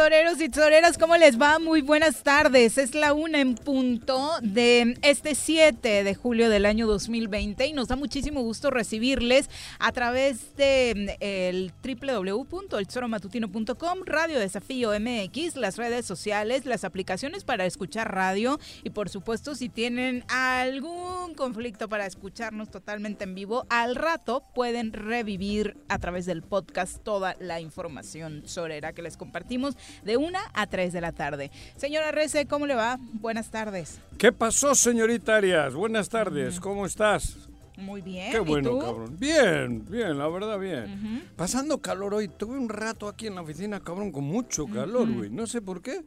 [0.00, 1.58] Toreros y toreras, ¿cómo les va?
[1.58, 2.78] Muy buenas tardes.
[2.78, 7.88] Es la una en punto de este 7 de julio del año 2020 y nos
[7.88, 16.06] da muchísimo gusto recibirles a través de mm, el www.elzoromatutino.com, Radio Desafío MX, las redes
[16.06, 22.70] sociales, las aplicaciones para escuchar radio y por supuesto si tienen algún conflicto para escucharnos
[22.70, 28.94] totalmente en vivo, al rato pueden revivir a través del podcast toda la información sorera
[28.94, 31.50] que les compartimos de 1 a 3 de la tarde.
[31.76, 32.98] Señora Rece, ¿cómo le va?
[33.14, 34.00] Buenas tardes.
[34.18, 35.74] ¿Qué pasó, señorita Arias?
[35.74, 37.36] Buenas tardes, ¿cómo estás?
[37.76, 38.30] Muy bien.
[38.30, 39.16] Qué bueno, cabrón.
[39.18, 41.24] Bien, bien, la verdad, bien.
[41.36, 42.28] Pasando calor hoy.
[42.28, 45.30] Tuve un rato aquí en la oficina, cabrón, con mucho calor, güey.
[45.30, 46.02] No sé por qué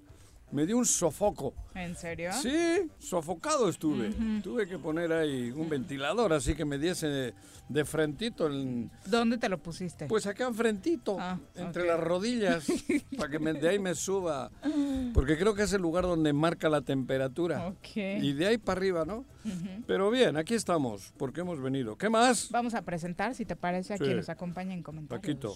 [0.54, 1.54] me dio un sofoco.
[1.74, 2.32] ¿En serio?
[2.42, 4.12] Sí, sofocado estuve.
[4.42, 7.34] Tuve que poner ahí un ventilador así que me diese
[7.68, 8.48] de, frentito.
[8.48, 8.90] El...
[9.08, 10.06] ¿Dónde te lo pusiste?
[10.06, 12.68] Pues acá enfrentito, ah, entre las rodillas,
[13.18, 14.52] para que de ahí me suba.
[15.14, 17.74] Porque creo que es el lugar donde marca la temperatura.
[17.96, 19.26] Y de ahí para arriba, ¿no?
[19.88, 21.98] Pero bien, aquí estamos, porque hemos venido.
[21.98, 22.50] ¿Qué más?
[22.52, 25.22] Vamos a presentar, si te parece, a quien nos acompaña en comentarios.
[25.22, 25.56] Paquito.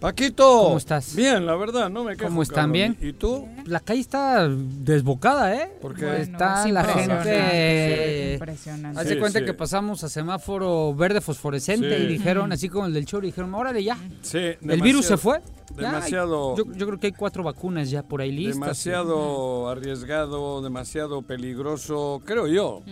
[0.00, 0.64] Paquito.
[0.64, 1.16] ¿Cómo estás?
[1.16, 2.28] Bien, la verdad, no me quejo.
[2.28, 2.70] ¿Cómo están?
[2.70, 2.96] ¿Bien?
[3.00, 3.48] ¿Y tú?
[3.64, 5.72] La calle está desbocada, ¿eh?
[5.80, 8.32] Porque está la gente...
[8.34, 9.00] Impresionante.
[9.00, 13.06] Haz de cuenta que pasamos a semáforo verde fosforescente y dijeron, así como el del
[13.06, 13.96] show, dijeron, órale ya.
[14.20, 14.38] Sí.
[14.60, 15.40] ¿El virus se fue?
[15.74, 16.56] Demasiado...
[16.56, 18.56] yo, yo, creo que hay cuatro vacunas ya por ahí listas.
[18.56, 22.82] Demasiado arriesgado, demasiado peligroso, creo yo.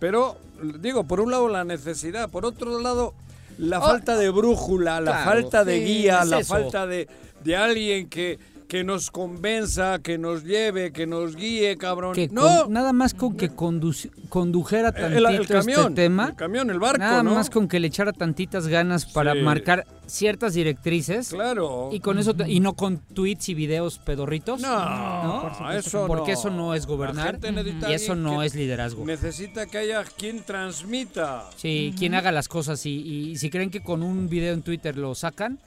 [0.00, 0.36] Pero,
[0.80, 3.14] digo, por un lado la necesidad, por otro lado
[3.58, 7.08] la oh, falta de brújula, la falta de guía, la falta de,
[7.42, 8.38] de alguien que,
[8.72, 12.16] que nos convenza, que nos lleve, que nos guíe, cabrón.
[12.30, 12.68] no.
[12.68, 16.28] nada más con que condujera tantito el, camión, este tema.
[16.30, 20.54] El camión, el barco, Nada más con que le echara tantitas ganas para marcar ciertas
[20.54, 21.28] directrices.
[21.28, 21.90] Claro.
[21.92, 24.62] Y con eso y no con tweets y videos pedorritos.
[24.62, 27.38] No, eso porque eso no es gobernar
[27.86, 29.04] y eso no es liderazgo.
[29.04, 31.44] Necesita que haya quien transmita.
[31.56, 34.96] Sí, quien haga las cosas y, y si creen que con un video en Twitter
[34.96, 35.58] lo sacan,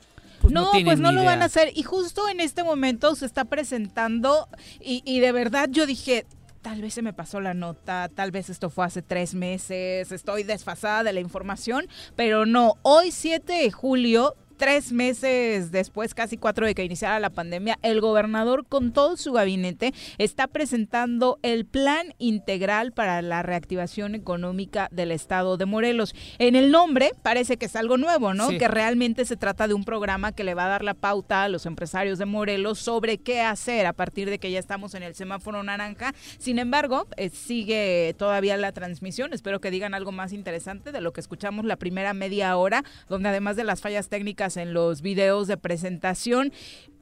[0.46, 1.72] pues no, pues no lo van a hacer.
[1.76, 4.48] Y justo en este momento se está presentando
[4.80, 6.26] y, y de verdad yo dije,
[6.62, 10.44] tal vez se me pasó la nota, tal vez esto fue hace tres meses, estoy
[10.44, 16.66] desfasada de la información, pero no, hoy 7 de julio tres meses después, casi cuatro
[16.66, 22.14] de que iniciara la pandemia, el gobernador con todo su gabinete está presentando el plan
[22.18, 26.16] integral para la reactivación económica del estado de Morelos.
[26.40, 28.50] En el nombre parece que es algo nuevo, ¿no?
[28.50, 31.50] Que realmente se trata de un programa que le va a dar la pauta a
[31.50, 35.16] los empresarios de Morelos sobre qué hacer a partir de que ya estamos en el
[35.16, 36.14] semáforo naranja.
[36.38, 39.34] Sin embargo, eh, sigue todavía la transmisión.
[39.34, 43.30] Espero que digan algo más interesante de lo que escuchamos la primera media hora, donde
[43.30, 46.54] además de las fallas técnicas en los videos de presentación.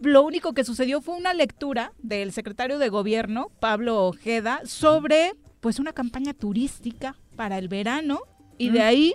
[0.02, 5.80] Lo único que sucedió fue una lectura del secretario de gobierno, Pablo Ojeda, sobre pues
[5.80, 8.22] una campaña turística para el verano
[8.58, 9.14] y de ahí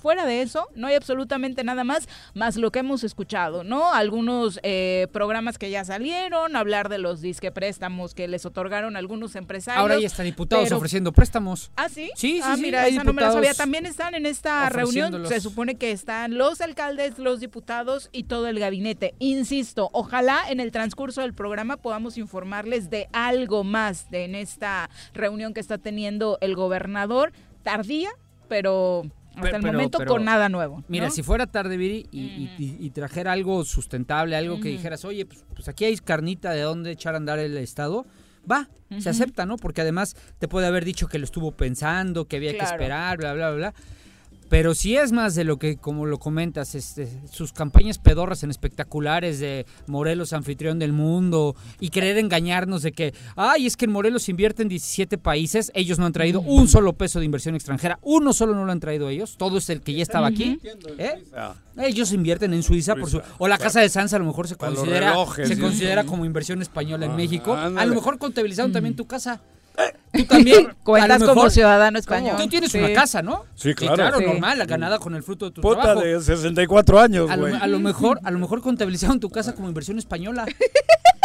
[0.00, 3.92] Fuera de eso, no hay absolutamente nada más, más lo que hemos escuchado, ¿no?
[3.92, 9.36] Algunos eh, programas que ya salieron, hablar de los disque préstamos que les otorgaron algunos
[9.36, 9.80] empresarios.
[9.80, 11.70] Ahora ya están diputados ofreciendo préstamos.
[11.76, 12.10] ¿Ah, sí?
[12.14, 13.52] Sí, sí, ah, sí, mira, esa no me la sabía.
[13.52, 18.46] También están en esta reunión, se supone que están los alcaldes, los diputados y todo
[18.46, 19.14] el gabinete.
[19.18, 24.88] Insisto, ojalá en el transcurso del programa podamos informarles de algo más de en esta
[25.12, 27.32] reunión que está teniendo el gobernador.
[27.62, 28.10] Tardía,
[28.48, 29.04] pero
[29.36, 30.84] hasta el momento con nada nuevo.
[30.88, 35.68] Mira, si fuera tarde, Viri, y, trajera algo sustentable, algo que dijeras, oye, pues, pues,
[35.68, 38.06] aquí hay carnita de dónde echar a andar el Estado,
[38.50, 38.68] va,
[38.98, 39.56] se acepta, ¿no?
[39.56, 43.32] Porque además te puede haber dicho que lo estuvo pensando, que había que esperar, bla,
[43.34, 43.74] bla, bla.
[44.50, 48.50] Pero si es más de lo que, como lo comentas, este, sus campañas pedorras en
[48.50, 53.92] espectaculares de Morelos anfitrión del mundo y querer engañarnos de que, ay, es que en
[53.92, 58.00] Morelos invierte en 17 países, ellos no han traído un solo peso de inversión extranjera,
[58.02, 60.58] uno solo no lo han traído ellos, todo es el que ya estaba aquí.
[60.98, 61.22] ¿eh?
[61.78, 64.56] Ellos invierten en Suiza, por su, o la Casa de Sansa a lo mejor se
[64.56, 65.14] considera,
[65.44, 67.54] se considera como inversión española en México.
[67.54, 69.40] A lo mejor contabilizaron también tu casa.
[70.12, 72.36] Tú también cuentas como ciudadano español.
[72.36, 73.44] Tú tienes una casa, ¿no?
[73.54, 73.94] Sí, claro.
[73.94, 76.00] claro, normal, la ganada con el fruto de tu Puta trabajo.
[76.00, 77.54] de 64 años, güey.
[77.54, 80.46] A, lo mejor, a lo mejor contabilizaron tu casa como inversión española.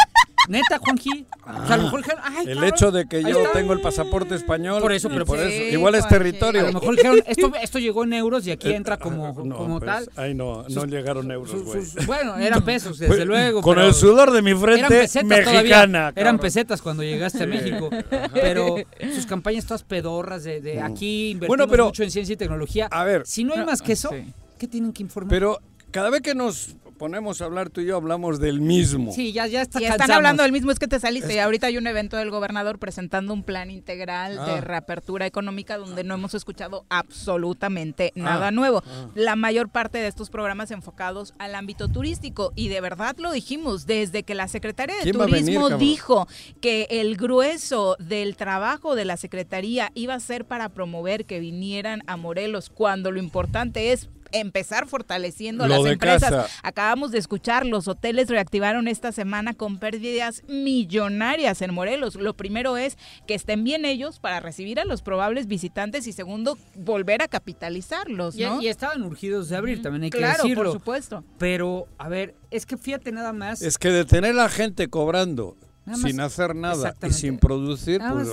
[0.48, 1.26] Neta, Juanji.
[1.42, 4.82] o sea, a lo mejor ay, el hecho de que yo tengo el pasaporte español.
[4.82, 5.64] Por eso, pero por eso.
[5.64, 6.62] Igual es territorio.
[6.62, 9.80] A lo mejor dijeron, esto, esto llegó en euros y aquí eh, entra como, como
[9.80, 10.10] pues, tal.
[10.16, 11.84] Ay, no, no llegaron euros, güey.
[12.06, 13.62] Bueno, eran pesos, desde pues, luego.
[13.62, 16.14] Con el sudor de mi frente, mexicana.
[16.16, 17.90] Eran pesetas cuando llegaste a México.
[18.34, 18.76] Pero
[19.14, 20.84] sus campañas todas pedorras de, de mm.
[20.84, 22.88] aquí invertimos mucho en ciencia y tecnología.
[22.92, 23.24] A ver.
[23.26, 24.10] Si no hay más que eso,
[24.58, 25.30] ¿qué tienen que informar?
[25.30, 25.60] Pero
[25.92, 29.12] cada vez que nos ponemos a hablar tú y yo, hablamos del mismo.
[29.12, 29.80] Sí, ya, ya está.
[29.80, 31.36] Están hablando del mismo, es que te saliste.
[31.36, 34.62] Y ahorita hay un evento del gobernador presentando un plan integral de ah.
[34.62, 38.20] reapertura económica donde no hemos escuchado absolutamente ah.
[38.20, 38.84] nada nuevo.
[38.86, 39.08] Ah.
[39.16, 42.54] La mayor parte de estos programas enfocados al ámbito turístico.
[42.56, 46.28] Y de verdad lo dijimos, desde que la secretaria de Turismo dijo
[46.62, 52.04] que el grueso del trabajo de la secretaría iba a ser para promover que vinieran
[52.08, 54.10] a Morelos, cuando lo importante es
[54.40, 56.52] empezar fortaleciendo las empresas.
[56.64, 62.16] Acabamos de escuchar, los hoteles reactivaron esta semana con pérdidas millonarias en Morelos.
[62.16, 62.98] Lo primero es
[63.28, 68.36] que estén bien ellos para recibir a los probables visitantes y segundo, volver a capitalizarlos.
[68.36, 68.62] ¿no?
[68.62, 70.44] Y, estaban urgidos de abrir, también hay que decirlo.
[70.44, 71.24] Claro, por supuesto.
[71.38, 73.62] Pero, a ver, es que fíjate nada más.
[73.62, 75.56] Es que de tener la gente cobrando
[75.94, 78.28] sin hacer nada y sin producir, pues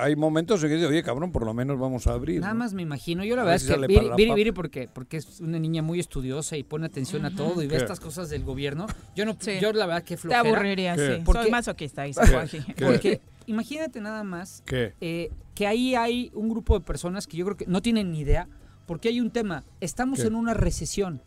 [0.00, 2.40] hay momentos en que dice, oye, cabrón, por lo menos vamos a abrir.
[2.40, 3.24] Nada más me imagino.
[3.24, 6.62] Yo la verdad es que Viri, Viri, porque, porque es una niña muy estudiosa y
[6.62, 8.86] pone atención a todo y ve estas cosas del gobierno.
[9.14, 10.42] Yo no, yo la verdad que flojera.
[10.42, 11.22] Te aburriría, sí.
[11.24, 12.20] Porque, Soy masoquista, dice
[12.80, 17.56] Porque imagínate nada más eh, que ahí hay un grupo de personas que yo creo
[17.56, 18.48] que no tienen ni idea,
[18.86, 19.64] porque hay un tema.
[19.80, 21.22] Estamos en una recesión.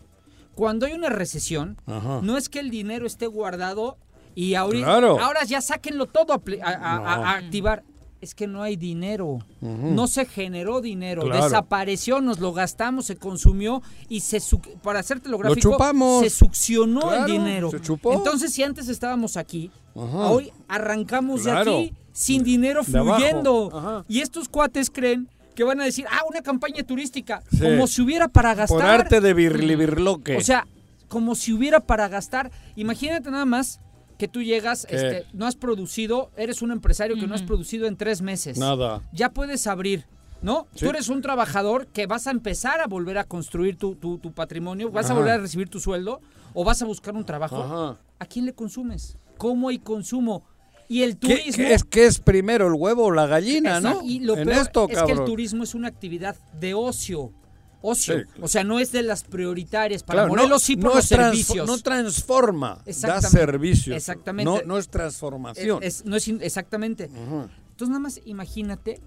[0.55, 3.97] Cuando hay una recesión, no es que el dinero esté guardado
[4.39, 7.83] y ahorita, ahora ya sáquenlo todo a, activar.
[8.21, 13.81] Es que no hay dinero, no se generó dinero, desapareció, nos lo gastamos, se consumió
[14.07, 14.41] y se
[14.81, 15.77] para hacerte lo gráfico,
[16.21, 17.69] se succionó el dinero.
[18.11, 24.05] Entonces, si antes estábamos aquí, hoy arrancamos de aquí sin dinero fluyendo.
[24.07, 28.29] Y estos cuates creen que van a decir, ah, una campaña turística, como si hubiera
[28.29, 28.77] para gastar.
[28.79, 30.37] Por arte de birlibirloque.
[30.37, 30.65] O sea,
[31.09, 32.51] como si hubiera para gastar.
[32.77, 33.81] Imagínate nada más
[34.19, 37.95] que tú llegas, este, no has producido, eres un empresario que no has producido en
[37.95, 38.57] tres meses.
[38.59, 39.01] Nada.
[39.13, 40.05] Ya puedes abrir.
[40.41, 40.67] ¿No?
[40.77, 44.89] Tú eres un trabajador que vas a empezar a volver a construir tu, tu, patrimonio,
[44.89, 46.21] vas a volver a recibir tu sueldo
[46.53, 47.97] o vas a buscar un trabajo.
[48.19, 49.17] ¿A quién le consumes?
[49.37, 50.43] ¿Cómo hay consumo?
[50.87, 51.65] Y el turismo.
[51.65, 54.01] es que es primero el huevo o la gallina, ¿no?
[54.01, 57.33] Y lo peor es que el turismo es una actividad de ocio
[57.81, 58.23] ocio.
[58.41, 61.67] O sea, no es de las prioritarias para Morelos sí por los servicios.
[61.67, 63.95] No transforma, da servicios.
[63.95, 64.51] Exactamente.
[64.51, 65.79] No, no es transformación.
[66.05, 67.05] no es exactamente.
[67.05, 68.99] Entonces nada más imagínate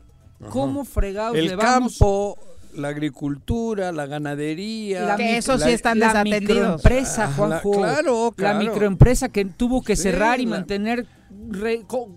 [0.50, 2.38] cómo fregados El campo,
[2.75, 5.02] la agricultura, la ganadería.
[5.05, 7.81] La que eso sí están la microempresa, Juanjo.
[7.81, 11.07] La, claro, La microempresa que tuvo que cerrar y mantener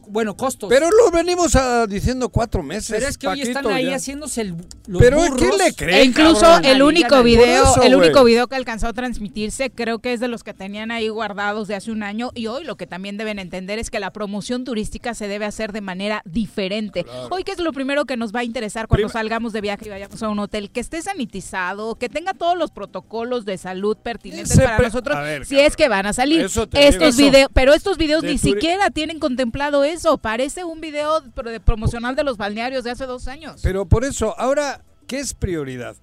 [0.07, 0.69] bueno, costos.
[0.69, 2.91] Pero lo venimos a, diciendo cuatro meses.
[2.91, 4.55] Pero es que hoy están ahí haciéndose el,
[4.87, 5.39] los Pero burros.
[5.39, 5.99] ¿qué le creen?
[5.99, 10.19] E incluso el único video, el único video que alcanzó a transmitirse, creo que es
[10.19, 12.31] de los que tenían ahí guardados de hace un año.
[12.35, 15.71] Y hoy lo que también deben entender es que la promoción turística se debe hacer
[15.71, 17.05] de manera diferente.
[17.29, 19.89] Hoy, que es lo primero que nos va a interesar cuando salgamos de viaje y
[19.89, 24.57] vayamos a un hotel, que esté sanitizado, que tenga todos los protocolos de salud pertinentes
[24.57, 26.49] para nosotros, si es que van a salir.
[26.73, 30.17] Estos videos, pero estos videos ni siquiera tienen contemplado eso.
[30.19, 33.59] Parece un video de promocional de los balnearios de hace dos años.
[33.63, 35.95] Pero por eso, ahora, ¿qué es prioridad?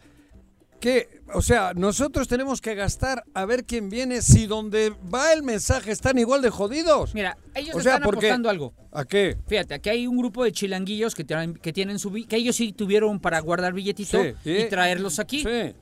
[0.81, 5.45] que, o sea, nosotros tenemos que gastar a ver quién viene si donde va el
[5.45, 7.15] mensaje están igual de jodidos.
[7.15, 8.75] Mira, ellos O sea, están porque- apostando algo.
[8.91, 9.37] ¿A qué?
[9.47, 12.73] Fíjate, aquí hay un grupo de chilanguillos que tienen, que tienen su que ellos sí
[12.73, 14.51] tuvieron para guardar billetito Sí, sí.
[14.57, 15.45] y traerlos aquí.
[15.45, 15.73] Sí.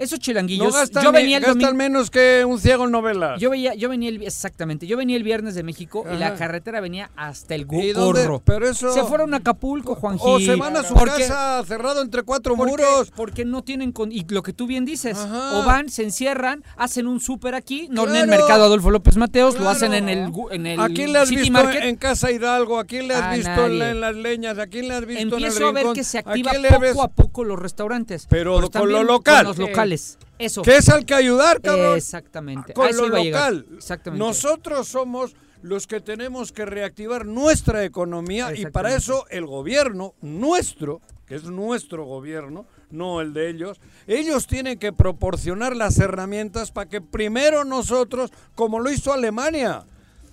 [0.00, 3.38] Esos No chilanguillos, gastan, yo venía el gastan menos que un ciego en novelas.
[3.40, 6.80] yo veía, yo venía el, exactamente, yo venía el viernes de México y la carretera
[6.80, 8.40] venía hasta el gorro.
[8.44, 8.92] Pero eso...
[8.92, 10.22] Se fueron a Acapulco, Juanji.
[10.26, 13.12] O se van a su Porque- casa cerrado entre cuatro porque, muros.
[13.14, 15.58] porque no tienen con, y lo que tú bien dices, Ajá.
[15.58, 19.58] o van, se encierran, hacen un súper aquí, no en el mercado Adolfo López Mateos,
[19.58, 21.84] lo hacen en el en el ¿A quién le has City visto Market.
[21.84, 22.78] en Casa Hidalgo?
[22.78, 23.90] ¿A quién le has A visto en, la- nadie.
[23.90, 24.58] en las leñas?
[24.58, 25.94] ¿A quién le has visto en el Empiezo a ver rincón?
[25.94, 26.96] que se ¿A activa poco ves?
[26.98, 28.26] a poco los restaurantes.
[28.30, 29.44] Pero Pues con lo local.
[29.46, 29.89] Con los locales.
[30.38, 30.62] Eso.
[30.62, 31.96] ¿Qué es al que ayudar, cabrón?
[31.96, 32.72] Exactamente.
[32.72, 33.66] Con lo local.
[33.76, 34.24] Exactamente.
[34.24, 41.00] Nosotros somos los que tenemos que reactivar nuestra economía y para eso el gobierno nuestro,
[41.26, 46.88] que es nuestro gobierno, no el de ellos, ellos tienen que proporcionar las herramientas para
[46.88, 49.84] que primero nosotros, como lo hizo Alemania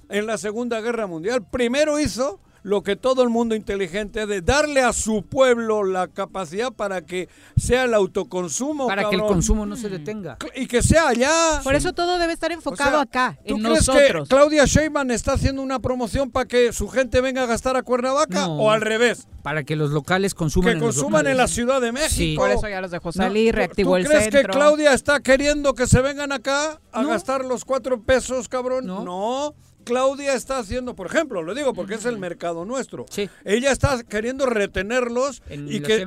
[0.09, 4.81] en la Segunda Guerra Mundial, primero hizo lo que todo el mundo inteligente de darle
[4.81, 9.77] a su pueblo la capacidad para que sea el autoconsumo para que el consumo no
[9.77, 10.37] se detenga.
[10.53, 13.63] y que sea allá Por eso todo debe estar o enfocado sea, acá, ¿Tú en
[13.63, 14.27] crees nosotros.
[14.27, 17.83] que Claudia Sheinbaum está haciendo una promoción para que su gente venga a gastar a
[17.83, 18.57] Cuernavaca No.
[18.57, 19.27] o al revés?
[19.43, 20.73] Para que los locales consuman.
[20.73, 21.47] Que consuman en la.
[21.47, 22.09] Ciudad de México.
[22.17, 22.35] Sí.
[22.35, 24.41] Por eso ya los dejó No, salir, ¿tú- reactivó ¿Tú el crees centro.
[24.41, 27.07] que Claudia está queriendo que se vengan acá a No.
[27.07, 28.85] gastar los cuatro pesos, cabrón?
[28.85, 29.55] No.
[29.87, 33.05] Claudia está haciendo, por ejemplo, lo digo porque es el mercado nuestro.
[33.09, 33.29] Sí.
[33.45, 36.05] Ella está queriendo retenerlos En y que,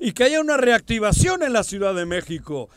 [0.00, 2.68] y que haya una reactivación en la Ciudad de México.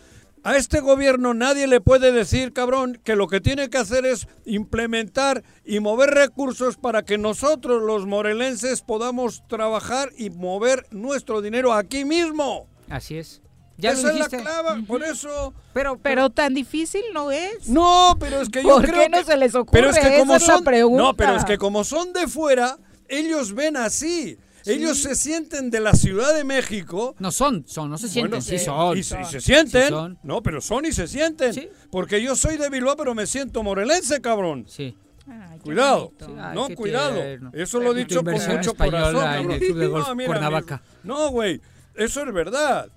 [0.43, 4.27] A este gobierno nadie le puede decir, cabrón, que lo que tiene que hacer es
[4.45, 11.73] implementar y mover recursos para que nosotros, los morelenses, podamos trabajar y mover nuestro dinero
[11.73, 12.67] aquí mismo.
[12.89, 13.41] Así es.
[13.77, 14.37] Ya Esa lo es la dijiste.
[14.41, 15.53] clave, por eso...
[15.73, 17.67] Pero, Pero tan difícil no es.
[17.67, 19.81] No, pero es que yo ¿Por creo qué no que- se les ocurre?
[19.81, 21.03] Pero es que Esa como es la son, pregunta.
[21.03, 22.77] no, pero es que como son de fuera,
[23.09, 24.37] ellos ven así.
[24.67, 27.15] Ellos se sienten de la Ciudad de México.
[27.19, 28.97] no son, son, no se sienten, Bueno, sí son.
[28.97, 29.83] Y, se- y se sienten.
[29.83, 30.17] Sí son.
[30.23, 31.53] No, pero son y se sienten.
[31.53, 31.69] Sí.
[31.91, 34.65] Porque yo soy de Bilbao, pero me siento morelense, cabrón.
[34.67, 34.97] Sí.
[35.27, 36.11] Ay, Cuidado.
[36.39, 37.13] Ay, no, cuidado.
[37.15, 37.51] tierno.
[37.53, 39.15] Eso lo he dicho con mucho española corazón.
[39.15, 39.59] en el cabrón.
[39.59, 40.81] Club de Golf mira, Cuernavaca.
[41.03, 41.61] No, güey.
[41.93, 42.87] Eso es verdad.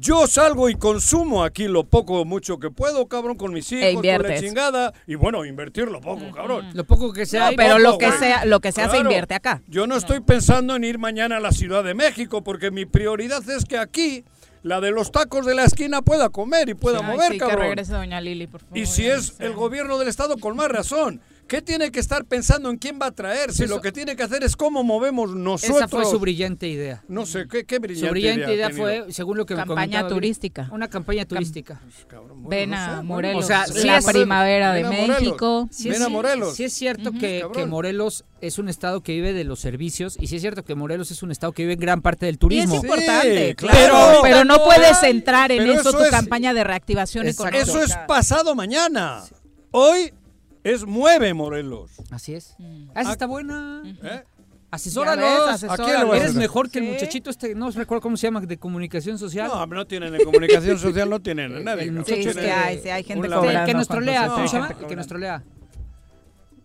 [0.00, 3.94] Yo salgo y consumo aquí lo poco o mucho que puedo, cabrón, con mis hijos,
[3.94, 4.40] con la inviertes.
[4.40, 4.92] chingada.
[5.08, 6.70] Y bueno, invertir lo poco, cabrón.
[6.72, 7.50] Lo poco que sea.
[7.50, 8.18] No, pero poco, lo que güey.
[8.20, 9.60] sea, lo que sea se invierte acá.
[9.66, 13.42] Yo no estoy pensando en ir mañana a la Ciudad de México, porque mi prioridad
[13.50, 14.24] es que aquí
[14.62, 17.38] la de los tacos de la esquina pueda comer y pueda Ay, mover, sí, que
[17.38, 17.60] cabrón.
[17.62, 18.78] regrese doña Lili, por favor.
[18.78, 21.20] Y si es el gobierno del Estado, con más razón.
[21.48, 23.52] ¿Qué tiene que estar pensando en quién va a traer?
[23.54, 25.78] Si Eso- lo que tiene que hacer es cómo movemos nosotros.
[25.78, 27.02] Esa fue su brillante idea.
[27.08, 30.08] No sé, ¿qué, qué brillante, Su brillante idea fue, según lo que me Campaña comentaba
[30.08, 30.68] Viri, turística.
[30.70, 31.80] Una campaña turística.
[32.06, 33.02] Cabrón, bueno, Ven no a sé.
[33.02, 34.84] Morelos, O sea, sí la es- primavera de.
[34.84, 35.68] México.
[35.72, 36.54] Sí Ven es, a Morelos.
[36.54, 40.36] sí es cierto que, Morelos es un estado que vive de los servicios y sí
[40.36, 42.40] es cierto que Morelos es un estado que vive en gran parte del Y es
[42.40, 42.80] turismo.
[42.80, 44.20] Sí, importante, claro.
[44.22, 47.62] pero, no puedes entrar en eso, eso tu es- campaña de reactivación económica.
[47.62, 49.22] Eso es pasado mañana.
[49.70, 50.12] Hoy
[50.64, 51.92] es mueve Morelos.
[52.10, 52.54] Así es.
[52.58, 52.90] Mm.
[52.94, 53.82] Ah, esa está buena.
[54.02, 54.24] ¿eh?
[54.70, 55.24] Asesóralos.
[55.24, 56.16] Ya ves, ¿A quién le asesóralos.
[56.16, 59.48] Eres mejor que el muchachito este, no recuerdo cómo se llama, de comunicación social.
[59.48, 61.82] No, no tienen en comunicación social, no tienen a nadie.
[61.84, 61.94] El cabrón.
[61.98, 63.66] muchacho Sí, es este que hay, sí, hay gente un cobrando.
[63.66, 64.74] que nos trolea, ¿cómo se llama?
[64.74, 65.42] que nos trolea.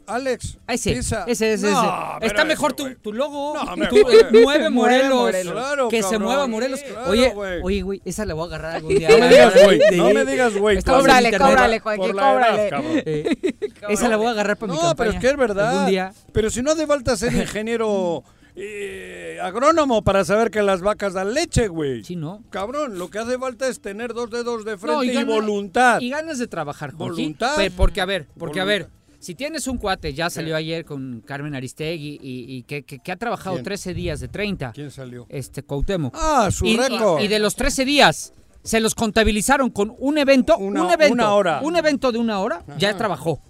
[0.08, 0.58] Alex.
[0.68, 2.28] Ese, ese, ese, No, ese.
[2.28, 3.54] Está mejor tu, logo.
[3.56, 5.16] No, tu- me- eh, mueve Morelos.
[5.20, 5.54] Morelos.
[5.54, 6.82] Claro, que se mueva Morelos.
[6.82, 7.34] Claro, oye,
[7.64, 9.10] oye, güey, esa la voy a agarrar algún día.
[9.10, 9.80] No me digas, güey.
[9.98, 10.82] No me digas, güey.
[10.84, 12.70] Cóbrale, cóbrale, Joaquín, cóbrale.
[13.06, 13.54] Eh,
[13.90, 15.12] esa la voy a agarrar para mi No, pero campaña.
[15.14, 15.88] es que es verdad.
[15.88, 16.14] Día.
[16.32, 18.24] Pero si no hace falta ser ingeniero
[18.56, 22.04] eh, agrónomo para saber que las vacas dan leche, güey.
[22.04, 22.44] Sí, ¿no?
[22.50, 26.00] Cabrón, lo que hace falta es tener dos dedos de frente No, y, voluntad.
[26.02, 27.14] Y ganas de trabajar, Jorge.
[27.22, 27.56] Voluntad.
[27.56, 28.90] Pe- Porque, a ver, porque, a ver.
[29.24, 33.12] Si tienes un cuate, ya salió ayer con Carmen Aristegui y, y que, que- que
[33.12, 33.64] ha trabajado ¿Quién?
[33.64, 35.26] 13 días de 30, ¿Quién salió?
[35.30, 36.14] este, Cuauhtémoc.
[36.20, 37.22] Ah, su y, récord.
[37.22, 41.14] y- y de los 13 días se los contabilizaron con un evento, Una- un evento,
[41.14, 41.60] una hora.
[41.64, 43.42] un evento de una hora, ya trabajó.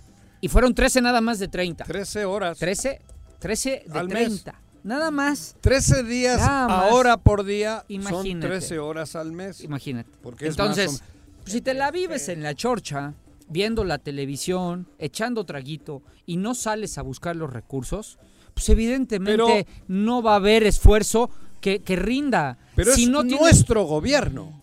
[0.42, 1.86] Y fueron 13 nada más de 30.
[1.86, 2.60] 13 horas.
[2.60, 3.02] 13,
[3.40, 4.44] 13 de Al mes.
[4.44, 4.60] 30.
[4.84, 6.92] Nada más, 13 días Nada más.
[6.92, 8.32] a hora por día Imagínate.
[8.32, 9.62] son 13 horas al mes.
[9.62, 10.10] imagínate.
[10.22, 13.14] Porque es Entonces, más o- si te la vives en la chorcha,
[13.50, 18.18] viendo la televisión, echando traguito y no sales a buscar los recursos,
[18.54, 21.30] pues evidentemente Pero- no va a haber esfuerzo
[21.62, 22.58] que, que rinda.
[22.76, 24.62] Pero si es no tienes- nuestro gobierno.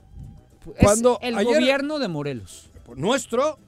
[0.77, 2.71] es cuando el ayer- gobierno de Morelos.
[2.97, 3.59] Nuestro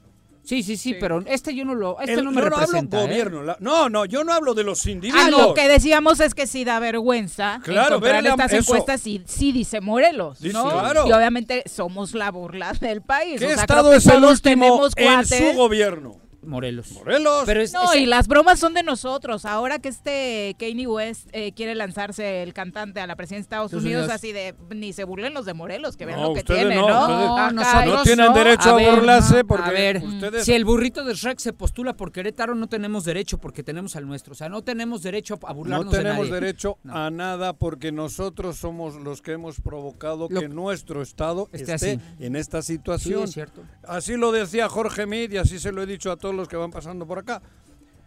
[0.45, 2.65] Sí, sí, sí, pero este yo no lo, este El- no me yo no hablo
[2.65, 2.99] representa.
[2.99, 3.07] ¿eh?
[3.07, 3.43] gobierno.
[3.43, 5.29] la- no, no, yo no hablo de los Ah, individuos.
[5.31, 8.57] lo que decíamos es que sí da vergüenza Claro, ver estas eso.
[8.73, 10.69] encuestas y sí dice Morelos, Dice, ¿no?
[10.69, 11.07] claro.
[11.07, 13.39] Y obviamente somos la burla del país.
[13.39, 16.22] ¿Qué o sea, estado creo que es el último en su gobierno?
[16.45, 16.91] Morelos.
[16.91, 17.43] Morelos.
[17.45, 19.45] Pero es, No, y las bromas son de nosotros.
[19.45, 23.73] Ahora que este Kanye West eh, quiere lanzarse el cantante a la presidencia de Estados
[23.73, 26.59] Unidos, así de ni se burlen los de Morelos, que vean No, lo que ustedes
[26.61, 27.01] tiene, no, ¿no?
[27.01, 30.45] ustedes- Acá nosotros no tienen derecho a, A ver, burlarse no, porque a ver, ustedes...
[30.45, 34.05] Si el burrito de Shrek se postula por Querétaro, no tenemos derecho porque tenemos al
[34.07, 34.33] nuestro.
[34.33, 36.41] O sea, no tenemos derecho a No burlarnos tenemos de nadie.
[36.41, 36.95] derecho No.
[36.95, 41.91] a nada porque nosotros somos los que hemos provocado Lo- que nuestro Estado Esté esté
[41.93, 41.99] así.
[42.19, 43.23] en esta Sí, situación.
[43.23, 43.61] es cierto.
[43.87, 46.55] Así lo decía Jorge Mid y así se lo he dicho a todos los que
[46.57, 47.41] van pasando por acá.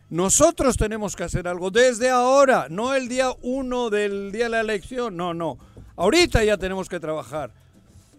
[0.08, 4.60] Nosotros tenemos que hacer algo desde ahora, no el día uno del día de la
[4.60, 5.58] elección, no, no.
[5.96, 7.50] Ahorita ya tenemos que trabajar,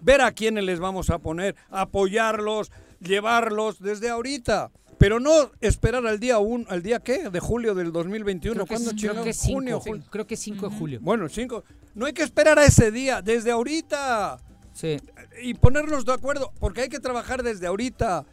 [0.01, 4.69] ver a quiénes les vamos a poner, apoyarlos, llevarlos desde ahorita.
[4.97, 8.53] Pero no esperar al día un, al día qué, de julio del 2021.
[8.55, 10.03] Creo que, ¿Cuándo es- creo que es 5, junio, julio.
[10.09, 10.99] creo que es 5 de julio.
[11.03, 11.63] Bueno, el 5.
[11.93, 14.39] No hay que esperar a ese día, desde ahorita
[14.73, 14.97] Sí.
[15.43, 18.25] y ponernos de acuerdo, porque hay que trabajar desde ahorita.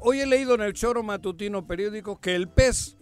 [0.00, 2.96] Hoy he leído en el choro matutino periódico que el PES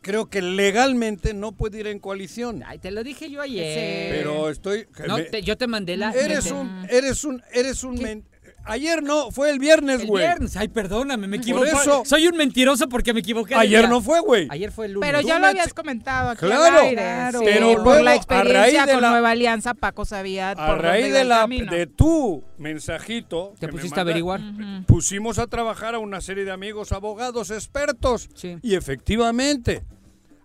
[0.00, 2.62] creo que legalmente no puede ir en coalición.
[2.66, 4.10] Ay, te lo dije yo ayer.
[4.10, 6.12] Pero estoy No, me- te- yo te mandé la.
[6.12, 8.24] eres te- un eres un eres un men-
[8.68, 10.24] ayer no, fue el viernes, El güey.
[10.24, 10.56] viernes.
[10.56, 11.70] Ay, perdóname, me Por equivoqué.
[11.70, 13.54] eso- Soy un mentiroso porque me equivoqué.
[13.54, 13.88] Ayer día.
[13.88, 14.46] no fue, güey.
[14.50, 15.08] Ayer fue el lunes.
[15.10, 17.02] Pero ya lo habías comentado aquí Claro, al aire.
[17.02, 17.38] claro.
[17.40, 20.50] sí, Pero por luego, la a experiencia raíz de con la- Nueva Alianza, Paco sabía
[20.50, 24.40] A por raíz de el la de tu mensajito Te que me pusiste a averiguar.
[24.86, 28.56] pusimos a trabajar a una serie de amigos abogados expertos Sí.
[28.62, 29.82] y efectivamente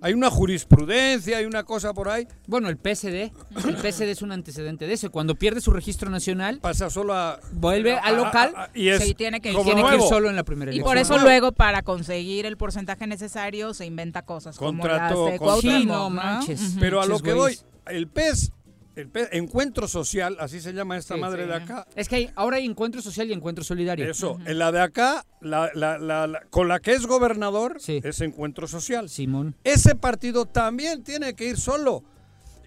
[0.03, 3.31] hay una jurisprudencia, hay una cosa por ahí, Bueno, el PSD.
[3.67, 5.09] El PSD es un antecedente de eso.
[5.11, 8.53] Cuando pierde su registro nacional, pasa solo a vuelve al local.
[8.55, 10.75] a- a- y es Sí, tiene que tiene que ir solo en la primera Y
[10.75, 10.89] elección.
[10.91, 15.39] por eso luego, para conseguir el porcentaje necesario, se inventa cosas Contrato- como las de.
[15.39, 16.75] Cuauhtémoc, Sí, manches.
[16.79, 17.57] Pero a lo que voy,
[17.87, 18.51] el PES,
[18.95, 21.49] el encuentro social, así se llama esta Sí, madre sí.
[21.49, 21.87] de acá.
[21.95, 24.09] Es que hay- ahora hay encuentro social y encuentro solidario.
[24.09, 28.01] Eso, en la de acá, la, la- la- la- con la que es gobernador, Sí.
[28.03, 29.09] es encuentro social.
[29.09, 29.55] Simón.
[29.63, 32.03] Ese partido también tiene que ir solo.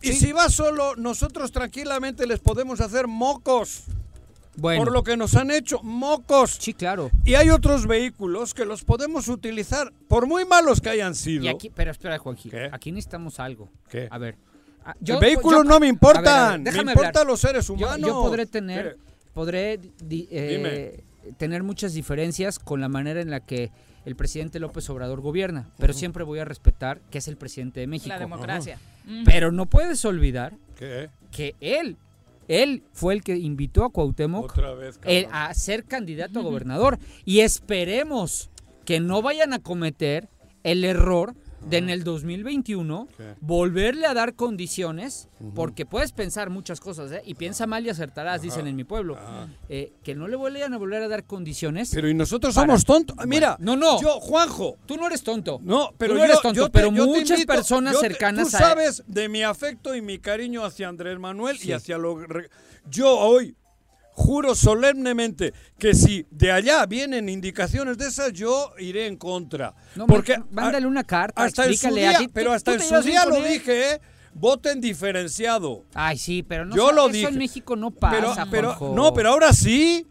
[0.02, 0.26] Y Sí.
[0.26, 3.84] si va solo, nosotros tranquilamente les podemos hacer mocos.
[4.58, 4.84] Bueno.
[4.84, 6.56] Por lo que nos han hecho, mocos.
[6.58, 7.10] Sí, claro.
[7.26, 11.44] Y hay otros vehículos que los podemos utilizar, por muy malos que hayan sido.
[11.44, 12.18] Y aquí, pero espera.
[12.72, 13.68] Aquí necesitamos algo.
[13.90, 14.08] ¿Qué?
[14.10, 14.36] A ver.
[14.86, 17.26] Ah, Los vehículos no me importan, ver, a ver, me importan hablar.
[17.26, 18.00] los seres Yo- humanos.
[18.08, 18.96] Yo, podré tener,
[19.34, 21.02] podré di- eh,
[21.38, 23.70] tener muchas diferencias con la manera en la que
[24.04, 27.88] el presidente López Obrador gobierna, pero siempre voy a respetar que es el presidente de
[27.88, 28.08] México.
[28.10, 28.78] La democracia.
[29.04, 29.24] Ujú.
[29.24, 31.10] Pero no puedes olvidar ¿Qué?
[31.32, 31.96] que él,
[32.46, 35.16] él fue el que invitó a Cuauhtémoc Otra vez, cabrón.
[35.16, 37.00] el- a ser candidato a gobernador.
[37.24, 38.48] Y esperemos
[38.84, 40.28] que no vayan a cometer
[40.62, 41.34] el error
[41.68, 43.34] de en el 2021 ¿Qué?
[43.40, 47.22] volverle a dar condiciones, porque puedes pensar muchas cosas, ¿eh?
[47.24, 49.16] y piensa mal y acertarás, dicen en mi pueblo,
[49.68, 51.90] eh, que no le vayan a volver a dar condiciones.
[51.92, 53.16] Pero y nosotros Para- somos tontos.
[53.26, 54.00] Mira, no, no.
[54.00, 55.60] yo, Juanjo, Tú no eres tonto.
[55.62, 58.00] no, pero Tú no yo, eres tonto, yo te- pero yo muchas invito- personas yo
[58.00, 61.68] te- cercanas Tú a- sabes de mi afecto y mi cariño hacia Andrés Manuel Sí.
[61.68, 62.18] y hacia lo...
[62.88, 63.56] Yo hoy
[64.16, 69.74] juro solemnemente que si de allá vienen indicaciones de esas, yo iré en contra.
[69.94, 72.28] No, Porque mándale una carta, hasta su explícale día, ti.
[72.32, 74.00] pero hasta en su día lo dije, ¿eh?
[74.32, 75.84] voten diferenciado.
[75.92, 77.28] Ay, sí, pero no Yo lo eso dije.
[77.28, 80.06] en México no pasa, pero, no, pero ahora sí.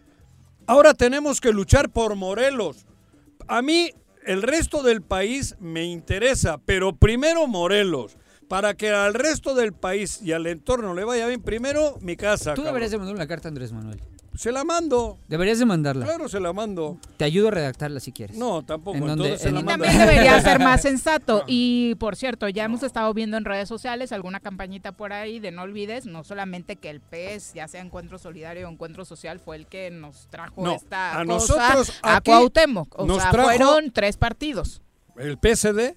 [0.67, 2.85] Ahora tenemos que luchar por Morelos.
[3.47, 3.91] A mí
[4.25, 8.17] el resto del país me interesa, pero primero Morelos.
[8.47, 12.51] Para que al resto del país y al entorno le vaya bien, primero mi casa.
[12.53, 12.65] Tú cabrón.
[12.65, 13.99] deberías de mandar una carta a Andrés Manuel.
[14.36, 15.17] Se la mando.
[15.29, 16.05] Deberías de mandarla.
[16.05, 16.97] Claro, se la mando.
[17.15, 18.36] Te ayudo a redactarla si quieres.
[18.38, 18.97] No, tampoco.
[18.97, 19.23] ¿En dónde?
[19.23, 19.86] Entonces se En- la Y mando.
[19.86, 21.45] también debería ser más sensato.
[21.47, 25.51] Y por cierto, ya hemos estado viendo en redes sociales alguna campañita por ahí de
[25.51, 29.55] no olvides, no solamente que el PES, ya sea Encuentro Solidario o Encuentro Social, fue
[29.55, 31.34] el que nos trajo No, esta a cosa
[31.73, 32.99] nosotros a Cuauhtémoc.
[32.99, 34.81] O nos sea, trajo- fueron tres partidos.
[35.17, 35.95] El PSD,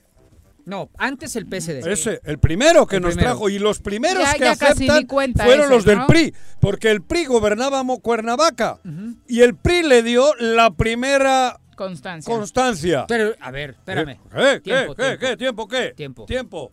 [0.68, 1.86] No, antes el PSD.
[1.90, 3.30] ese, el primero que El nos primero.
[3.32, 3.48] trajo.
[3.48, 6.04] Y los primeros Ya- que ya aceptan fueron ese, los del.
[6.06, 6.34] PRI.
[6.60, 8.78] Porque el PRI gobernaba Mo- Cuernavaca.
[9.26, 12.32] Y el PRI le dio la primera Constancia.
[12.34, 13.04] constancia.
[13.08, 14.18] Pero, a ver, espérame.
[14.30, 14.60] ¿Qué?
[14.62, 14.70] ¿Qué?
[14.70, 15.02] Tiempo, ¿Qué?
[15.04, 15.18] tiempo.
[15.26, 15.36] ¿Qué?
[15.36, 15.92] ¿Tiempo qué?
[15.96, 16.24] Tiempo.
[16.26, 16.72] Tiempo.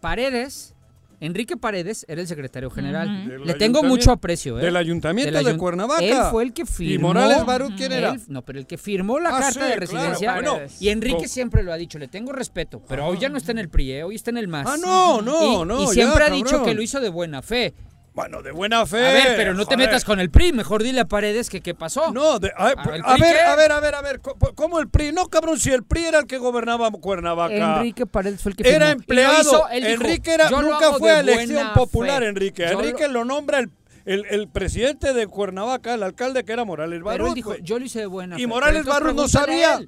[0.00, 0.74] Paredes,
[1.20, 3.42] Enrique Paredes era el secretario general.
[3.44, 4.62] Le tengo mucho aprecio, ¿eh?
[4.62, 6.02] Del ayuntamiento Del de Cuernavaca.
[6.04, 6.92] Él fue el que firmó.
[6.94, 8.10] ¿Y Morales Barut quién era?
[8.12, 10.34] Él- no, pero el que firmó la Ah, carta sí, de claro, residencia.
[10.34, 10.58] bueno.
[10.80, 12.82] y Enrique siempre lo ha dicho, le tengo respeto.
[12.86, 14.04] Pero hoy ya no está en el PRI, ¿eh?
[14.04, 14.66] hoy está en el MAS.
[14.68, 15.82] Ah, no, no, y, no.
[15.82, 16.64] y ya, siempre ha dicho cabrón.
[16.66, 17.74] que lo hizo de buena fe.
[18.16, 19.06] Bueno, de buena fe.
[19.06, 21.74] A ver, pero no te metas con el PRI, mejor dile a Paredes que qué
[21.74, 22.10] pasó.
[22.12, 22.82] No, de- a, ¿el a
[23.14, 24.20] PRI ver, a ver, a ver, a ver.
[24.54, 25.12] ¿Cómo el PRI?
[25.12, 27.76] No, cabrón, si el PRI era el que gobernaba Cuernavaca.
[27.76, 29.00] Enrique Paredes fue el que Era firmó.
[29.02, 29.40] Empleado.
[29.42, 32.28] hizo, él dijo, Enrique era, "Yo lo nunca fue a elección popular, fe".
[32.28, 32.66] Enrique.
[32.70, 33.70] Yo Enrique lo, nombra el,
[34.06, 37.16] el, el presidente de Cuernavaca, el alcalde que era Morales Barros.
[37.18, 37.62] Pero él dijo, güey.
[37.62, 38.46] yo lo hice de buena Y fe.
[38.46, 39.78] Morales Barros no sabía.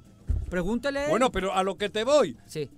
[0.50, 0.98] Pregúntale.
[1.00, 1.10] a él.
[1.10, 2.36] Bueno, pero a lo que te voy.
[2.46, 2.68] sí.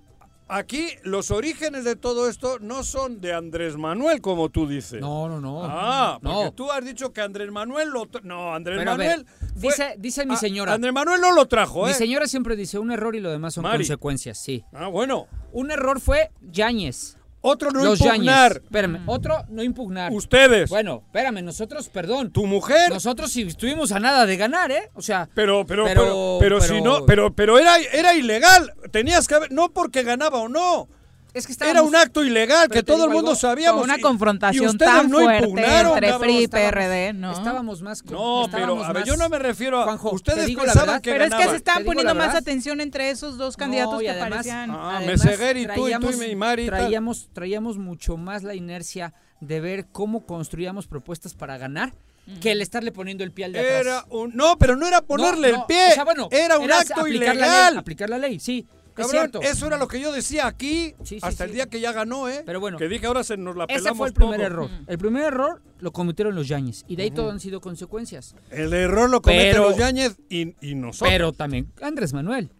[0.53, 4.99] Aquí los orígenes de todo esto no son de Andrés Manuel, como tú dices.
[4.99, 5.61] No, no, no.
[5.63, 6.51] Ah, porque no.
[6.51, 8.09] tú has dicho que Andrés Manuel lo...
[8.23, 9.27] No, Andrés Pero a ver, Manuel...
[9.55, 10.73] fue- dice, dice mi Ah, señora.
[10.73, 11.91] Andrés Manuel no lo trajo, ¿eh?
[11.91, 13.77] Mi señora siempre dice un error y lo demás son Mari.
[13.77, 14.65] consecuencias, sí.
[14.73, 15.27] Ah, bueno.
[15.53, 17.17] Un error fue Yáñez.
[17.41, 18.61] Otro no los impugnar.
[18.63, 20.11] Espérame, otro no impugnar.
[20.13, 20.69] Ustedes.
[20.69, 22.31] Bueno, espérame, nosotros, perdón.
[22.31, 22.89] tu mujer.
[22.91, 24.91] Nosotros sí estuvimos a nada de ganar, ¿eh?
[24.93, 28.71] O sea, Pero, pero, Pero- pero, pero, si no, pero, pero era, era ilegal.
[28.91, 30.87] Tenías que haber, no porque ganaba o no.
[31.33, 33.83] Es que Era un acto ilegal Pero que todo el mundo algo, sabíamos.
[33.83, 36.19] Una y- y confrontación tan no fuerte entre cabrón.
[36.21, 37.31] PRI y PRD, ¿no?
[37.31, 38.03] Estábamos más.
[38.03, 39.83] con- No, pero a ver, yo no me refiero a.
[39.85, 43.09] Juanjo, te ustedes pensaban verdad, que Pero es que se estaban poniendo más atención entre
[43.09, 44.71] esos dos candidatos No, y que además- parecían.
[44.71, 46.79] Ah, Además, y tú, y tú y Mari y tal.
[46.79, 51.93] traíamos, traíamos mucho más la inercia de ver cómo construíamos propuestas para ganar
[52.39, 53.81] que el estarle poniendo el pie al de atrás.
[53.81, 55.87] Era un, no, pero no era ponerle No, no, el pie.
[55.91, 57.73] o sea, bueno, era un acto aplicar la ilegal.
[57.73, 58.67] ley, aplicar la ley, sí.
[59.01, 59.41] Es Cabrón, cierto.
[59.41, 61.49] eso era lo que yo decía aquí Sí, sí, hasta sí.
[61.49, 62.43] el día que ya ganó, ¿eh?
[62.45, 64.45] Pero bueno, que dije ahora se nos la pelamos Ese fue el primer todo.
[64.47, 64.69] error.
[64.87, 66.83] El primer error lo cometieron los Yañez.
[66.87, 68.35] Y de ahí todo han sido consecuencias.
[68.49, 71.09] El error lo cometen Pero- los Yáñez y, y nosotros.
[71.11, 72.51] Pero también Andrés Manuel.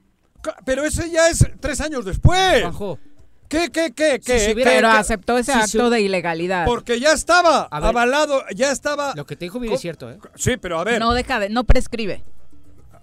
[0.65, 2.61] Pero ese ya es tres años después.
[2.61, 2.97] Juanjo,
[3.47, 4.53] ¿Qué, qué, qué, qué?
[4.53, 4.97] hubiera- Pero qué?
[4.97, 6.65] aceptó ese acto de ilegalidad.
[6.65, 7.83] Porque ya estaba ver.
[7.85, 9.13] avalado, ya estaba...
[9.13, 9.73] lo que te dijo ¿Cómo?
[9.73, 10.17] es cierto, ¿eh?
[10.35, 12.23] Sí, pero a ver, No deja de, no prescribe.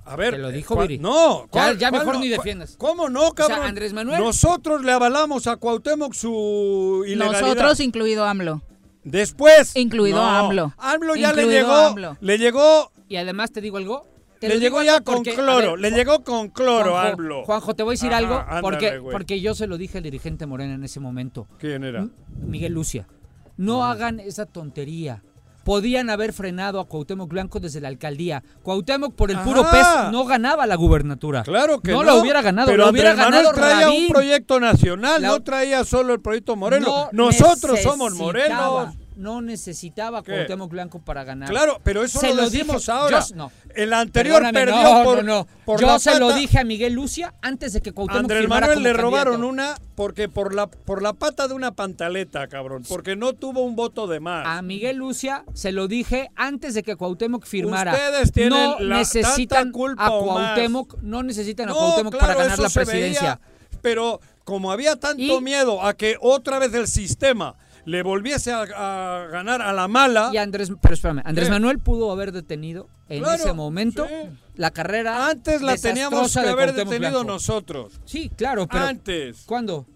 [0.08, 0.34] A ver.
[0.34, 1.00] Te lo dijo ¿cuál- Viri.
[1.02, 2.20] No, Ya- ¿cuál- ya cuál mejor no?
[2.20, 2.74] ni ¿Cuál- defiendas.
[2.78, 3.62] ¿Cómo no, cabrón?
[3.62, 7.40] Andrés Manuel- Nosotros le avalamos a Cuauhtémoc su ilegalidad.
[7.42, 8.62] Nosotros, incluido AMLO.
[9.04, 9.74] Después.
[9.76, 10.74] Incluido no, AMLO.
[10.78, 11.72] AMLO ya le llegó.
[11.72, 12.16] AMLO.
[12.20, 12.92] Le llegó.
[13.08, 14.06] Y además te digo algo.
[14.38, 15.72] Te Le llegó ya con cloro.
[15.72, 17.44] ver, le llegó con cloro, Juanjo, AMLO.
[17.44, 20.46] Juanjo, te voy a decir Ajá, algo porque, porque yo se lo dije al dirigente
[20.46, 21.48] Morena en ese momento.
[21.58, 22.06] ¿Quién era?
[22.46, 23.08] Miguel Lucia.
[23.56, 25.24] No hagan esa tontería.
[25.68, 28.42] Podían haber frenado a Cuauhtémoc Blanco desde la alcaldía.
[28.62, 29.70] Cuauhtémoc por el puro Ajá.
[30.06, 31.42] pez no ganaba la gubernatura.
[31.42, 31.98] Claro que no.
[31.98, 32.04] no.
[32.04, 34.04] la hubiera ganado, Pero hubiera ganado traía Rabín.
[34.04, 36.88] un proyecto nacional, La- no traía solo el proyecto Morelos.
[37.12, 38.94] No Nosotros somos Morelos.
[39.18, 40.30] No necesitaba ¿Qué?
[40.32, 41.48] Cuauhtémoc Blanco para ganar.
[41.50, 43.18] Claro, pero eso Se lo, lo dije- ahora.
[43.28, 43.52] yo- no.
[43.74, 45.46] El anterior Perdóname, perdió no, por, no, no.
[45.64, 48.68] por Yo la se lo dije a Miguel Lucia antes de que Cuauhtémoc Andrés firmara
[48.68, 49.52] Manuel como le robaron candidato.
[49.52, 53.74] una porque por la por la pata de una pantaleta, cabrón, porque no tuvo un
[53.74, 54.46] voto de más.
[54.46, 57.92] A Miguel Lucia se lo dije antes de que Cuauhtémoc firmara.
[57.92, 60.20] Ustedes tienen no la- necesitan culpa a más.
[60.22, 63.20] Cuauhtémoc, no necesitan a Cuauhtémoc claro, para ganar la presidencia.
[63.20, 63.40] veía,
[63.82, 68.62] pero como había tanto Y- miedo a que otra vez el sistema le volviese a,
[68.62, 71.50] a ganar a la mala, Y Andrés, pero espérame, Andrés.
[71.50, 74.14] Manuel pudo haber detenido en Claro, ese momento sí.
[74.56, 75.28] la carrera.
[75.28, 77.24] antes la teníamos que de haber detenido Blanco.
[77.24, 78.00] nosotros.
[78.04, 79.86] Sí, claro, pero Antes, ¿cuándo?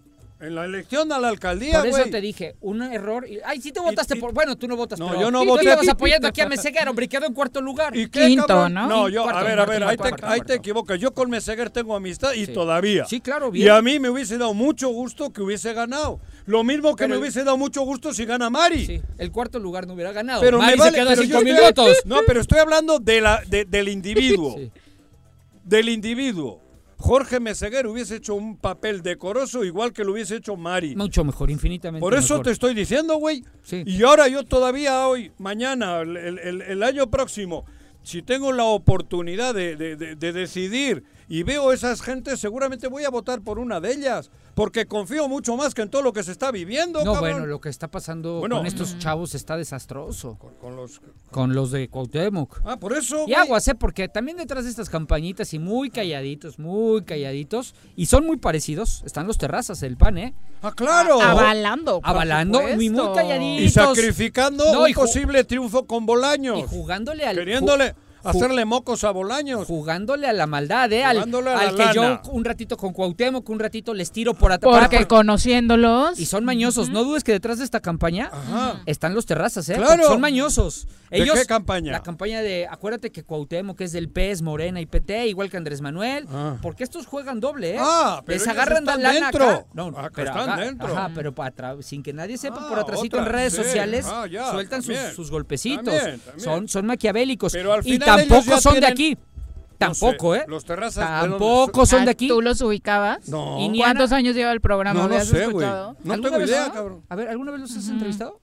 [0.43, 3.27] En la elección a la alcaldía, Por eso te dije, un error.
[3.27, 4.33] y- Ay, sí te votaste y- por.
[4.33, 5.63] Bueno, tú no votas No, pero yo no tú voté.
[5.65, 7.95] ibas apoyando aquí a Meseguer, hombre, y quedó en cuarto lugar.
[7.95, 8.73] ¿Y qué, Quinto, cabrón?
[8.73, 8.87] ¿no?
[8.87, 10.99] No, yo, Cuarto, a ver, a cuarto, ver, ahí, cuarto, te, cuarto, ahí te equivocas.
[10.99, 12.53] Yo con Meseguer tengo amistad y Sí.
[12.53, 13.05] todavía.
[13.05, 13.71] Sí, claro, Y bien.
[13.71, 16.19] a mí me hubiese dado mucho gusto que hubiese ganado.
[16.45, 18.85] Lo mismo que Pero me hubiese dado mucho gusto si gana Mari.
[18.85, 20.41] Sí, el cuarto lugar no hubiera ganado.
[20.41, 21.97] Pero Mari me vale, se quedó pero cinco estoy- votos.
[22.05, 24.55] No, pero estoy hablando de la, de- del individuo.
[24.57, 24.71] Sí.
[25.63, 26.59] Del individuo.
[27.05, 30.95] Jorge Meseguer hubiese hecho un papel decoroso igual que lo hubiese hecho Mari.
[30.95, 32.45] Mucho mejor, infinitamente Por eso mejor.
[32.45, 33.43] te estoy diciendo, güey.
[33.61, 33.83] Sí.
[33.85, 37.65] Y ahora yo todavía hoy, mañana, el, el- el- el año próximo,
[38.03, 43.03] si tengo la oportunidad de, de- de- de decidir y veo esas gentes, seguramente voy
[43.03, 44.31] a votar por una de ellas.
[44.55, 47.03] Porque confío mucho más que en todo lo que se está viviendo.
[47.03, 47.31] No, cabrón.
[47.31, 48.57] bueno, lo que está pasando Bueno.
[48.57, 50.37] con estos chavos está desastroso.
[50.37, 51.01] Con, con los...
[51.31, 52.61] Con los de Cuauhtémoc.
[52.63, 53.25] Ah, por eso.
[53.27, 53.73] Y aguas, ¿eh?
[53.73, 59.01] Porque también detrás de estas campañitas y muy calladitos, muy calladitos, y son muy parecidos,
[59.05, 60.33] están los terrazas del PAN, ¿eh?
[60.61, 61.19] Ah, claro.
[61.19, 61.99] Avalando.
[62.01, 63.05] por Avalando, supuesto.
[63.05, 63.65] muy, calladitos.
[63.65, 66.59] y sacrificando No, un y posible triunfo con Bolaños.
[66.59, 67.35] Y jugándole al...
[67.37, 69.65] queriéndole ju- hacerle mocos a Bolaños.
[69.67, 71.03] Jugándole a la maldad, ¿eh?
[71.03, 72.21] Al, Jugándole a al la que lana.
[72.23, 74.79] yo un ratito con Cuauhtémoc, un ratito les tiro por atrás.
[74.79, 76.19] Porque conociéndolos.
[76.19, 76.89] Y son mañosos.
[76.89, 78.81] No dudes que detrás de esta campaña Ajá.
[78.85, 79.75] están los terrazas, ¿eh?
[79.75, 80.03] Claro.
[80.07, 80.87] Son mañosos.
[81.09, 81.91] ¿De Ellos, qué campaña?
[81.91, 85.79] La campaña de, acuérdate que Cuauhtémoc es del PES, Morena y PT, igual que Andrés
[85.81, 86.25] Manuel.
[86.31, 86.57] Ah.
[86.61, 87.77] Porque estos juegan doble, ¿eh?
[87.79, 89.49] Ah, pero Les ellos agarran la están lana dentro.
[89.49, 89.65] acá.
[89.73, 90.87] No, Ah, que pero están acá- dentro.
[90.97, 93.63] Ajá, pero para sin que nadie sepa, Ah, por atrásito en redes sí.
[93.63, 95.85] sociales Ah, ya, sueltan sus, golpecitos.
[95.85, 96.39] También, también.
[96.43, 97.53] Son, son maquiavélicos.
[97.53, 99.17] Pero al final ellos tampoco son de aquí.
[99.79, 100.45] No sé, Tampoco, ¿eh?
[100.47, 101.05] Los terrazas.
[101.23, 102.27] ¿de dónde Tampoco son Ah, de aquí.
[102.29, 103.27] ¿Tú los ubicabas?
[103.27, 103.59] No.
[103.59, 104.97] Y ni ¿Cuántos Ana- años lleva el programa?
[104.97, 105.47] No, ¿Lo no has sé, güey.
[105.47, 105.97] escuchado?
[106.05, 106.73] No ¿Alguna tengo vez, idea, no?
[106.73, 107.01] cabrón.
[107.09, 108.39] A ver, ¿alguna vez los has entrevistado?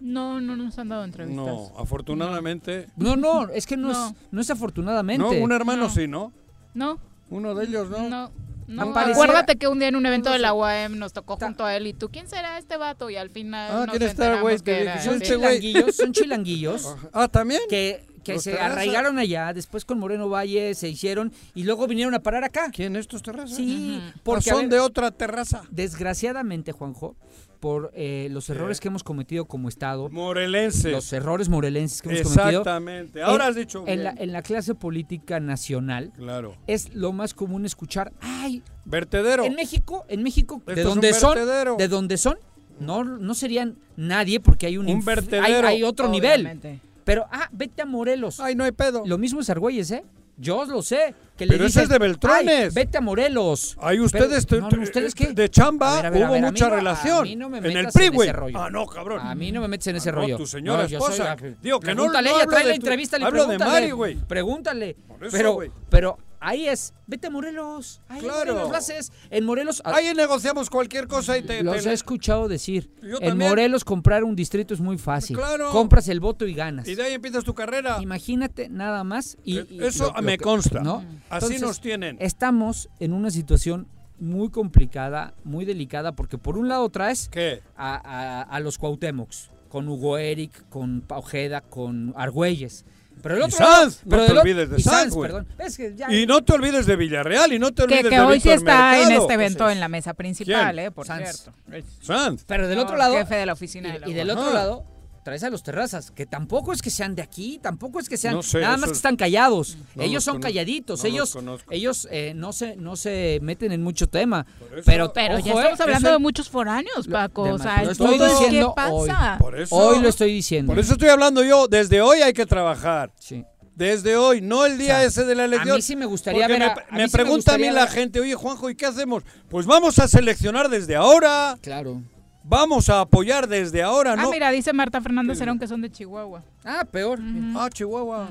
[0.00, 1.44] No, no nos han dado entrevistas.
[1.46, 2.88] No, afortunadamente.
[2.96, 4.08] No, no, es que no, No.
[4.08, 5.22] Es, no es afortunadamente.
[5.22, 5.90] No, un hermano No.
[5.90, 6.32] sí, ¿no?
[6.74, 6.98] No,
[7.30, 8.08] Uno de ellos, ¿no?
[8.08, 8.30] no.
[8.66, 11.66] No, Apareciera- acuérdate que un día en un evento de la UAM nos tocó junto
[11.66, 13.10] a él y tú, ¿quién será este vato?
[13.10, 15.00] Y al final Ah, nos ¿quién está, enteramos güey?
[15.04, 17.60] Son chilanguillos, son chilanguillos Ah, ¿también?
[17.68, 18.72] que, que Los se Terraza.
[18.72, 22.70] arraigaron allá, después con Moreno Valle se hicieron y luego vinieron a parar acá.
[22.72, 23.56] ¿Quién estos terrazas?
[23.56, 25.62] Sí, porque son ver, de otra terraza.
[25.70, 27.14] desgraciadamente, Juanjo,
[27.60, 30.90] por eh, los errores que hemos cometido como Estado, Morelense.
[30.90, 33.22] los errores morelenses que hemos cometido Exactamente.
[33.22, 33.84] Ahora en- has dicho.
[33.86, 36.56] en la, en la clase política nacional, Claro.
[36.66, 39.44] es lo más común escuchar, ay, Vertedero.
[39.44, 41.38] en México, en México, Esto de donde son,
[41.78, 42.36] de donde son,
[42.80, 45.44] no, no serían nadie porque hay un, vertedero.
[45.44, 46.60] hay, hay otro nivel.
[47.04, 48.40] Pero, ah, vete a Morelos.
[48.40, 49.02] Ay, no hay pedo.
[49.06, 50.04] Lo mismo es Argüelles, ¿eh?
[50.36, 51.14] Yo lo sé.
[51.36, 52.68] Que le Pero ese es de Beltrones.
[52.68, 53.76] "Ay, vete a Morelos.
[53.80, 55.32] Ahí ustedes, Pero- no, te- no, ¿ustedes qué?
[55.32, 57.22] de chamba A ver, a ver, a hubo a mucha no- a relación.
[57.24, 58.58] mí no me en el PRI, en ese rollo.
[58.60, 59.20] Ah, no, cabrón.
[59.24, 60.36] A mí no me metes en ese Ah, no, rollo.
[60.36, 61.32] tu señora soy- esposa.
[61.32, 63.58] ah, Digo, que no- pregúntale, no ella trae la entrevista hablo de.
[63.58, 64.16] Mari, güey.
[64.16, 64.96] Pregúntale.
[65.06, 65.70] Por eso, pero, güey.
[65.88, 68.00] pero ahí es, vete a Morelos.
[68.08, 68.38] Ahí en Claro.
[68.52, 69.12] Morelos lo haces.
[69.30, 71.62] En Morelos, ah, Ahí negociamos cualquier cosa y te.
[71.62, 72.90] los te- he escuchado decir.
[73.02, 73.50] Yo En también.
[73.50, 75.36] Morelos comprar un distrito es muy fácil.
[75.36, 75.70] Claro.
[75.70, 76.86] Compras el voto y ganas.
[76.88, 77.98] y de ahí empiezas tu carrera.
[78.00, 79.36] Imagínate nada más.
[79.44, 80.80] Y, Eh, y Eso lo- lo me consta.
[80.80, 81.04] ¿no?
[81.30, 82.16] Así nos tienen.
[82.20, 83.88] Estamos en una situación
[84.20, 87.62] muy complicada, muy delicada, porque por un lado traes ¿Qué?
[87.76, 92.84] a, a- a los Cuauhtémocs, con Hugo Eric, con Ojeda, con Argüelles.
[93.24, 95.30] Pero el Y otro Sanz, lado- no pero te olvides de y Sanz, güey.
[95.32, 95.48] perdón.
[95.58, 98.14] Es que ya- Y no te olvides de Villarreal y no te olvides Que, que
[98.14, 100.86] de hoy sí está en este evento Entonces, en la mesa principal, ¿quién?
[100.86, 100.90] ¿eh?
[100.92, 101.42] Por Sanz.
[101.42, 101.58] cierto.
[102.00, 102.44] Sanz.
[102.46, 104.84] pero del No, otro lado, Jefe de la oficina de la y, del otro lado,
[105.24, 108.34] traes a los terrazas, que tampoco es que sean de aquí, tampoco es que sean,
[108.34, 109.76] No sé, nada más que es- están callados.
[109.96, 111.36] No ellos los son conozco, calladitos, no ellos,
[111.70, 114.46] ellos eh, no se, no se meten en mucho tema.
[114.60, 117.42] Eso- pero, Pero ya estamos eh, hablando de muchos foráneos, Paco.
[117.42, 119.36] O sea, Lo estoy estoy ¿qué diciendo pasa?
[119.40, 119.74] Por eso.
[119.74, 120.70] Hoy lo estoy diciendo.
[120.70, 121.66] Por eso estoy hablando yo.
[121.68, 123.10] Desde hoy hay que trabajar.
[123.18, 123.44] Sí.
[123.74, 125.72] Desde hoy, no el día O sea, ese de la elección.
[125.72, 127.58] a mí sí me gustaría ver a- me, a mí me sí me pregunta a
[127.58, 129.24] mí la ver- gente, oye Juanjo, ¿y qué hacemos?
[129.48, 131.58] Pues vamos a seleccionar desde ahora.
[131.60, 132.00] Claro.
[132.46, 134.30] Vamos a apoyar desde ahora, Ah, ¿no?
[134.30, 136.42] mira, dice Marta Fernández Cerón que son de Chihuahua.
[136.62, 137.18] Ah, peor.
[137.56, 138.28] Ah, Chihuahua.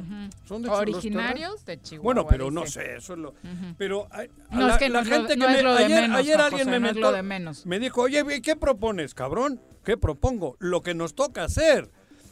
[0.48, 0.82] Son de Chihuahua.
[0.82, 2.04] Originarios de Chihuahua.
[2.04, 3.34] Bueno, pero no sé, eso es lo.
[3.76, 5.74] Pero a- a No, la, es que la no gente no que es me, lo
[5.74, 7.66] de ayer, menos, ayer alguien me no mentó- de menos.
[7.66, 9.60] me dijo, oye, ¿qué propones, cabrón?
[9.84, 10.58] ¿Qué propongo?
[10.60, 11.90] Lo que nos toca hacer.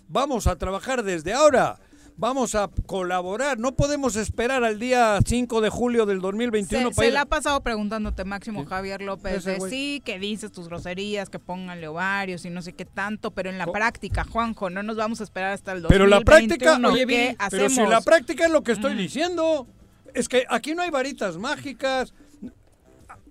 [0.08, 1.80] Vamos a trabajar desde ahora.
[2.21, 3.57] Vamos a colaborar.
[3.57, 7.25] No podemos esperar al día 5 de julio del 2021 Se, para se la ha
[7.25, 12.51] pasado preguntándote Máximo Javier López de sí, que dices tus groserías, que pónganle ovarios y
[12.51, 15.71] no sé qué tanto, pero en la práctica, Juanjo, no nos vamos a esperar hasta
[15.71, 16.23] el Pero la 2021.
[16.23, 17.73] práctica, ¿qué oye, Vi, pero hacemos?
[17.73, 19.65] si la práctica es lo que estoy diciendo,
[20.13, 22.13] es que aquí no hay varitas mágicas.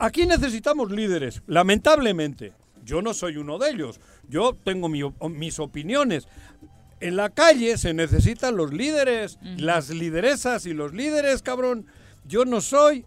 [0.01, 2.55] Aquí necesitamos líderes, lamentablemente.
[2.85, 4.01] Yo no soy uno de ellos.
[4.29, 6.27] Yo tengo mi mis opiniones.
[7.01, 11.87] En la calle se necesitan los líderes, las lideresas y los líderes, cabrón.
[12.27, 13.07] Yo no soy,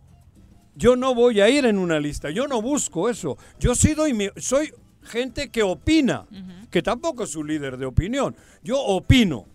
[0.76, 3.38] yo no voy a ir en una lista, yo no busco eso.
[3.60, 6.26] Yo sido y mi- soy gente que opina,
[6.72, 8.36] que tampoco es un líder de opinión.
[8.64, 9.46] Yo opino.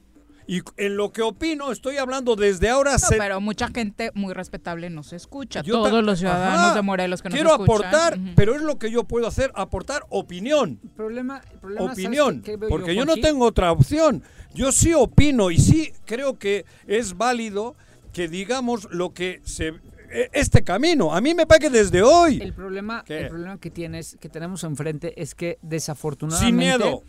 [0.50, 2.92] Y en lo que opino estoy hablando desde ahora.
[2.92, 5.60] No, se- pero mucha gente muy respetable nos escucha.
[5.62, 6.74] yo ta- Todos los ciudadanos Ajá.
[6.74, 7.70] de Morelos que nos Quiero escuchan.
[7.74, 8.28] aportar, Ujú.
[8.34, 10.80] pero es lo que yo puedo hacer, aportar opinión.
[10.82, 14.22] El problema, el problema, ¿sabes opinión, qué- qué veo porque yo no tengo otra opción.
[14.54, 17.76] Yo sí opino y sí creo que es válido
[18.14, 19.74] que digamos lo que se
[20.10, 21.14] e- este camino.
[21.14, 22.40] A mí me parece que desde hoy.
[22.40, 23.18] El problema, ¿Qué?
[23.20, 27.02] el problema que tienes, que tenemos enfrente es que desafortunadamente sin miedo.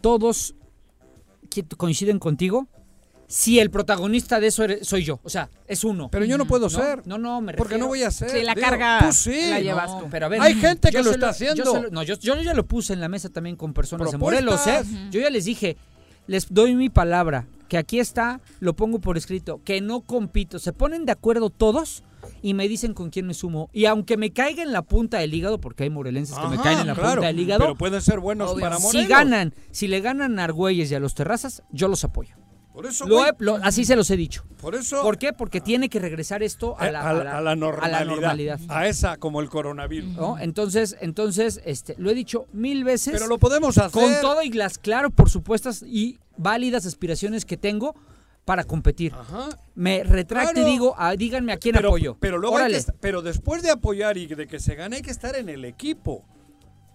[0.00, 0.54] todos
[1.76, 2.68] coinciden contigo
[3.36, 5.18] si el protagonista de eso eres- soy yo.
[5.24, 6.08] O sea, es uno.
[6.08, 6.70] Pero yo no puedo ¿no?
[6.70, 7.04] ser.
[7.04, 8.30] No, no, me Porque no refiero- voy a ser.
[8.30, 9.50] Sí, la digo, carga Tú sí.
[9.50, 10.06] la llevas No, tú.
[10.08, 11.82] pero a ver, Hay gente que yo lo está yo haciendo.
[11.82, 14.18] lo- no, yo, yo ya lo puse en la mesa también con personas de.
[14.18, 14.82] Morelos, ¿eh?
[15.10, 15.76] Yo ya les dije,
[16.28, 20.60] les doy mi palabra, que aquí está, lo pongo por escrito, que no compito.
[20.60, 22.04] Se ponen de acuerdo todos
[22.40, 23.68] y me dicen con quién me sumo.
[23.72, 26.78] Y aunque me caiga en la punta del hígado, porque hay morelenses que me caen
[26.78, 29.02] en la claro, punta del hígado, Pero pueden ser buenos para Morelos.
[29.06, 32.36] si ganan, si le ganan a Argüelles y a los Terrazas, yo los apoyo.
[32.74, 34.42] Por eso, Lo lo- así se los he dicho.
[34.60, 35.00] por eso.
[35.00, 35.32] ¿Por qué?
[35.32, 38.10] Porque tiene que regresar esto a eh, la, a la- a la normalidad, a la
[38.10, 38.60] normalidad.
[38.68, 40.10] a esa como el coronavirus.
[40.14, 40.38] ¿no?
[40.40, 43.12] Entonces, entonces, este, lo he dicho mil veces.
[43.14, 43.92] Pero lo podemos hacer.
[43.92, 47.94] con todo y las, claro, por supuestas y válidas aspiraciones que tengo
[48.44, 49.14] para competir.
[49.14, 49.50] Ajá.
[49.76, 50.68] Me retracto Claro.
[50.68, 52.16] y digo, ah, díganme a quién pero, apoyo.
[52.18, 55.12] Pero luego hay que pero después de apoyar y de que se gane hay que
[55.12, 56.24] estar en el equipo.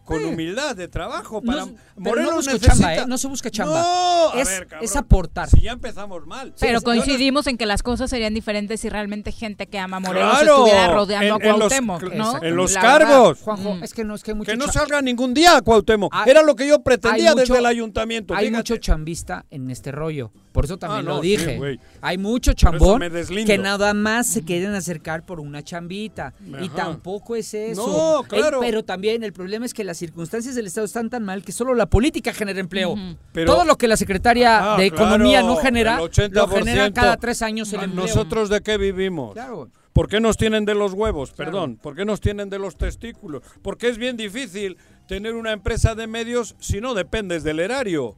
[0.10, 1.41] Con humildad de trabajo.
[1.41, 3.06] Para No, pero Morelos no busco necesita- chamba, ¿eh?
[3.08, 3.82] No se busca chamba.
[3.82, 5.50] No, a es, ver, cabrón, es aportar.
[5.50, 6.54] Si ya empezamos mal.
[6.60, 10.00] Pero Sí, coincidimos en que las cosas serían diferentes si realmente gente que ama a
[10.02, 12.43] Morelos Claro, estuviera rodeando en- a en los- Cuauhtémoc, ¿no?
[12.43, 13.10] en los La cargos.
[13.30, 13.43] verdad.
[13.43, 13.84] Juanjo, Mm.
[13.84, 16.13] es que no, es que hay mucho Que no salga ningún día a Cuauhtémoc.
[16.13, 18.34] Hay- Era lo que yo pretendía mucho- desde el ayuntamiento.
[18.34, 18.58] Hay fíjate.
[18.58, 20.32] mucho chambista en este rollo.
[20.52, 21.80] Por eso también Ah, no, lo dije.
[22.02, 23.00] hay mucho chambón
[23.45, 26.34] que nada más se quieren acercar por una chambita.
[26.62, 27.88] Y tampoco es eso.
[27.88, 28.60] No, claro.
[28.60, 31.75] pero también el problema es que las circunstancias del Estado están tan mal que solo
[31.75, 32.95] la política genera empleo.
[33.33, 36.31] Pero- Todo lo que la Secretaría Ah, de Economía claro, no genera, el 80%.
[36.33, 38.05] lo genera cada tres años el empleo.
[38.07, 39.33] ¿Nosotros de qué vivimos?
[39.33, 39.69] Claro.
[39.93, 41.31] ¿Por qué nos tienen de los huevos?
[41.33, 41.51] Claro.
[41.51, 41.77] Perdón.
[41.81, 43.43] ¿Por qué nos tienen de los testículos?
[43.62, 48.15] Porque es bien difícil tener una empresa de medios si no dependes del erario.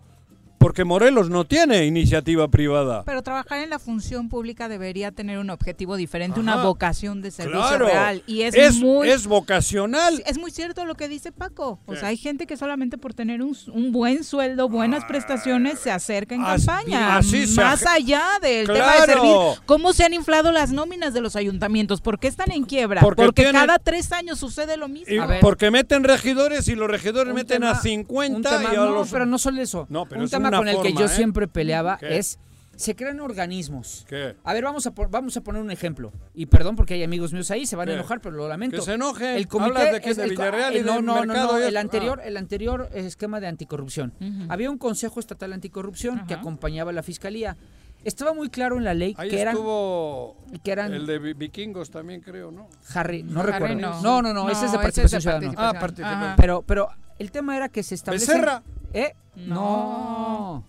[0.61, 3.03] Porque Morelos no tiene iniciativa privada.
[3.03, 7.59] Pero trabajar en la función pública debería tener un objetivo diferente, una vocación de servicio
[7.61, 7.87] Claro.
[7.87, 8.23] real.
[8.27, 9.09] Y es, es, muy...
[9.09, 10.21] es vocacional.
[10.27, 11.79] Es muy cierto lo que dice Paco.
[11.85, 11.99] O ¿Qué?
[11.99, 16.35] sea, hay gente que solamente por tener un, un buen sueldo, buenas prestaciones, se acerca
[16.35, 17.17] en As- campaña.
[17.17, 19.31] así Más allá del tema de servir.
[19.65, 22.01] ¿Cómo se han inflado las nóminas de los ayuntamientos?
[22.01, 23.01] ¿Por qué están en quiebra?
[23.01, 25.13] Porque cada tres años sucede lo mismo.
[25.13, 25.39] Y A ver.
[25.41, 28.79] porque meten regidores y los regidores Un meten tema- a 50 un tema- y a
[28.79, 29.09] no, los...
[29.09, 29.87] pero no solo eso.
[29.89, 31.09] No, pero un es tema una con el que yo ¿eh?
[31.09, 32.17] siempre peleaba ¿Qué?
[32.17, 32.39] es
[32.75, 34.05] se crean organismos.
[34.07, 34.35] ¿Qué?
[34.43, 36.11] A ver, vamos a, vamos a poner un ejemplo.
[36.33, 37.91] Y perdón porque hay amigos míos ahí, se van ¿Qué?
[37.91, 38.77] a enojar, pero lo lamento.
[38.77, 39.35] Que se enojen.
[39.35, 41.33] El comité Hablas de qué, es de el Villarreal y eh, no, del no, no,
[41.33, 41.79] no, y el esto.
[41.79, 42.27] anterior, Ah.
[42.27, 44.13] el anterior esquema de anticorrupción.
[44.49, 47.55] Había un consejo estatal anticorrupción que acompañaba a la fiscalía.
[48.03, 51.33] Estaba muy claro en la ley Ahí que eran estuvo que eran el de vi-
[51.33, 52.67] vikingos también creo, ¿no?
[52.95, 53.75] Harry, no Harry recuerdo.
[53.75, 54.01] no.
[54.01, 55.69] No, no, no, ese es de No, ese participación es de ciudadana.
[55.77, 56.33] Ah, participación.
[56.35, 56.87] Pero, pero
[57.19, 58.25] el tema era que se establece.
[58.31, 58.63] Becerra.
[58.93, 59.13] ¿Eh?
[59.35, 59.55] No.
[59.55, 60.63] No.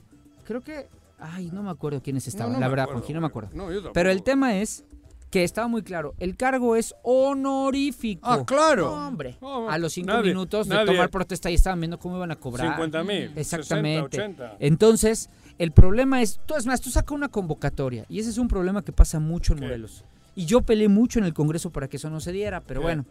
[0.44, 0.86] Creo que.
[1.18, 2.52] Ay, no me acuerdo quiénes estaban.
[2.52, 3.50] No, no la verdad, Juanji, no me acuerdo.
[3.54, 3.92] No, yo tampoco.
[3.92, 4.84] Pero el tema es
[5.30, 6.14] que estaba muy claro.
[6.18, 8.28] El cargo es honorífico.
[8.28, 8.90] Ah, claro.
[8.96, 9.38] No, hombre.
[9.68, 12.36] A los cinco nadie- minutos de nadie- tomar protesta y estaban viendo cómo iban a
[12.36, 12.68] cobrar.
[12.68, 13.32] 50 mil.
[13.36, 14.16] Exactamente.
[14.16, 14.56] 60, 80.
[14.58, 18.48] Entonces, el problema es, tú es más, tú saca una convocatoria y ese es un
[18.48, 19.64] problema que pasa mucho en ¿Qué?
[19.66, 20.04] Morelos.
[20.34, 22.84] Y yo peleé mucho en el Congreso para que eso no se diera, pero ¿Qué?
[22.86, 23.04] bueno,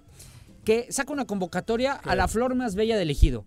[0.66, 2.10] que saca una convocatoria ¿Qué?
[2.10, 3.46] a la flor más bella del ejido.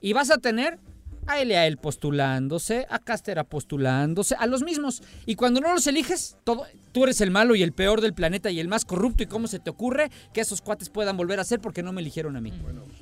[0.00, 0.78] Y vas a tener
[1.28, 5.02] a Eliael postulándose, a Castera postulándose, a los mismos.
[5.26, 8.50] Y cuando no los eliges, todo, tú eres el malo y el peor del planeta
[8.50, 9.22] y el más corrupto.
[9.22, 12.00] ¿Y cómo se te ocurre que esos cuates puedan volver a ser porque no me
[12.00, 12.52] eligieron a mí?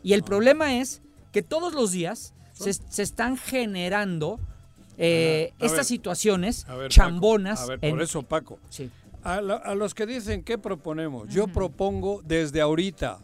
[0.02, 4.40] Y el problema es que todos los días se, se están generando
[4.98, 7.60] eh, estas ver, situaciones Paco, chambonas.
[7.60, 8.58] A ver, en- por eso, Paco.
[8.70, 8.90] Sí.
[9.22, 13.18] A, la- a los que dicen qué proponemos, yo propongo desde ahorita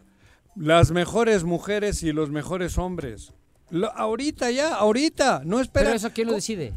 [0.56, 3.32] las mejores mujeres y los mejores hombres.
[3.72, 5.87] Lo- ahorita ya, ahorita, no espera.
[5.87, 6.72] Pero eso, ¿quién lo decide?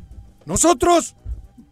[0.46, 1.16] Nosotros.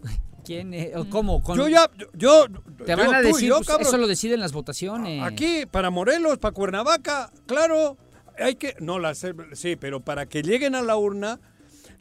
[0.45, 0.73] ¿Quién?
[0.73, 1.41] eh, o ¿Cómo?
[1.41, 2.45] Con- Yo ya, yo.
[2.85, 3.87] Te yo, van a decir, yo, pues, cabrón.
[3.87, 5.23] eso lo deciden las votaciones.
[5.23, 7.97] Aquí, para Morelos, para Cuernavaca, claro,
[8.37, 11.39] hay que, no las, sí, pero para que lleguen a la urna,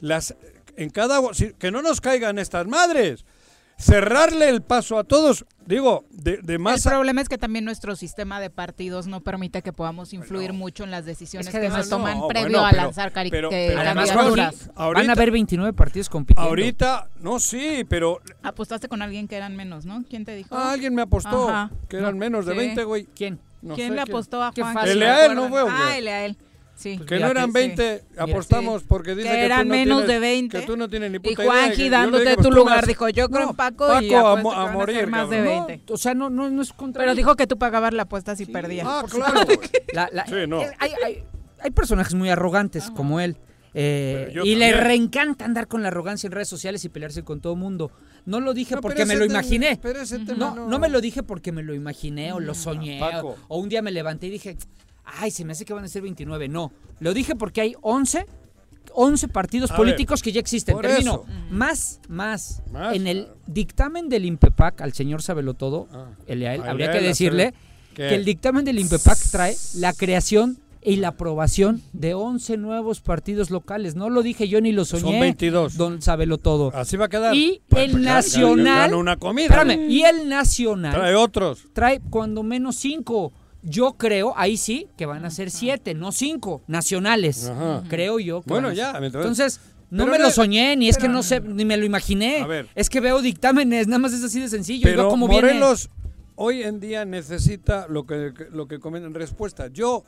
[0.01, 0.35] las,
[0.75, 1.21] en cada,
[1.57, 3.25] que no nos caigan estas madres,
[3.77, 7.65] cerrarle el paso a todos, digo, de, de El más, a- problema es que también
[7.65, 11.59] nuestro sistema de partidos no permite que podamos influir mucho en las decisiones Es que
[11.59, 14.09] que, además- se toman no, previo bueno, a pero- lanzar cari- pero- que- pero Además,
[14.09, 14.55] candidaturas.
[14.55, 16.49] Juanji, ahorita- van a haber 29 partidos compitiendo.
[16.49, 20.03] ahorita, no, sí, pero Apostaste con alguien que eran menos, ¿no?
[20.09, 20.55] ¿Quién te dijo?
[20.55, 21.71] ah, alguien me apostó, Ajá.
[21.89, 22.57] que eran menos de Sí.
[22.57, 23.05] 20, güey.
[23.15, 23.39] ¿Quién?
[23.61, 24.73] No ¿Quién sé le apostó a Juan?
[24.73, 24.91] fácil.
[24.91, 25.35] ¿Se ¿Eleael acuerdan?
[25.43, 25.71] no fue o qué?
[25.73, 26.37] Ah, Eleael.
[26.83, 26.99] Sí.
[26.99, 27.51] Que no eran sí.
[27.53, 28.87] 20, Mira, apostamos sí.
[28.89, 30.59] porque dice Que que, eran tú no menos tienes- de 20.
[30.59, 31.45] Que tú no tienes ni Y puta idea.
[31.53, 34.63] Juanji dándote tu pues, lugar has- dijo, yo creo No, en Paco, y Paco, a
[34.67, 35.67] a morir, más de cabrón.
[35.67, 35.93] 20.
[35.93, 38.45] O sea, no, no, no es contra Pero dijo que tú pagabas la apuesta si
[38.45, 38.85] perdías.
[38.89, 39.45] Ah, claro.
[39.45, 39.57] güey.
[39.93, 40.61] La- la- Sí, no.
[40.61, 41.23] eh, hay, hay-
[41.59, 43.37] hay personajes muy arrogantes como él.
[43.75, 47.55] eh, y le reencanta andar con la arrogancia en redes sociales y pelearse con todo
[47.55, 47.89] mundo.
[48.25, 49.79] No lo dije No, porque me lo tema- imaginé.
[50.37, 52.99] No, no me lo dije porque me lo imaginé o lo soñé.
[52.99, 53.35] Paco.
[53.47, 54.57] O, o un día me levanté y dije,
[55.05, 56.47] ay, se me hace que van a ser 29.
[56.47, 58.25] No, lo dije porque hay 11,
[58.93, 60.75] 11 partidos A políticos que ya existen.
[60.75, 61.23] por Termino.
[61.25, 61.25] eso.
[61.51, 63.35] Más, más, Más, En el ah.
[63.47, 66.07] dictamen del INPEPAC, al señor Sabelotodo, Ah.
[66.27, 67.53] A habría que decirle
[67.95, 73.49] que el dictamen del INPEPAC trae la creación y la aprobación de 11 nuevos partidos
[73.51, 73.95] locales.
[73.95, 75.01] No lo dije yo ni lo soñé.
[75.03, 75.77] Son 22.
[75.77, 76.75] Don Sabelo todo.
[76.75, 77.33] Así va a quedar.
[77.33, 78.89] Y Pues, el pues, ya- Nacional.
[78.89, 79.45] gana una comida.
[79.45, 81.67] Espérame, y el Nacional Trae otros.
[81.71, 83.31] trae cuando menos cinco.
[83.63, 87.47] Yo creo, ahí sí, que van a ser siete, no cinco, nacionales.
[87.47, 87.83] Ajá.
[87.89, 88.41] Creo yo.
[88.41, 91.13] que Bueno, ya, entonces- Entonces, no Pero me no- lo soñé, ni es que pero-
[91.13, 92.39] no sé, ni me lo imaginé.
[92.41, 92.67] A ver.
[92.75, 94.81] Es que veo dictámenes, nada más es así de sencillo.
[94.89, 95.47] y veo Pero cómo viene.
[95.47, 95.89] Morelos
[96.35, 99.67] hoy en día necesita lo que, lo que comentan en respuesta.
[99.67, 100.03] Yo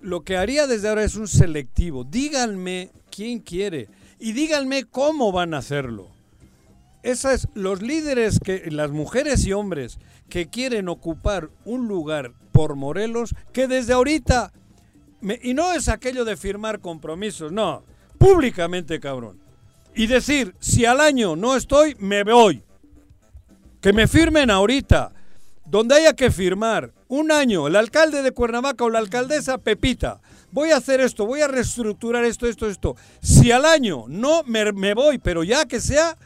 [0.00, 2.02] lo que haría desde ahora es un selectivo.
[2.04, 6.08] Díganme quién quiere y díganme cómo van a hacerlo.
[7.04, 13.34] Esas, los líderes, que las mujeres y hombres que quieren ocupar un lugar por Morelos,
[13.52, 14.52] que desde ahorita
[15.42, 17.84] y no es aquello de firmar compromisos, no,
[18.18, 19.40] públicamente, cabrón.
[19.94, 22.62] Y decir, si al año no estoy, me voy.
[23.80, 25.12] Que me firmen ahorita,
[25.66, 26.92] donde haya que firmar.
[27.08, 30.20] Un año, el alcalde de Cuernavaca o la alcaldesa Pepita,
[30.50, 32.96] voy a hacer esto, voy a reestructurar esto, esto, esto.
[33.20, 36.16] Si al año no me, me voy, pero ya que sea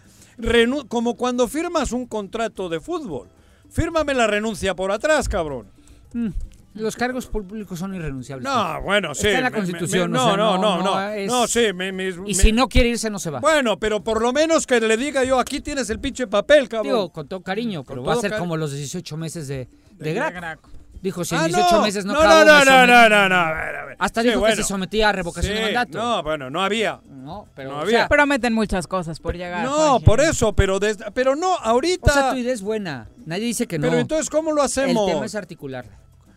[0.89, 3.29] como cuando firmas un contrato de fútbol.
[3.71, 5.67] Fírmame la renuncia por atrás, cabrón.
[6.13, 6.29] Mm.
[6.77, 8.45] Los cargos públicos son irrenunciables.
[8.45, 9.29] No, bueno, sí.
[9.29, 10.11] Está en la Constitución.
[10.11, 11.69] no, no, no, no, no, sí.
[12.27, 13.41] y si no quiere irse, no se va.
[13.41, 16.93] Bueno, pero por lo menos que le diga yo, aquí tienes el pinche papel, cabrón.
[16.93, 20.69] Digo, con todo cariño, pero va a ser como los 18 meses de, de, Graco.
[21.07, 23.37] Dijo, si en 18 meses no No, no, no, no, no, no, no,
[23.97, 25.99] Hasta dijo que se sometía a revocación de mandato.
[25.99, 27.01] No, bueno, no había.
[27.09, 28.09] No, pero no había.
[28.09, 29.65] prometen muchas cosas por llegar.
[29.65, 30.81] No, por eso, pero
[31.15, 32.11] pero no, ahorita.
[32.11, 33.09] O sea, tu idea es buena.
[33.25, 33.87] Nadie dice que no.
[33.87, 35.07] Pero entonces, ¿cómo lo hacemos?
[35.07, 35.87] El tema es articular.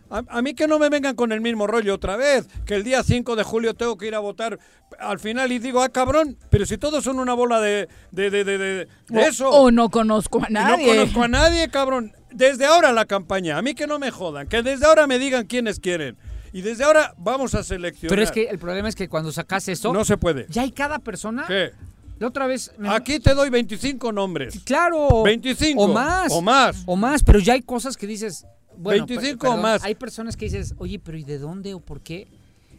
[0.08, 3.02] A, mí que no me vengan con el mismo rollo otra vez, que el día
[3.02, 4.58] 5 de julio tengo que ir a votar
[4.98, 8.44] al final y digo, ah, cabrón, pero si todos son una bola de, de, de,
[8.44, 9.50] de, eso.
[9.50, 10.86] O no conozco a nadie.
[10.86, 12.12] No conozco a nadie, cabrón.
[12.32, 15.46] Desde ahora la campaña, a mí que no me jodan, que desde ahora me digan
[15.46, 16.16] quiénes quieren.
[16.52, 18.10] Y desde ahora vamos a seleccionar.
[18.10, 19.92] Pero es que el problema es que cuando sacas eso...
[19.92, 20.46] No se puede.
[20.48, 21.44] Ya hay cada persona...
[21.46, 21.72] ¿Qué?
[22.18, 22.72] La otra vez...
[22.88, 24.60] Aquí te doy 25 nombres.
[24.64, 25.22] Claro.
[25.22, 25.80] 25.
[25.80, 26.32] O más.
[26.32, 26.82] O más.
[26.86, 28.46] O más, pero ya hay cosas que dices...
[28.76, 29.84] 25 o más.
[29.84, 32.28] Hay personas que dices, oye, pero ¿y de dónde o por qué?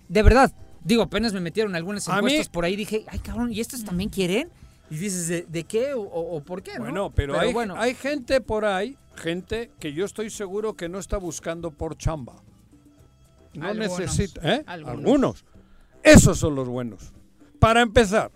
[0.10, 0.52] De verdad,
[0.84, 4.50] digo, apenas me metieron algunas encuestas por ahí, dije, ay cabrón, ¿y estos también quieren?
[4.90, 6.78] Y dices, ¿de, qué o, por qué?
[6.78, 11.18] Bueno, pero, hay, hay gente por ahí, gente que yo estoy seguro que no está
[11.18, 12.42] buscando por chamba.
[13.54, 14.64] No necesita, ¿eh?
[14.66, 15.44] Algunos.
[16.04, 17.12] Esos son los buenos.
[17.60, 18.32] Para empezar,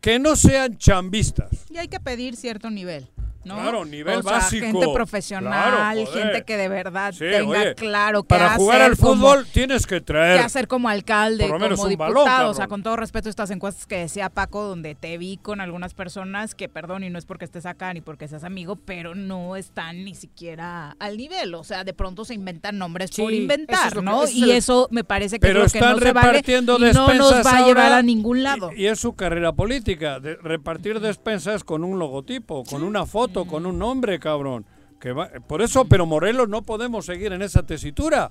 [0.00, 1.66] que no sean chambistas.
[1.70, 3.10] Y hay que pedir cierto nivel.
[3.42, 4.66] Claro, nivel básico.
[4.66, 10.00] Gente profesional, gente que de verdad tenga claro que Para jugar al fútbol tienes que
[10.00, 10.38] traer.
[10.38, 12.50] Que hacer como alcalde, como diputado.
[12.50, 15.94] o sea, con todo respeto, estas encuestas que decía Paco, donde te vi con algunas
[15.94, 19.56] personas que, perdón, y no es porque estés acá ni porque seas amigo, pero no
[19.56, 21.54] están ni siquiera al nivel.
[21.54, 24.24] O sea, de pronto se inventan nombres por inventar, ¿no?
[24.28, 27.58] y eso me parece que es lo que no se vale y no nos va
[27.58, 28.70] a llevar a ningún lado.
[28.76, 33.66] Y, es su carrera política, de repartir despensas con un logotipo, con una foto con
[33.66, 34.64] un nombre, cabrón.
[35.00, 35.14] Que
[35.46, 38.28] por eso, pero Morelos no podemos seguir en esa tesitura.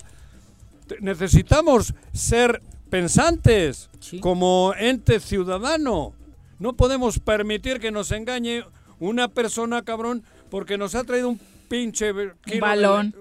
[1.00, 3.90] Necesitamos ser pensantes
[4.22, 6.14] como ente ciudadano.
[6.60, 8.66] No podemos permitir que nos engañe
[9.00, 11.40] una persona, cabrón, porque nos ha traído un
[11.70, 13.16] pinche un balón.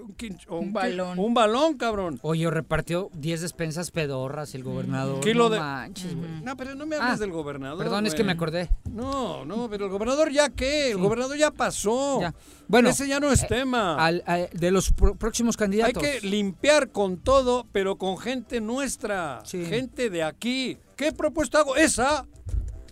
[0.49, 1.19] un, balón.
[1.19, 2.19] Un balón, cabrón.
[2.23, 5.21] Oye, repartió 10 despensas pedorras el gobernador.
[5.21, 5.59] Kilo no de...
[5.59, 6.41] manches, güey.
[6.41, 7.77] No, pero no me hables ah, del gobernador.
[7.77, 8.69] Perdón, es que me acordé.
[8.89, 10.91] No, no, pero el gobernador ya qué?
[10.91, 12.21] El gobernador ya pasó.
[12.67, 14.11] Bueno, ese ya no es eh, tema.
[14.51, 16.03] de los próximos candidatos.
[16.03, 20.77] Hay que limpiar con todo, pero con gente nuestra, gente de aquí.
[20.95, 21.77] ¿Qué propuesta hago?
[21.77, 22.25] Esa.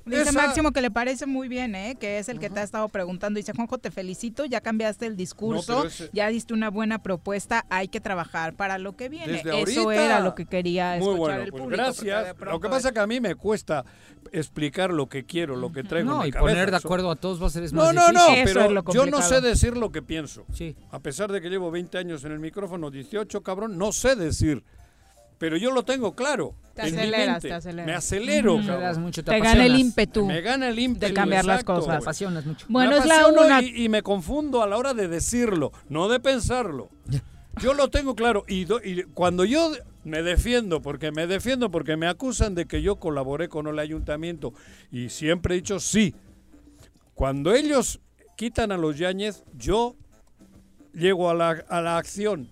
[0.08, 1.96] Dice Máximo que le parece muy bien, ¿eh?
[2.00, 3.38] que es el que te ha estado preguntando.
[3.38, 8.00] Dice, Juanjo, te felicito, ya cambiaste el discurso, ya diste una buena propuesta, hay que
[8.00, 9.42] trabajar para lo que viene.
[9.44, 11.84] Eso era lo que quería escuchar bueno, el pues público.
[11.84, 12.36] Gracias.
[12.40, 13.86] Lo que pasa es que a mí me cuesta
[14.32, 17.42] explicar lo que quiero, lo que traigo no, en y poner de acuerdo a todos
[17.42, 20.46] va a ser más No, no, no, pero yo no sé decir lo que pienso.
[20.54, 20.76] Sí.
[20.92, 24.64] A pesar de que llevo 20 años en el micrófono, 18, cabrón, no sé decir
[25.38, 26.56] pero yo lo tengo claro.
[26.74, 27.88] Te aceleras, te aceleras.
[27.88, 28.60] Me acelero.
[29.12, 30.26] te, gana el ímpetu.
[30.26, 31.08] Me gana el ímpetu.
[31.08, 32.02] De cambiar las cosas.
[32.02, 32.66] Apasionas mucho.
[32.70, 33.62] Bueno, es la una...
[33.62, 36.90] y, me confundo a la hora de decirlo, no de pensarlo.
[37.60, 38.44] Yo lo tengo claro.
[38.48, 39.72] Y, y, cuando yo
[40.04, 44.54] me defiendo, porque me defiendo, porque me acusan de que yo colaboré con el ayuntamiento,
[44.92, 46.16] y siempre he dicho sí.
[47.16, 48.00] Cuando ellos
[48.36, 49.96] quitan a los Yáñez, yo
[50.94, 52.48] llego a la, a la acción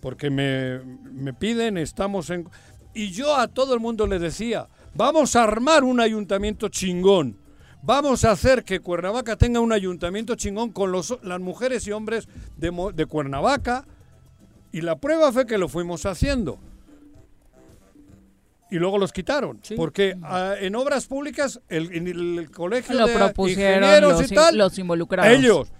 [0.00, 2.48] porque me, piden, estamos en...
[2.94, 7.36] Y yo a todo el mundo le decía, vamos a armar un ayuntamiento chingón.
[7.82, 12.28] Vamos a hacer que Cuernavaca tenga un ayuntamiento chingón con los, las mujeres y hombres
[12.56, 13.86] de, de Cuernavaca.
[14.72, 16.58] Y la prueba fue que lo fuimos haciendo.
[18.70, 19.60] Y luego los quitaron.
[19.76, 24.78] Porque ah, en obras públicas, el, el, colegio lo de propusieron los, y tal, los
[24.78, 25.32] involucrados.
[25.32, 25.72] Ellos.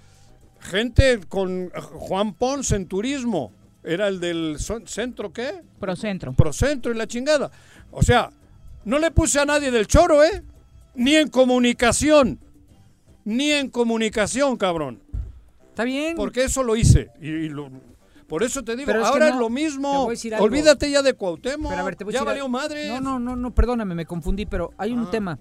[0.60, 3.52] Gente con Juan Pons en turismo
[3.82, 4.56] era el del
[4.86, 5.62] centro, ¿qué?
[5.78, 6.32] Procentro.
[6.32, 7.50] Procentro y la chingada.
[7.90, 8.30] O sea,
[8.84, 10.42] no le puse a nadie del choro, ¿eh?
[10.94, 12.38] Ni en comunicación.
[13.24, 15.02] Ni en comunicación, cabrón.
[15.68, 16.16] Está bien.
[16.16, 17.10] Porque eso lo hice.
[17.20, 17.48] Y,
[18.26, 20.08] por eso te digo, ahora es, lo mismo.
[20.38, 21.72] Olvídate ya de Cuauhtémoc.
[22.10, 22.88] ya valió madre.
[22.88, 25.38] No, no, no, no, perdóname, me confundí, pero hay un ah, tema.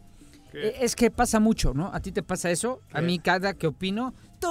[0.54, 1.92] E, es que pasa mucho, ¿no?
[1.94, 4.48] A ti te pasa eso, a mí cada que opino, tú,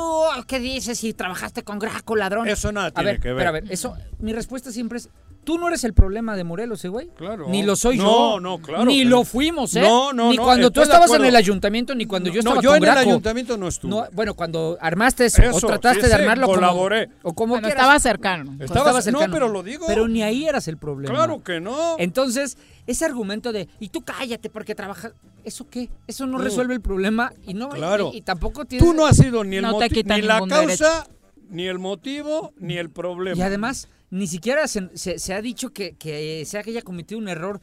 [0.47, 2.49] ¿qué dices si trabajaste con Graco, ladrón?
[2.49, 3.37] Eso nada tiene ver, que ver.
[3.39, 5.09] Pero a ver, eso, mi respuesta siempre es,
[5.45, 7.09] tú no eres el problema de Morelos, ¿eh, güey.
[7.17, 7.47] Claro.
[7.49, 8.41] Ni lo soy no, yo.
[8.41, 8.85] No, claro.
[8.85, 9.25] Ni lo no.
[9.25, 9.81] fuimos, ¿eh?
[9.81, 12.63] No, no, Ni no, cuando tú estabas en el ayuntamiento, ni cuando yo estaba no,
[12.63, 13.91] yo con en el ayuntamiento no estuve.
[13.91, 17.09] No, bueno, cuando armaste eso, Eso, o trataste sí, de sí, armarlo como- colaboré.
[17.23, 17.71] o como quieras.
[17.73, 18.53] estaba cercano.
[18.61, 19.27] Estaba- Estaba cercano.
[19.27, 19.87] no, pero lo digo.
[19.87, 21.15] Pero ni ahí eras el problema.
[21.15, 21.97] Claro que no.
[21.99, 25.13] Entonces, ese argumento de, y tú cállate porque trabajas,
[25.45, 25.89] ¿eso qué?
[26.09, 28.11] Eso no resuelve el problema y no Claro.
[28.13, 31.07] y, y tampoco tienes Tú no has sido ni el No ni la causa,
[31.51, 33.39] ni el motivo, ni el problema.
[33.39, 37.29] Y además, ni siquiera se, se- se ha dicho que, que se haya cometido un
[37.29, 37.61] error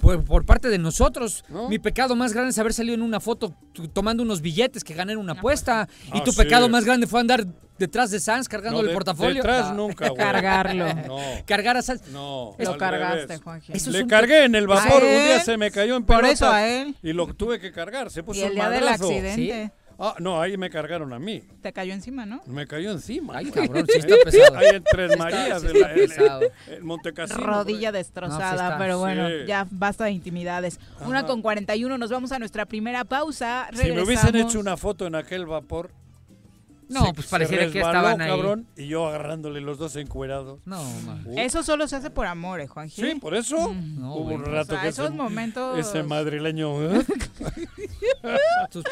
[0.00, 1.44] por, por parte de nosotros.
[1.48, 1.68] ¿No?
[1.68, 3.54] Mi pecado más grande es haber salido en una foto
[3.92, 5.88] tomando unos billetes que gané en una apuesta.
[6.06, 6.38] y Ah, tu sí.
[6.38, 7.46] pecado más grande fue andar
[7.78, 9.34] detrás de Sanz cargando No, el de- portafolio.
[9.34, 10.18] Detrás Ah, nunca, güey.
[10.18, 10.86] Cargarlo.
[11.06, 12.02] No, Cargar a Sanz.
[12.08, 12.54] no.
[12.58, 13.38] Lo cargaste.
[13.38, 13.72] Juanji.
[13.72, 16.04] Eso es Le un- cargué en el vapor, ¿A un día se me cayó en
[16.04, 16.94] Por eso a él.
[17.02, 20.56] Y lo tuve que cargar, se puso Y el día del accidente Ah, no, ahí
[20.58, 21.42] me cargaron a mí.
[21.62, 22.42] te cayó encima, ¿no?
[22.46, 23.38] Me cayó encima.
[23.38, 24.56] Ay, cabrón, sí está pesado.
[24.58, 26.40] Ahí en Tres Está- Marías, sí está en- pesado.
[26.68, 27.40] en Montecassino.
[27.46, 28.78] Rodilla destrozada, No, sí está.
[28.78, 29.34] pero bueno, Sí.
[29.46, 30.78] ya basta de intimidades.
[31.06, 33.68] Una con 41, nos vamos a nuestra primera pausa.
[33.72, 35.90] Si me hubiesen hecho una foto en aquel vapor.
[36.88, 38.28] No, se- pues se pareciera que resbaló, estaban ahí.
[38.30, 40.60] cabrón, y yo agarrándole los dos encuerados.
[40.66, 41.24] No, man.
[41.26, 43.02] Uh, Eso solo se hace por amor, ¿eh, Juanji?
[43.02, 43.74] Sí, por eso.
[43.74, 45.78] No, Hubo un O rato sea, que esos ese, momentos...
[45.78, 46.82] ese madrileño.
[47.00, 47.04] ¿eh?
[48.70, 48.84] Tus,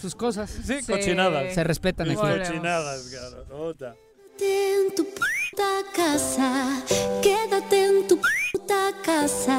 [0.00, 0.92] tus cosas Sí, Sí.
[0.92, 1.54] cochinadas.
[1.54, 2.14] se respetan.
[2.14, 2.48] Volvemos.
[2.48, 3.94] cochinadas, garota.
[4.38, 5.64] Quédate en tu puta
[5.96, 6.82] casa,
[7.22, 8.18] quédate en tu
[8.52, 9.58] puta casa,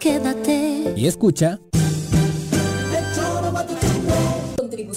[0.00, 0.94] quédate.
[0.96, 1.58] Y escucha.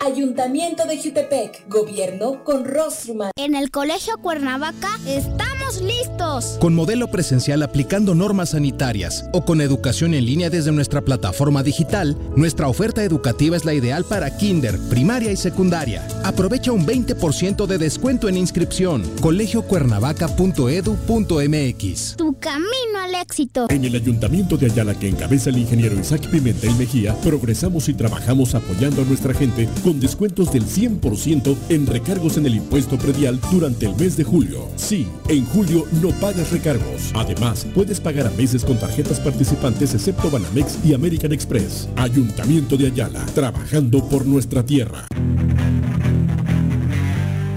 [0.00, 3.32] Ayuntamiento de Jutepec, gobierno con rostro humano.
[3.36, 6.56] En el Colegio Cuernavaca estamos listos.
[6.60, 12.16] Con modelo presencial aplicando normas sanitarias o con educación en línea desde nuestra plataforma digital,
[12.36, 16.06] nuestra oferta educativa es la ideal para kinder, primaria y secundaria.
[16.24, 19.02] Aprovecha un 20% de descuento en inscripción.
[19.20, 22.16] colegiocuernavaca.edu.mx.
[22.16, 23.66] Tu camino al éxito.
[23.68, 28.54] En el Ayuntamiento de Ayala que encabeza el ingeniero Isaac Pimentel Mejía, progresamos y trabajamos
[28.54, 33.86] apoyando a nuestra gente con descuentos del 100% en recargos en el impuesto predial durante
[33.86, 34.68] el mes de julio.
[34.76, 37.12] Sí, en julio no pagas recargos.
[37.14, 41.88] Además, puedes pagar a meses con tarjetas participantes excepto Banamex y American Express.
[41.96, 45.06] Ayuntamiento de Ayala, trabajando por nuestra tierra.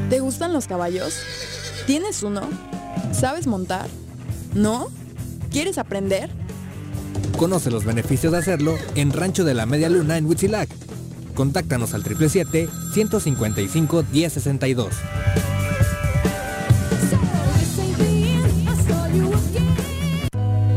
[0.10, 1.16] ¿Te gustan los caballos?
[1.86, 2.43] ¿Tienes uno?
[3.12, 3.89] ¿Sabes montar?
[4.54, 4.88] ¿No?
[5.52, 6.30] ¿Quieres aprender?
[7.38, 10.70] Conoce los beneficios de hacerlo en Rancho de la Media Luna en Huitzilac.
[11.36, 14.88] Contáctanos al 777-155-1062.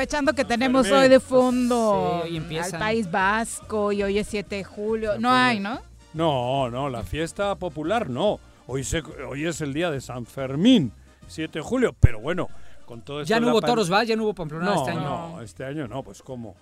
[0.00, 1.02] Aprovechando que tenemos Fermín.
[1.02, 2.78] hoy de fondo Sí, hoy al.
[2.78, 5.18] País Vasco y hoy es 7 de julio.
[5.18, 5.78] No hay, ¿no?
[6.14, 8.40] No, no, la fiesta popular no.
[8.66, 10.90] Hoy, se, hoy es el día de San Fermín,
[11.26, 12.48] 7 de julio, pero bueno,
[12.86, 14.02] con todo esto Ya no hubo pan- toros, ¿va?
[14.04, 15.00] Ya no hubo pamplonada No, este año.
[15.02, 16.56] no, este año no, pues cómo.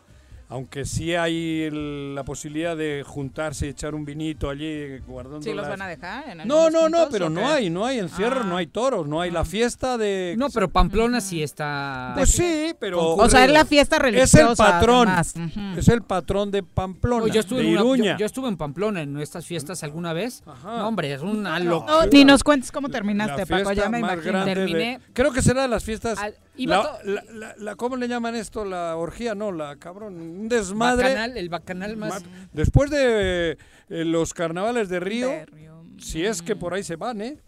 [0.51, 5.51] Aunque sí hay el- la posibilidad de juntarse y echar un vinito allí guardando ¿Sí
[5.51, 6.28] los las- van a dejar?
[6.30, 8.46] en No, no, no, pero no hay, no hay encierro, Ah.
[8.49, 10.34] no hay toros, no hay la fiesta de...
[10.38, 12.12] No, pero Pamplona sí está...
[12.16, 13.14] Pues sí, pero...
[13.14, 14.51] O sea, es la fiesta Es religiosa.
[14.51, 15.09] el patrón,
[15.76, 19.18] es el patrón de Pamplona, yo, estuve de en una- yo- estuve en Pamplona en
[19.20, 20.42] estas fiestas alguna vez.
[20.64, 21.92] No, hombre, es una locura.
[21.92, 24.44] No, ni nos cuentes cómo terminaste, la Paco, fiesta ya me más imagino.
[24.44, 26.18] de- Terminé- creo que será de las fiestas...
[26.18, 26.34] Al-
[26.66, 28.64] la- la- la- la- ¿Cómo le llaman esto?
[28.64, 31.04] La orgía, no, la cabrón, un desmadre.
[31.09, 32.24] Bacanal, el bacanal más...
[32.52, 33.52] Después de
[33.88, 35.30] eh, los carnavales de Río,
[35.98, 37.38] si es que por ahí se van, ¿eh?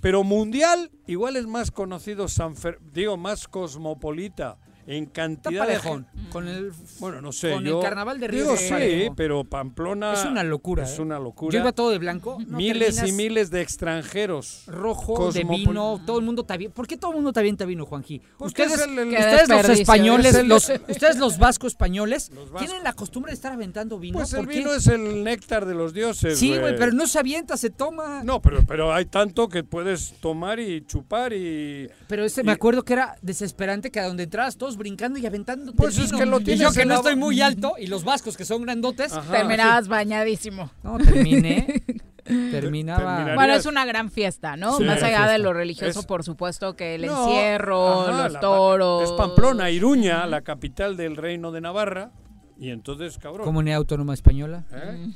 [0.00, 4.56] Pero mundial, igual es más conocido San Fer- digo, más cosmopolita
[4.96, 6.30] en cantidad de parejón, gente.
[6.30, 9.14] con el Bueno, no sé, con yo el carnaval de Río sí, parejo.
[9.14, 10.84] pero Pamplona Es una locura.
[10.84, 11.02] Es ¿eh?
[11.02, 11.52] una locura.
[11.52, 12.38] Yo iba todo de blanco.
[12.46, 14.64] no miles y miles de extranjeros.
[14.66, 16.72] rojo de vino, todo el mundo está bien.
[16.72, 18.20] ¿Por qué todo el mundo está bien vino, Juanji?
[18.38, 23.30] Ustedes, el- el- ustedes los españoles, el- los, ustedes los vascos españoles, tienen la costumbre
[23.30, 24.18] de estar aventando vino.
[24.18, 26.38] Pues el vino es el néctar de los dioses.
[26.38, 28.22] Sí, güey, pero no se avienta, se toma.
[28.24, 31.88] No, pero, pero hay tanto que puedes tomar y chupar y...
[32.08, 35.72] Pero ese me acuerdo que era desesperante que a donde entrabas todos brincando y aventando.
[35.74, 38.02] Pues es que lo Y tienes yo que no la estoy muy alto y los
[38.02, 39.12] vascos que son grandotes.
[39.12, 39.30] Ajá.
[39.30, 40.70] Terminabas bañadísimo.
[40.82, 41.82] No, terminé.
[42.50, 43.34] terminaba.
[43.34, 44.76] Bueno, es una gran fiesta, ¿no?
[44.78, 48.32] Sí, Más allá de lo religioso, Es- por supuesto que el No, encierro, ajá, los
[48.34, 49.02] la- toros.
[49.04, 52.10] Es Pamplona, Iruña, la capital del reino de Navarra.
[52.58, 53.46] Y entonces, cabrón.
[53.46, 55.14] Comunidad Autónoma Española, ¿eh?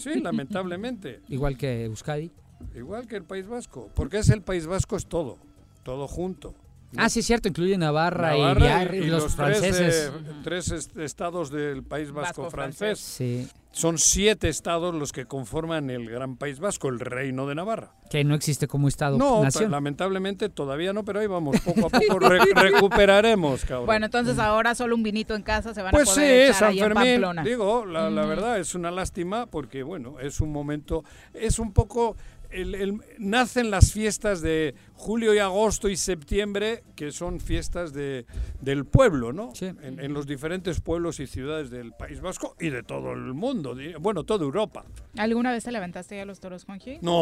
[0.00, 1.20] Sí, lamentablemente.
[1.28, 2.30] igual que Euskadi.
[2.74, 3.90] Igual que el País Vasco.
[3.94, 5.38] Porque es el País Vasco, es todo.
[5.82, 6.54] Todo junto.
[6.96, 10.10] Ah, sí, es cierto, incluye Navarra, Navarra y, los, los franceses.
[10.12, 12.98] Tres, eh, tres est- estados del País Vasco, Vasco francés.
[13.00, 17.92] Sí, Son siete estados los que conforman el Gran País Vasco, el Reino de Navarra.
[18.10, 19.72] que no existe como Estado No, nación.
[19.72, 23.86] lamentablemente todavía no, pero ahí vamos, poco a poco re- recuperaremos, cabrón.
[23.86, 26.54] Bueno, entonces ahora solo un vinito en casa se van Pues a sí, poder echar
[26.54, 27.42] San ahí en Fermín, Pamplona.
[27.44, 32.16] digo, la, la verdad es una lástima porque, bueno, es un momento, es un poco,
[32.54, 38.26] el- el- nacen las fiestas de julio y agosto y septiembre, que son fiestas de,
[38.60, 39.52] del pueblo, ¿no?
[39.60, 43.76] En, en los diferentes pueblos y ciudades del País Vasco y de todo el mundo,
[44.00, 44.84] bueno, toda Europa.
[45.16, 46.98] ¿Alguna vez te levantaste ya a los toros, Juanji?
[47.02, 47.14] No.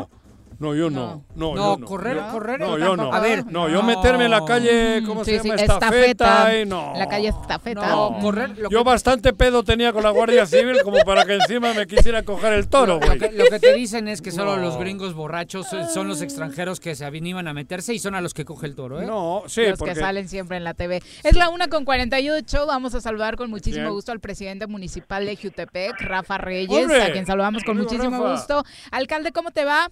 [0.00, 0.10] No,
[0.58, 1.24] yo no.
[1.34, 1.86] No, No, yo no.
[1.86, 3.12] correr- Yo- correr No, yo no.
[3.12, 5.60] A ver, no, yo meterme en la calle, ¿cómo Sí, se sí, llama?
[5.62, 6.04] Estafeta.
[6.06, 6.58] estafeta.
[6.58, 6.92] y no.
[6.96, 7.86] La calle estafeta.
[7.88, 11.34] No, correr, lo Yo que, bastante pedo tenía con la Guardia Civil como para que
[11.36, 13.18] encima me quisiera coger el toro, lo, güey.
[13.18, 16.94] que, lo que te dicen es que solo los gringos borrachos son los extranjeros que
[16.94, 19.06] se animan a meterse y son a los que coge el toro, ¿eh?
[19.06, 21.02] No, sí, los porque que salen siempre en la TV.
[21.22, 22.66] Es la una con 48.
[22.66, 23.94] Vamos a saludar con muchísimo Bien.
[23.94, 27.02] gusto al presidente municipal de Jutepec, Rafa Reyes, ¡Hombre!
[27.02, 28.32] a quien saludamos con muchísimo Rafa.
[28.32, 28.64] gusto.
[28.90, 29.90] Alcalde, ¿cómo te va?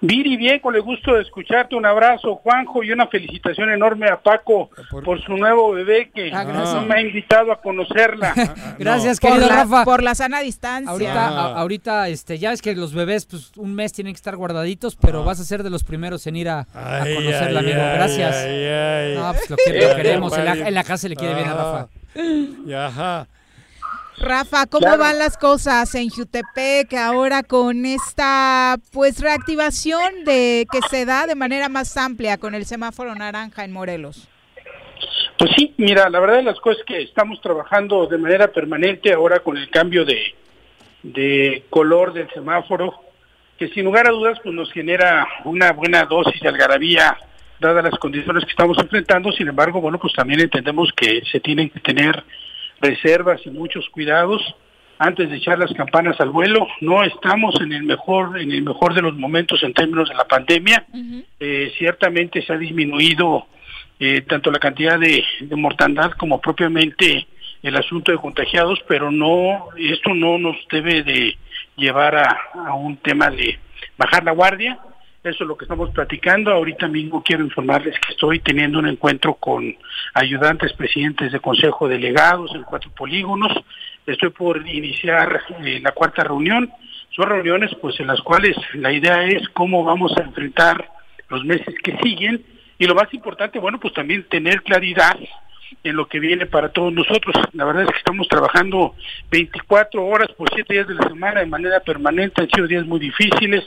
[0.00, 4.20] Viri, bien, con el gusto de escucharte, un abrazo, Juanjo, y una felicitación enorme a
[4.20, 4.70] Paco
[5.04, 6.74] por, su nuevo bebé que Ah, gracias.
[6.74, 8.32] no me ha invitado a conocerla.
[8.78, 9.84] Gracias, Por querido la, Rafa.
[9.84, 10.88] por la sana distancia.
[10.92, 11.46] Ahorita, Ah.
[11.56, 14.94] a- ahorita, este, ya es que los bebés, pues, un mes tienen que estar guardaditos,
[14.94, 17.00] pero vas a ser de los primeros en ir a, Ah.
[17.02, 17.82] Conocerla, ay, amigo.
[17.94, 18.36] Gracias.
[18.36, 19.14] ay, ay.
[19.16, 20.32] No, pues lo, que- lo queremos.
[20.38, 20.68] En la, compadre.
[20.68, 21.88] en la casa le quiere bien a Rafa.
[22.66, 23.26] Y ajá.
[24.20, 24.98] Rafa, ¿cómo Claro.
[24.98, 31.34] van las cosas en Jutepec ahora con esta pues reactivación de que se da de
[31.34, 34.28] manera más amplia con el semáforo naranja en Morelos?
[35.38, 39.12] Pues sí, mira, la verdad de las cosas es que estamos trabajando de manera permanente
[39.12, 40.34] ahora con el cambio de,
[41.04, 43.00] de color del semáforo,
[43.56, 47.16] que sin lugar a dudas pues nos genera una buena dosis de algarabía
[47.60, 49.30] dadas las condiciones que estamos enfrentando.
[49.32, 52.24] Sin embargo, bueno, pues también entendemos que se tienen que tener
[52.80, 54.42] reservas y muchos cuidados
[54.98, 56.66] antes de echar las campanas al vuelo.
[56.80, 60.24] No estamos en el mejor en el mejor de los momentos en términos de la
[60.24, 60.86] pandemia.
[61.38, 63.46] Eh, ciertamente se ha disminuido
[64.00, 67.26] eh, tanto la cantidad de, de mortandad como propiamente
[67.62, 71.36] el asunto de contagiados, pero no esto no nos debe de
[71.76, 73.58] llevar a, a un tema de
[73.96, 74.78] bajar la guardia.
[75.24, 76.52] Eso es lo que estamos platicando.
[76.52, 79.76] Ahorita mismo quiero informarles que estoy teniendo un encuentro con
[80.14, 83.52] ayudantes presidentes de consejo delegados en cuatro polígonos.
[84.06, 86.70] Estoy por iniciar eh, la cuarta reunión.
[87.10, 90.88] Son reuniones pues en las cuales la idea es cómo vamos a enfrentar
[91.28, 92.44] los meses que siguen
[92.78, 95.18] y lo más importante, bueno, pues también tener claridad
[95.82, 97.34] en lo que viene para todos nosotros.
[97.52, 98.94] La verdad es que estamos trabajando
[99.32, 103.00] 24 horas por 7 días de la semana de manera permanente, han sido días muy
[103.00, 103.64] difíciles.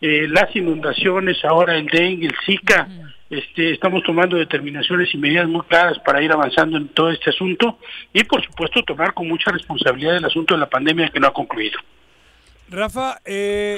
[0.00, 2.88] Eh, las inundaciones, ahora el dengue, el Zika,
[3.30, 7.78] este, estamos tomando determinaciones y medidas muy claras para ir avanzando en todo este asunto
[8.12, 11.32] y por supuesto tomar con mucha responsabilidad el asunto de la pandemia que no ha
[11.32, 11.78] concluido.
[12.70, 13.76] Rafa, eh,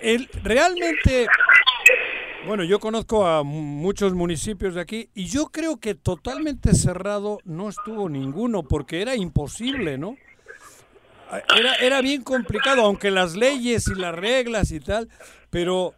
[0.00, 1.26] el, realmente
[2.46, 7.68] Bueno, yo conozco a muchos municipios de aquí y yo creo que totalmente cerrado no
[7.68, 10.16] estuvo ninguno porque era imposible, ¿no?
[11.56, 15.08] Era, era bien complicado, aunque las leyes y las reglas y tal,
[15.50, 15.94] pero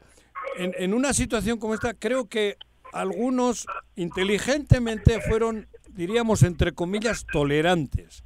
[0.57, 2.57] en, en una situación como esta creo que
[2.93, 3.67] algunos
[3.97, 8.25] inteligentemente fueron, diríamos, entre comillas, tolerantes.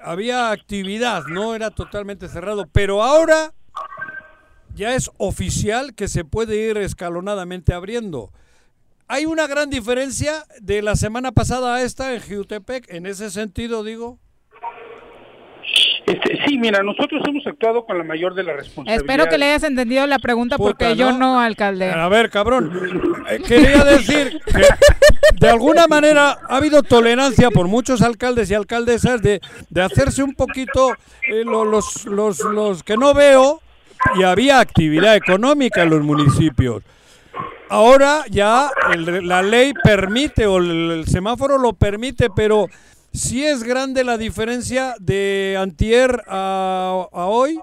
[0.00, 3.54] Había actividad, no era totalmente cerrado, pero ahora
[4.74, 8.30] ya es oficial que se puede ir escalonadamente abriendo.
[9.08, 13.82] Hay una gran diferencia de la semana pasada a esta en Jutepec, en ese sentido
[13.82, 14.18] digo.
[16.06, 19.02] Este, sí, mira, nosotros hemos actuado con la mayor de las responsabilidades.
[19.02, 21.90] Espero que le hayas entendido la pregunta porque yo no, alcalde.
[21.90, 22.72] A ver, cabrón,
[23.28, 24.62] eh, quería decir que
[25.40, 30.34] de alguna manera ha habido tolerancia por muchos alcaldes y alcaldesas de, de hacerse un
[30.34, 30.92] poquito
[31.28, 33.60] eh, los, los, los que no veo
[34.14, 36.82] y había actividad económica en los municipios.
[37.68, 42.68] Ahora ya la ley permite o el, semáforo lo permite, pero
[43.16, 47.58] si es grande la diferencia de antier a, hoy.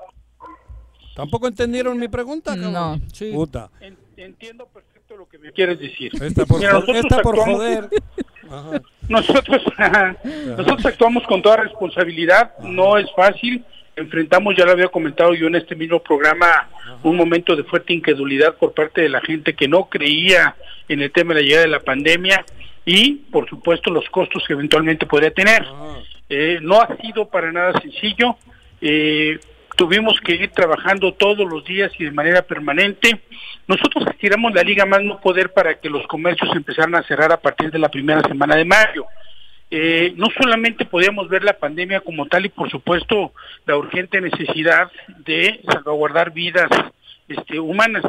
[1.16, 2.56] ¿Tampoco entendieron mi pregunta?
[2.56, 3.00] No.
[3.34, 3.70] Puta.
[4.18, 6.12] Entiendo perfecto lo que me quieres decir.
[6.22, 7.90] Esta por, esta por joder.
[9.10, 9.62] Nosotros,
[10.46, 15.56] nosotros actuamos con toda responsabilidad, no es fácil enfrentamos, ya lo había comentado yo en
[15.56, 16.70] este mismo programa,
[17.04, 20.56] un momento de fuerte incredulidad por parte de la gente que no creía
[20.88, 22.46] en el tema de la llegada de la pandemia
[22.86, 25.66] y, por supuesto, los costos que eventualmente podría tener.
[26.30, 28.38] Eh, no ha sido para nada sencillo.
[28.82, 29.40] Eh,
[29.76, 33.22] tuvimos que ir trabajando todos los días y de manera permanente.
[33.68, 37.42] Nosotros estiramos la liga más no poder para que los comercios empezaran a cerrar a
[37.42, 39.06] partir de la primera semana de mayo.
[39.72, 43.34] Eh, no solamente podíamos ver la pandemia como tal y por supuesto
[43.66, 44.92] la urgente necesidad
[45.26, 46.70] de salvaguardar vidas
[47.28, 48.04] este, humanas,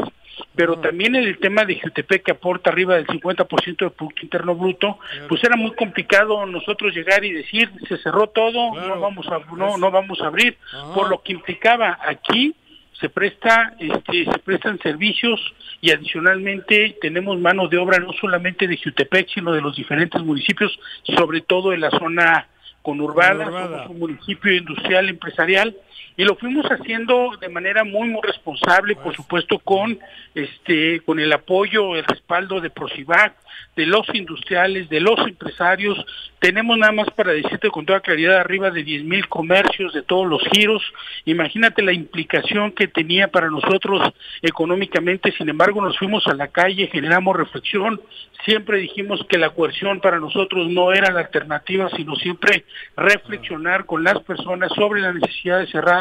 [0.54, 4.54] pero también en el tema de Jutepec que aporta arriba del 50% del Producto Interno
[4.54, 9.40] Bruto, pues era muy complicado nosotros llegar y decir se cerró todo, no vamos a
[9.54, 10.56] no, no vamos a abrir,
[10.94, 12.54] por lo que implicaba aquí
[13.00, 15.40] se presta este, se prestan servicios
[15.80, 20.78] y adicionalmente tenemos mano de obra no solamente de Jutepec sino de los diferentes municipios
[21.16, 22.46] sobre todo en la zona
[22.82, 25.74] conurbada, somos un municipio industrial empresarial
[26.16, 29.98] y lo fuimos haciendo de manera muy muy responsable por supuesto con
[30.34, 33.34] este con el apoyo el respaldo de Procivac
[33.76, 35.98] de los industriales de los empresarios.
[36.38, 40.28] Tenemos nada más para decirte con toda claridad arriba de 10 mil comercios de todos
[40.28, 40.82] los giros.
[41.24, 45.32] Imagínate la implicación que tenía para nosotros económicamente.
[45.36, 48.00] Sin embargo nos fuimos a la calle generamos reflexión.
[48.44, 52.64] Siempre dijimos que la coerción para nosotros no era la alternativa sino siempre
[52.96, 55.93] reflexionar con las personas sobre la necesidad de cerrar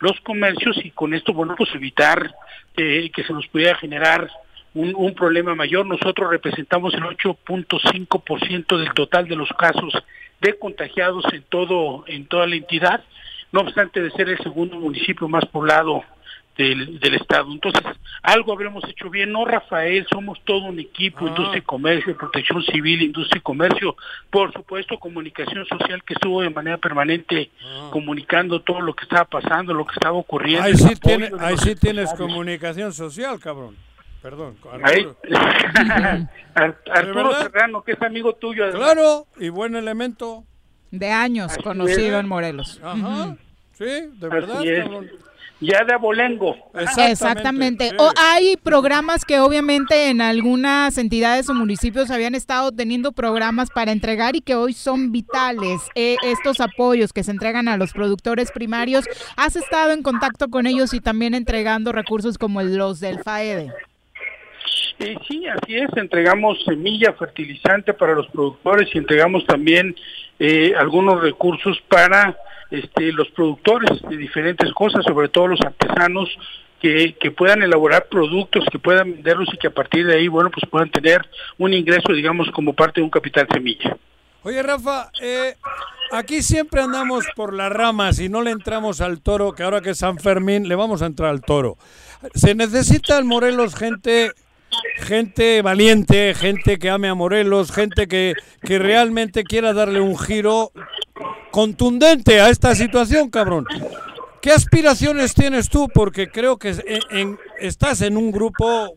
[0.00, 2.34] los comercios y con esto, bueno, pues evitar
[2.74, 4.30] que se nos pudiera generar
[4.74, 5.86] un, un problema mayor.
[5.86, 9.92] Nosotros representamos el 8.5% del total de los casos
[10.40, 13.04] de contagiados en todo en toda la entidad,
[13.52, 16.02] no obstante de ser el segundo municipio más poblado
[16.60, 17.50] del, Estado.
[17.50, 17.82] Entonces,
[18.22, 19.32] algo habremos hecho bien.
[19.32, 21.28] No, Rafael, somos todo un equipo, ah.
[21.28, 23.96] industria y comercio, protección civil, industria y comercio,
[24.30, 27.90] por supuesto, comunicación social que estuvo de manera permanente ah.
[27.92, 30.64] comunicando todo lo que estaba pasando, lo que estaba ocurriendo.
[30.64, 33.76] Ahí sí, tiene, ahí sí tienes comunicación social, cabrón.
[34.22, 35.16] Perdón, Arturo.
[36.92, 38.70] Arturo Serrano, que es amigo tuyo.
[38.70, 40.44] Claro, y buen elemento.
[40.90, 42.80] De años, conocido en Morelos.
[42.82, 43.36] Ajá.
[43.72, 45.08] Sí, de verdad, cabrón
[45.60, 46.56] ya de abolengo.
[46.96, 47.92] Exactamente.
[47.98, 53.92] O hay programas que obviamente en algunas entidades o municipios habían estado teniendo programas para
[53.92, 55.80] entregar y que hoy son vitales.
[55.94, 59.04] Eh, estos apoyos que se entregan a los productores primarios,
[59.36, 63.72] ¿has estado en contacto con ellos y también entregando recursos como los del FAEDE?
[64.98, 65.90] Eh, sí, así es.
[65.96, 69.94] Entregamos semilla, fertilizante para los productores y entregamos también
[70.38, 72.36] eh, algunos recursos para
[72.70, 76.28] este, los productores de diferentes cosas, sobre todo los artesanos,
[76.80, 80.50] que, que, puedan elaborar productos, que puedan venderlos y que a partir de ahí, bueno,
[80.50, 81.20] pues puedan tener
[81.58, 83.98] un ingreso, digamos, como parte de un capital semilla.
[84.42, 85.56] Oye, Rafa, eh,
[86.12, 89.90] aquí siempre andamos por las ramas y no le entramos al toro, que ahora que
[89.90, 91.76] es San Fermín, le vamos a entrar al toro.
[92.34, 94.32] Se necesita en Morelos gente
[94.96, 100.72] gente valiente, gente que ame a Morelos, gente que, que realmente quiera darle un giro
[101.50, 103.66] contundente a esta situación, cabrón.
[104.40, 105.88] ¿Qué aspiraciones tienes tú?
[105.92, 106.74] Porque creo que
[107.58, 108.94] estás en un grupo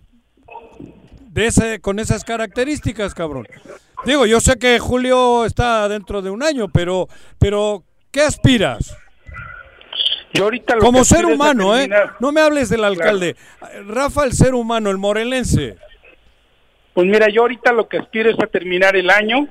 [1.19, 3.47] de ese, con esas características, cabrón.
[4.05, 7.07] Digo, yo sé que Julio está dentro de un año, pero,
[7.39, 8.95] pero ¿qué aspiras?
[10.33, 11.89] Yo ahorita Como ser humano, ¿eh?
[12.19, 13.35] No me hables del alcalde.
[13.87, 15.77] Rafa, el ser humano, el morelense.
[16.93, 19.47] Pues mira, yo ahorita lo que aspiro es a terminar el año.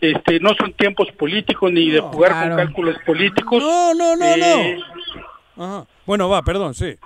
[0.00, 3.62] Este, no son tiempos políticos ni de jugar con cálculos políticos.
[3.62, 4.78] No, no, no, Eh,
[5.56, 5.86] Ajá.
[6.04, 6.96] Bueno, va, perdón, sí.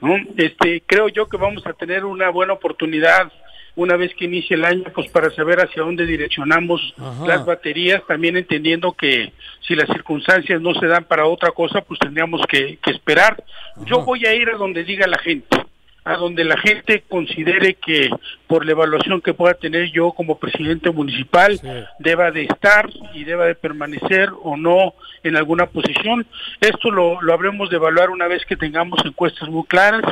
[0.00, 0.16] ¿no?
[0.36, 3.32] Este, creo yo que vamos a tener una buena oportunidad
[3.76, 7.26] una vez que inicie el año, pues para saber hacia dónde direccionamos Ajá.
[7.26, 9.32] las baterías, también entendiendo que
[9.66, 13.42] si las circunstancias no se dan para otra cosa, pues tendríamos que, que esperar.
[13.86, 15.56] Yo voy a ir a donde diga la gente,
[16.10, 18.10] a donde la gente considere que
[18.46, 21.60] por la evaluación que pueda tener yo como presidente municipal
[21.98, 26.26] deba de estar y deba de permanecer o no en alguna posición.
[26.60, 30.02] Esto lo, lo habremos de evaluar una vez que tengamos encuestas muy claras.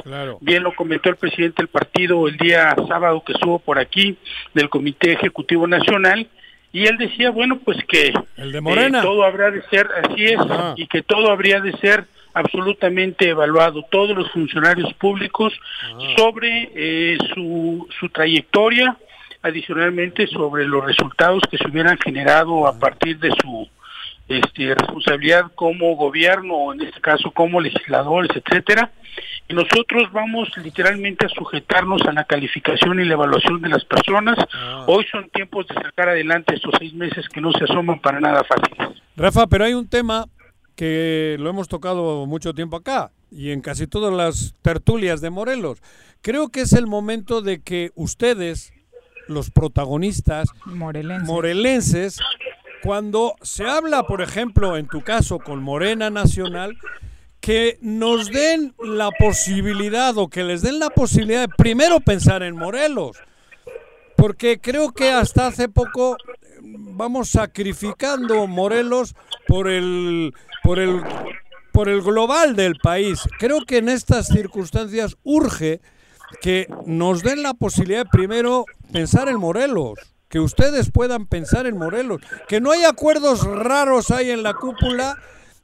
[0.41, 4.17] Bien lo comentó el presidente del partido el día sábado que estuvo por aquí
[4.55, 6.29] del Comité Ejecutivo Nacional
[6.71, 8.99] y él decía, bueno, pues que El de Morena.
[8.99, 10.39] eh, todo habrá de ser, así es,
[10.77, 12.05] y que todo habría de ser
[12.39, 15.53] absolutamente evaluado, todos los funcionarios públicos
[16.17, 18.97] sobre eh, su, su trayectoria,
[19.43, 23.69] adicionalmente sobre los resultados que se hubieran generado a partir de su
[24.29, 28.91] este, responsabilidad como gobierno, en este caso como legisladores, etcétera.
[29.49, 34.37] Y nosotros vamos literalmente a sujetarnos a la calificación y la evaluación de las personas.
[34.87, 38.45] Hoy son tiempos de sacar adelante estos seis meses que no se asoman para nada
[38.45, 39.03] fáciles.
[39.17, 40.27] Rafa, pero hay un tema
[40.79, 45.83] que lo hemos tocado mucho tiempo acá y en casi todas las tertulias de Morelos.
[46.23, 48.73] Creo que es el momento de que ustedes,
[49.27, 51.27] los protagonistas Morelenses.
[51.29, 52.19] morelenses,
[52.85, 56.79] cuando se habla, por ejemplo, en tu caso con Morena Nacional,
[57.41, 62.55] que nos den la posibilidad o que les den la posibilidad de primero pensar en
[62.55, 63.17] Morelos.
[64.17, 66.17] Porque creo que hasta hace poco
[66.77, 69.15] vamos sacrificando Morelos
[69.47, 71.03] por el por el
[71.73, 73.21] por el global del país.
[73.39, 75.81] Creo que en estas circunstancias urge
[76.41, 79.99] que nos den la posibilidad de primero pensar en Morelos,
[80.29, 85.17] que ustedes puedan pensar en Morelos, que no hay acuerdos raros ahí en la cúpula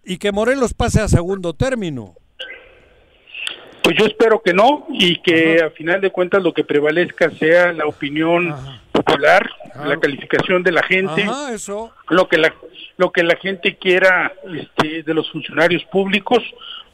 [0.04, 2.14] y que Morelos pase a segundo término.
[3.84, 7.70] Pues yo espero que no y que a final de cuentas lo que prevalezca sea
[7.70, 8.54] la opinión
[8.90, 9.46] popular,
[9.84, 11.92] la calificación de la gente, Ajá, eso.
[12.08, 12.54] lo que la
[12.96, 16.42] lo que la gente quiera este, de los funcionarios públicos.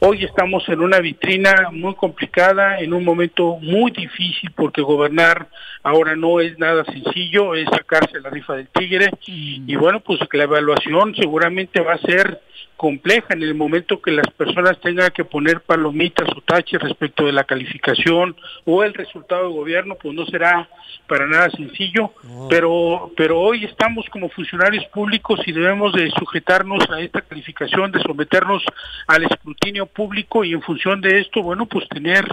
[0.03, 5.47] Hoy estamos en una vitrina muy complicada, en un momento muy difícil porque gobernar
[5.83, 9.11] ahora no es nada sencillo, es sacarse la rifa del tigre.
[9.27, 12.41] Y bueno, pues que la evaluación seguramente va a ser
[12.81, 17.33] compleja en el momento que las personas tengan que poner palomitas o taches respecto de
[17.33, 18.35] la calificación
[18.65, 20.67] o el resultado de gobierno, pues no será
[21.07, 22.15] para nada sencillo,
[22.49, 28.01] pero pero hoy estamos como funcionarios públicos y debemos de sujetarnos a esta calificación, de
[28.01, 28.65] someternos
[29.07, 32.25] al escrutinio público y en función de esto, bueno, pues tener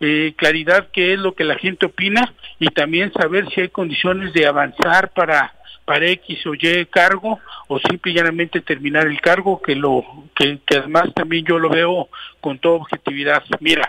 [0.00, 4.32] eh, claridad qué es lo que la gente opina y también saber si hay condiciones
[4.32, 5.52] de avanzar para
[5.86, 10.04] para X o Y cargo o simple y llanamente terminar el cargo que lo
[10.34, 12.08] que además también yo lo veo
[12.40, 13.42] con toda objetividad.
[13.60, 13.86] Mira,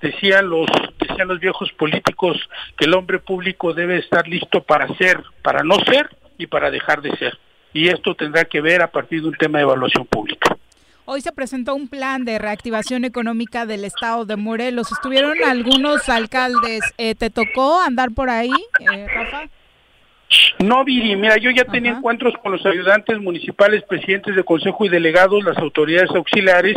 [0.00, 0.66] decían los
[0.98, 2.38] decían los viejos políticos
[2.76, 6.08] que el hombre público debe estar listo para ser, para no ser
[6.38, 7.38] y para dejar de ser.
[7.74, 10.56] Y esto tendrá que ver a partir de un tema de evaluación pública.
[11.06, 14.90] Hoy se presentó un plan de reactivación económica del estado de Morelos.
[14.90, 16.80] Estuvieron algunos alcaldes.
[16.96, 18.50] Eh, ¿Te tocó andar por ahí,
[18.80, 19.42] eh, Rafa?
[20.60, 24.88] No, Viri, mira, yo ya tenía encuentros con los ayudantes municipales, presidentes de consejo y
[24.88, 26.76] delegados, las autoridades auxiliares.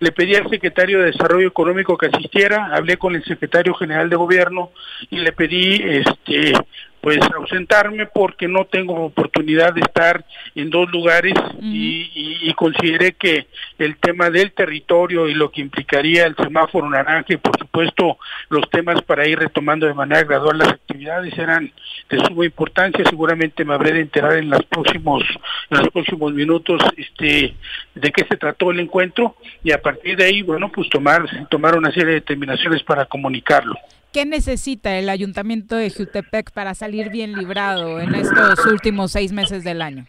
[0.00, 4.16] Le pedí al secretario de Desarrollo Económico que asistiera, hablé con el secretario general de
[4.16, 4.70] gobierno
[5.08, 6.52] y le pedí este
[7.00, 10.24] pues ausentarme porque no tengo oportunidad de estar
[10.54, 13.46] en dos lugares y, y- y consideré que
[13.78, 18.18] el tema del territorio y lo que implicaría el semáforo naranja y por supuesto
[18.48, 21.72] los temas para ir retomando de manera gradual las actividades eran
[22.10, 23.04] de suma importancia.
[23.08, 25.22] Seguramente me habré de enterar en los próximos
[25.70, 27.54] en los próximos minutos este
[27.94, 31.76] de qué se trató el encuentro y a partir de ahí bueno pues tomar tomar
[31.76, 33.74] una serie de determinaciones para comunicarlo
[34.12, 39.64] ¿Qué necesita el ayuntamiento de Jutepec para salir bien librado en estos últimos seis meses
[39.64, 40.06] del año?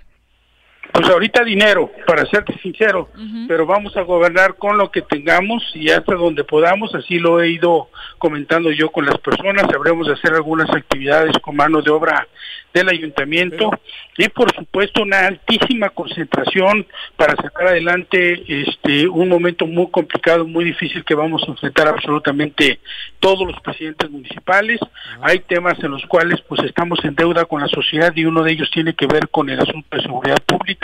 [0.91, 3.09] Pues ahorita dinero, para serte sincero,
[3.47, 7.49] pero vamos a gobernar con lo que tengamos y hasta donde podamos, así lo he
[7.49, 12.27] ido comentando yo con las personas, habremos de hacer algunas actividades con mano de obra
[12.73, 13.71] del ayuntamiento
[14.17, 16.85] y por supuesto una altísima concentración
[17.15, 22.79] para sacar adelante este un momento muy complicado, muy difícil que vamos a enfrentar absolutamente
[23.19, 24.79] todos los presidentes municipales.
[25.21, 28.51] Hay temas en los cuales pues estamos en deuda con la sociedad y uno de
[28.51, 30.78] ellos tiene que ver con el asunto de seguridad pública.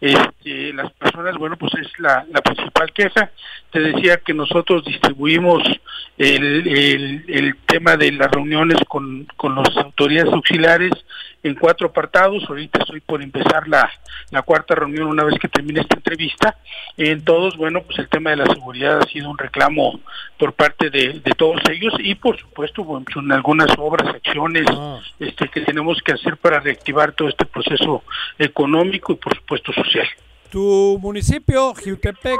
[0.00, 3.30] Este, las personas, bueno, pues es la, la principal queja.
[3.70, 5.62] Te decía que nosotros distribuimos
[6.18, 10.92] el, el, tema de las reuniones con, con las autoridades auxiliares
[11.44, 12.42] en cuatro apartados.
[12.48, 13.88] Ahorita estoy por empezar la,
[14.30, 16.56] la cuarta reunión una vez que termine esta entrevista.
[16.96, 20.00] En todos, bueno, pues el tema de la seguridad ha sido un reclamo
[20.38, 24.66] por parte de, de todos ellos y por supuesto bueno, son algunas obras, acciones
[25.20, 28.02] este, que tenemos que hacer para reactivar todo este proceso
[28.38, 30.06] económico y por supuesto social.
[30.50, 32.38] Tu municipio, Jiutepec,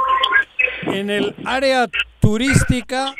[0.83, 1.87] en el área
[2.19, 3.13] turística,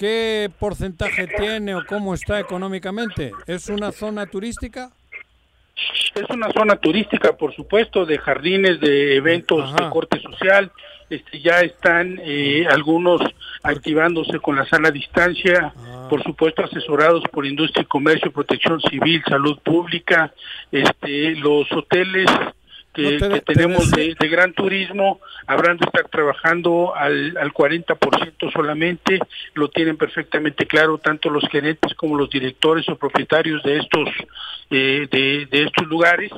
[0.00, 3.32] ¿qué porcentaje tiene o cómo está económicamente?
[3.46, 4.90] ¿Es una zona turística?
[6.14, 10.72] Es una zona turística, por supuesto, de jardines, de eventos de corte social.
[11.10, 13.20] Este, ya están eh, algunos
[13.62, 15.74] activándose con la sala a distancia,
[16.08, 20.32] por supuesto asesorados por Industria y Comercio, Protección Civil, Salud Pública,
[20.72, 22.26] este, los hoteles
[22.92, 29.18] que, que tenemos de, de, gran turismo habrán de estar trabajando al, al 40% solamente,
[29.54, 34.08] lo tienen perfectamente claro tanto los gerentes como los directores o propietarios de estos,
[34.70, 36.32] eh, de, de estos lugares.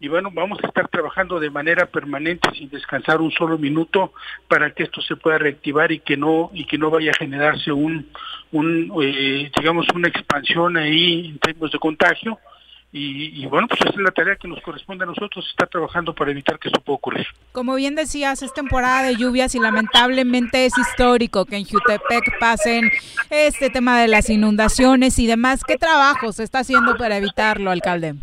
[0.00, 4.12] Y bueno, vamos a estar trabajando de manera permanente sin descansar un solo minuto
[4.48, 7.70] para que esto se pueda reactivar y que no y que no vaya a generarse
[7.70, 8.08] un,
[8.50, 12.40] un eh, digamos una expansión ahí en términos de contagio
[12.92, 16.14] y, y, bueno, pues esa es la tarea que nos corresponde a nosotros, estar trabajando
[16.14, 17.26] para evitar que eso pueda ocurrir.
[17.52, 22.90] Como bien decías, es temporada de lluvias y lamentablemente es histórico que en Jutepec pasen
[23.30, 25.64] este tema de las inundaciones y demás.
[25.64, 28.14] ¿Qué trabajo se está haciendo para evitarlo, alcalde?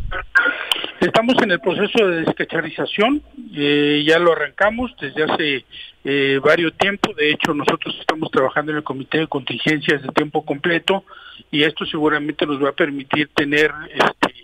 [1.00, 3.22] Estamos en el proceso de descacharización,
[3.54, 5.64] eh, ya lo arrancamos desde hace
[6.04, 10.44] eh, varios tiempos, de hecho nosotros estamos trabajando en el comité de contingencias de tiempo
[10.44, 11.04] completo
[11.50, 14.34] y esto seguramente nos va a permitir tener este,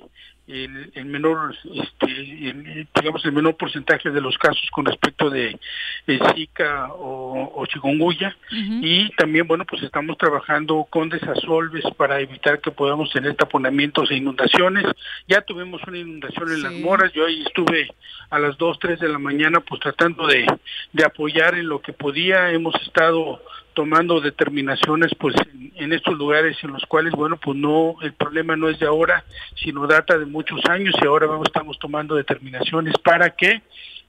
[0.49, 5.59] el, el, menor este el, digamos el menor porcentaje de los casos con respecto de,
[6.07, 8.81] de Zika o, o chikungunya uh -huh.
[8.83, 14.17] y también bueno pues estamos trabajando con desasolves para evitar que podamos tener taponamientos e
[14.17, 14.85] inundaciones
[15.27, 16.63] ya tuvimos una inundación en sí.
[16.63, 17.89] las moras yo ahí estuve
[18.31, 20.47] a las 2, 3 de la mañana pues tratando de,
[20.93, 23.41] de apoyar en lo que podía hemos estado
[23.77, 28.57] tomando determinaciones pues en, en, estos lugares en los cuales bueno pues no el problema
[28.57, 29.23] no es de ahora
[29.55, 33.63] sino data de muchos años y ahora vamos estamos tomando determinaciones para que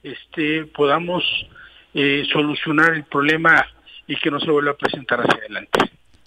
[0.03, 1.23] este podamos
[1.93, 3.65] eh, solucionar el problema
[4.07, 5.79] y que no se vuelva a presentar hacia adelante.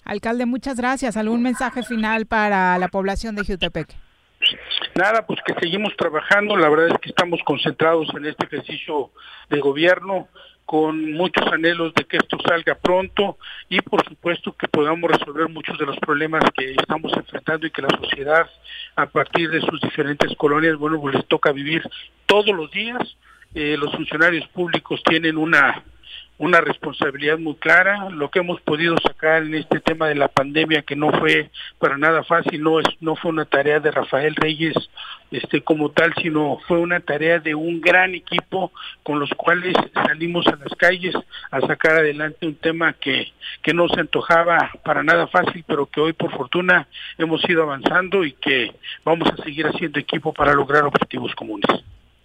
[0.03, 1.17] Alcalde, muchas gracias.
[1.17, 3.95] ¿Algún mensaje final para la población de Jutepec?
[4.95, 6.57] Nada, pues que seguimos trabajando.
[6.57, 9.11] La verdad es que estamos concentrados en este ejercicio
[9.49, 10.27] de gobierno
[10.71, 15.77] con muchos anhelos de que esto salga pronto y por supuesto que podamos resolver muchos
[15.77, 18.49] de los problemas que estamos enfrentando y que la sociedad
[18.95, 21.83] a partir de sus diferentes colonias, bueno, pues les toca vivir
[22.25, 23.01] todos los días.
[23.53, 25.83] Eh, los funcionarios públicos tienen una
[26.41, 28.09] una responsabilidad muy clara.
[28.09, 31.99] Lo que hemos podido sacar en este tema de la pandemia, que no fue para
[31.99, 34.73] nada fácil, no es, no fue una tarea de Rafael Reyes,
[35.29, 38.71] este, como tal, sino fue una tarea de un gran equipo
[39.03, 41.13] con los cuales salimos a las calles
[41.51, 43.31] a sacar adelante un tema que,
[43.61, 46.87] que no se antojaba para nada fácil, pero que hoy por fortuna
[47.19, 48.75] hemos ido avanzando y que
[49.05, 51.69] vamos a seguir haciendo equipo para lograr objetivos comunes.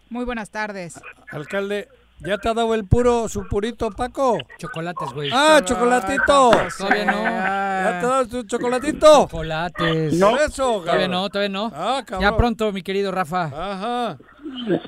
[0.08, 1.02] Muy buenas tardes.
[1.30, 1.88] Alcalde,
[2.20, 4.38] ¿Ya te ha dado el puro, su purito, Paco?
[4.58, 5.30] Chocolates, güey.
[5.32, 6.50] ¡Ah, chocolatito!
[6.78, 7.22] Todavía no.
[7.22, 9.22] ¿Ya te ha dado su chocolatito?
[9.28, 10.14] Chocolates.
[10.14, 11.70] No, eso, Todavía no, todavía no.
[11.74, 13.44] Ah, ya pronto, mi querido Rafa.
[13.44, 14.18] Ajá.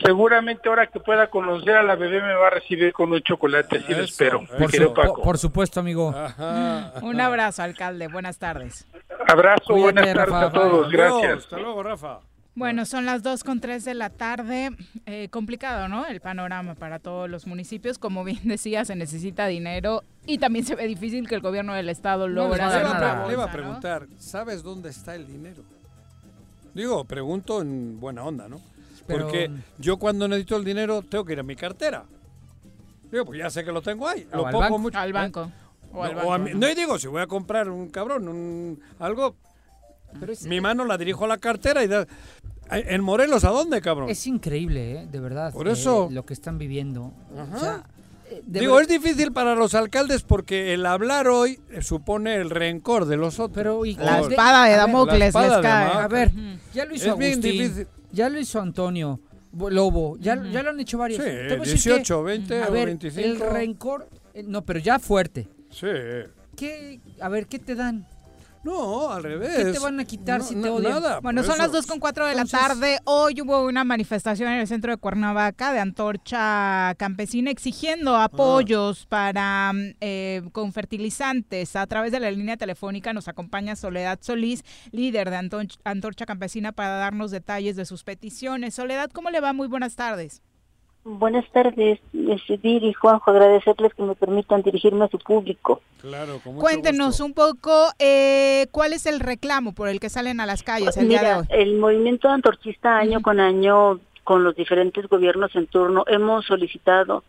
[0.04, 3.78] Seguramente ahora que pueda conocer a la bebé me va a recibir con un chocolate,
[3.78, 4.46] así lo espero.
[4.58, 5.22] Por, su, Paco.
[5.22, 6.14] por supuesto, amigo.
[6.16, 6.94] Ajá.
[7.02, 8.08] Un abrazo, alcalde.
[8.08, 8.86] Buenas tardes.
[9.28, 10.90] Abrazo, Cuídate, buenas tardes Rafa, a todos.
[10.90, 11.38] Gracias.
[11.38, 12.20] Hasta luego, Rafa.
[12.59, 14.70] Bueno, son las 2 con 3 de la tarde.
[15.06, 16.06] Eh, complicado, ¿no?
[16.06, 17.98] El panorama para todos los municipios.
[17.98, 21.88] Como bien decía, se necesita dinero y también se ve difícil que el gobierno del
[21.88, 23.26] estado logre no, le, nada.
[23.28, 25.62] le iba a preguntar, ¿sabes dónde está el dinero?
[26.74, 28.61] Digo, pregunto en buena onda, ¿no?
[29.06, 29.24] Pero...
[29.24, 32.06] Porque yo cuando necesito el dinero tengo que ir a mi cartera.
[33.12, 34.26] Digo, pues ya sé que lo tengo ahí.
[34.32, 34.78] O lo al pongo banco.
[34.78, 34.98] mucho.
[34.98, 35.52] Al banco.
[35.92, 36.28] O al banco.
[36.28, 39.36] O mi, no, y digo, si voy a comprar un cabrón, un, algo,
[40.18, 42.06] pero es, mi mano la dirijo a la cartera y da,
[42.70, 44.11] en Morelos, ¿a dónde, cabrón?
[44.11, 45.09] Es increíble, ¿eh?
[45.11, 45.52] de verdad.
[45.52, 46.09] Por eso.
[46.11, 47.12] Eh, lo que están viviendo.
[47.54, 47.84] O sea,
[48.46, 53.38] Digo, es difícil para los alcaldes porque el hablar hoy supone el rencor de los
[53.38, 53.54] otros.
[53.54, 56.02] Pero y la espada de Damocles les cae.
[56.02, 56.30] A ver,
[56.74, 59.20] ya lo hizo es Agustín, ya lo hizo Antonio
[59.52, 60.50] Lobo, ya, uh -huh.
[60.52, 61.22] ya lo han hecho varios.
[61.24, 63.26] Sí, 18, 20 a o ver, 25.
[63.26, 64.09] El rencor,
[64.44, 65.48] no, pero ya fuerte.
[65.70, 65.86] Sí.
[66.54, 68.06] ¿Qué, a ver, ¿qué te dan?
[68.68, 69.56] No, al revés.
[69.56, 70.92] ¿Qué te van a quitar No, si te odian?
[70.92, 71.20] Nada.
[71.20, 71.62] Bueno, son eso.
[71.62, 72.98] las 2 con 4 de la tarde.
[73.04, 79.72] Hoy hubo una manifestación en el centro de Cuernavaca de Antorcha Campesina exigiendo apoyos para
[79.72, 81.76] mm, eh, con fertilizantes.
[81.76, 84.62] A través de la línea telefónica nos acompaña Soledad Solís,
[84.92, 85.48] líder de
[85.84, 88.74] Antorcha Campesina, para darnos detalles de sus peticiones.
[88.74, 89.54] Soledad, ¿cómo le va?
[89.54, 90.42] Muy buenas tardes.
[91.11, 95.80] Buenas tardes, Decidir y Juanjo, agradecerles que me permitan dirigirme a su público.
[96.02, 100.38] Claro, con mucho Cuéntenos un poco eh, cuál es el reclamo por el que salen
[100.38, 101.46] a las calles el día de Mira, hoy.
[101.48, 107.24] el movimiento antorchista año con año, con los diferentes gobiernos en turno, hemos solicitado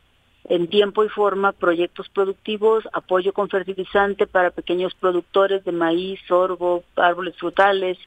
[0.49, 6.83] en tiempo y forma proyectos productivos, apoyo con fertilizante para pequeños productores de maíz, sorgo,
[6.97, 7.97] árboles frutales,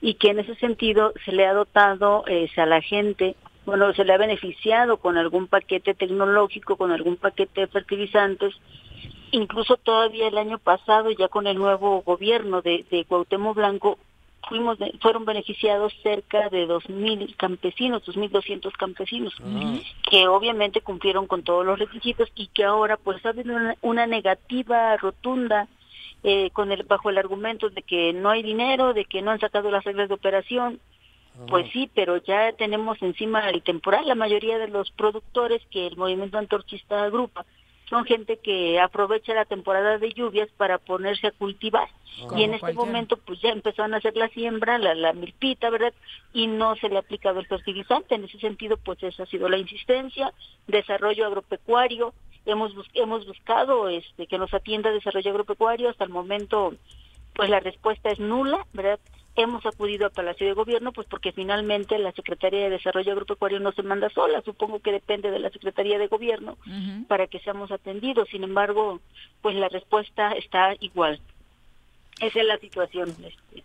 [0.00, 3.36] y que en ese sentido se le ha dotado eh, a la gente,
[3.66, 8.54] bueno, se le ha beneficiado con algún paquete tecnológico, con algún paquete de fertilizantes,
[9.32, 13.98] incluso todavía el año pasado, ya con el nuevo gobierno de, de Cuauhtémoc Blanco,
[14.48, 19.34] fuimos de- fueron beneficiados cerca de 2.000 campesinos, 2.200 campesinos,
[20.10, 24.06] que obviamente cumplieron con todos los requisitos y que ahora pues ha habido una, una
[24.06, 25.66] negativa rotunda
[26.22, 29.40] eh, con el bajo el argumento de que no hay dinero, de que no han
[29.40, 30.78] sacado las reglas de operación.
[31.48, 34.06] Pues sí, pero ya tenemos encima el temporal.
[34.06, 37.44] La mayoría de los productores que el movimiento antorchista agrupa
[37.90, 41.88] son gente que aprovecha la temporada de lluvias para ponerse a cultivar.
[42.28, 42.86] Como y en este cualquiera.
[42.86, 45.92] momento pues ya empezaron a hacer la siembra, la, la milpita, ¿verdad?
[46.32, 48.14] Y no se le ha aplicado el fertilizante.
[48.14, 50.32] En ese sentido pues esa ha sido la insistencia.
[50.68, 52.14] Desarrollo agropecuario.
[52.46, 55.90] Hemos, bus- hemos buscado este que nos atienda desarrollo agropecuario.
[55.90, 56.74] Hasta el momento
[57.34, 59.00] pues la respuesta es nula, ¿verdad?
[59.36, 63.72] Hemos acudido a Palacio de Gobierno, pues porque finalmente la Secretaría de Desarrollo Agropecuario no
[63.72, 66.56] se manda sola, supongo que depende de la Secretaría de Gobierno
[67.08, 68.28] para que seamos atendidos.
[68.28, 69.00] Sin embargo,
[69.42, 71.18] pues la respuesta está igual.
[72.20, 73.10] Esa es la situación.
[73.10, 73.64] este.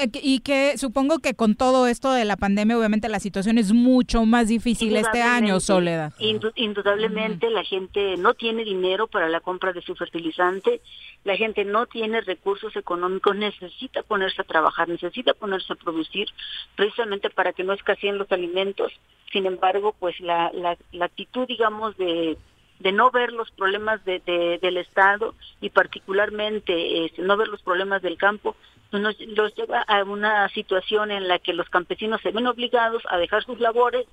[0.00, 3.72] Eh, y que supongo que con todo esto de la pandemia, obviamente la situación es
[3.72, 6.12] mucho más difícil este año, Indudablemente, Soledad.
[6.20, 10.80] indu- indudablemente la gente no tiene dinero para la compra de su fertilizante,
[11.24, 16.28] la gente no tiene recursos económicos, necesita ponerse a trabajar, necesita ponerse a producir,
[16.76, 18.92] precisamente para que no escaseen los alimentos.
[19.32, 22.36] Sin embargo, pues la, la, la actitud, digamos, de
[22.80, 27.60] de no ver los problemas de, de- del Estado y particularmente este, no ver los
[27.62, 28.54] problemas del campo,
[28.92, 33.18] nos los lleva a una situación en la que los campesinos se ven obligados a
[33.18, 34.06] dejar sus labores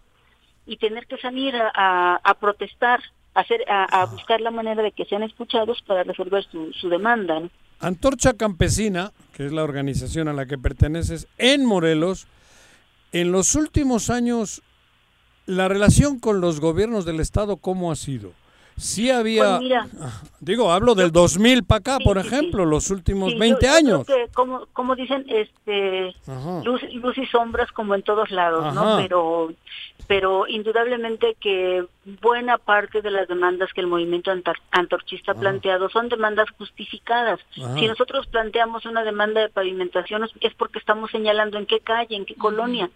[0.66, 3.02] y tener que salir a, a- a protestar,
[3.34, 6.90] a, hacer, a, a buscar la manera de que sean escuchados para resolver su, su
[6.90, 7.40] demanda.
[7.40, 7.50] ¿no?
[7.80, 12.28] Antorcha Campesina, que es la organización a la que perteneces, en Morelos,
[13.12, 14.62] en los últimos años,
[15.46, 18.32] la relación con los gobiernos del Estado, ¿cómo ha sido?
[18.78, 19.88] Sí había, Pues mira,
[20.42, 22.36] digo, hablo del 2000 para acá, Sí, por sí, sí.
[22.36, 24.06] ejemplo, los últimos Sí, 20 yo- yo años.
[24.06, 26.14] creo que, como, como dicen, este,
[26.64, 28.98] luz, luz y sombras como en todos lados, ¿no?
[28.98, 29.54] Pero,
[30.08, 31.86] pero indudablemente que
[32.22, 37.40] buena parte de las demandas que el movimiento antar- antorchista ha planteado son demandas justificadas.
[37.58, 37.76] Ajá.
[37.80, 42.26] Si nosotros planteamos una demanda de pavimentación es porque estamos señalando en qué calle, en
[42.26, 42.90] qué colonia.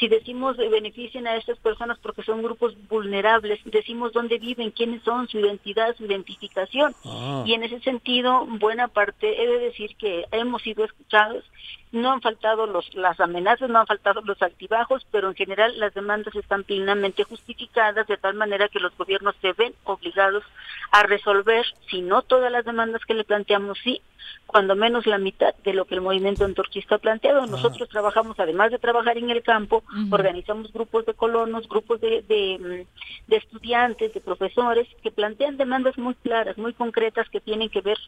[0.00, 5.02] Si decimos eh, beneficien a estas personas porque son grupos vulnerables, decimos dónde viven, quiénes
[5.02, 6.94] son, su identidad, su identificación.
[7.04, 7.44] Ah.
[7.46, 11.44] Y en ese sentido, buena parte, he de decir que hemos sido escuchados,
[11.92, 15.92] no han faltado los, las amenazas, no han faltado los altibajos, pero en general las
[15.92, 20.44] demandas están plenamente justificadas de tal manera que los gobiernos se ven obligados
[20.92, 24.00] a resolver, si no todas las demandas que le planteamos, sí,
[24.46, 27.46] cuando menos la mitad de lo que el movimiento antorchista ha planteado.
[27.46, 32.58] Nosotros trabajamos, además de trabajar en el campo, organizamos grupos de colonos, grupos de, de,
[32.58, 37.80] mm, de estudiantes, de profesores, que plantean demandas muy claras, muy concretas, que tienen que
[37.80, 37.98] ver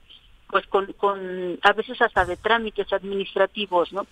[0.51, 4.07] pues con, con a veces hasta de trámites administrativos, ¿no?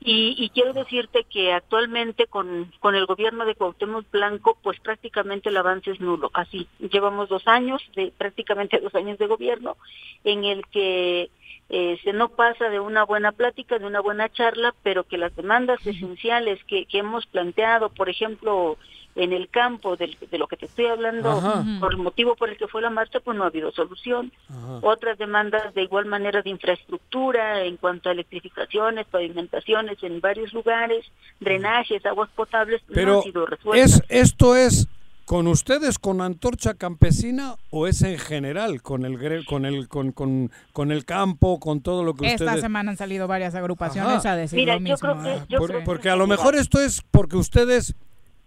[0.00, 5.48] Y, y quiero decirte que actualmente con, con el gobierno de Cuauhtémoc Blanco, pues prácticamente
[5.48, 6.30] el avance es nulo.
[6.34, 9.78] Así, llevamos dos años, de prácticamente dos años de gobierno,
[10.24, 11.30] en el que
[11.70, 15.34] eh, se no pasa de una buena plática, de una buena charla, pero que las
[15.36, 18.76] demandas esenciales que, que hemos planteado, por ejemplo,
[19.16, 21.64] en el campo del- de, lo que te estoy hablando, Ajá.
[21.78, 24.32] por el motivo por el que fue la marcha, pues no ha habido solución.
[24.82, 31.04] Otras demandas de igual manera de infraestructura en cuanto a electrificaciones, pavimentaciones en varios lugares,
[31.40, 34.02] drenajes, aguas potables, no Pero han sido resueltas.
[34.08, 34.88] es esto es
[35.24, 40.12] con ustedes con Antorcha Campesina o es en general con el gre- con el con,
[40.12, 44.18] con, con el campo, con todo lo que Esta ustedes semana han salido varias agrupaciones
[44.18, 44.32] Ajá.
[44.32, 46.78] a decir Mira, lo yo creo que- yo Por- creo porque a lo mejor esto
[46.80, 47.94] es porque ustedes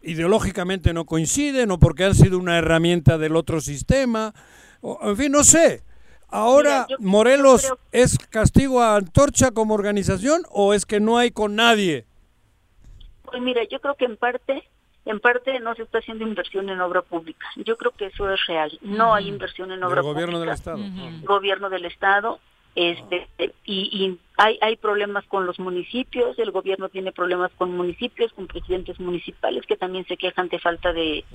[0.09, 4.33] ideológicamente no coinciden o porque han sido una herramienta del otro sistema,
[4.81, 5.81] o, en fin, no sé.
[6.29, 10.99] Ahora, Mira, yo- Morelos, yo creo- ¿es castigo a Antorcha como organización o es que
[10.99, 12.05] no hay con nadie?
[13.23, 14.63] Pues mira, yo creo que en parte,
[15.05, 17.45] en parte no se está haciendo inversión en obra pública.
[17.57, 18.77] Yo creo que eso es real.
[18.81, 20.53] No hay inversión en obra Del gobierno del pública.
[20.55, 20.79] Estado.
[21.23, 22.39] Gobierno del Estado.
[22.75, 23.27] Este,
[23.65, 28.45] y, y hay, hay problemas con los municipios, el gobierno tiene problemas con municipios, con
[28.45, 31.25] presidentes municipales que también se quejan de falta de,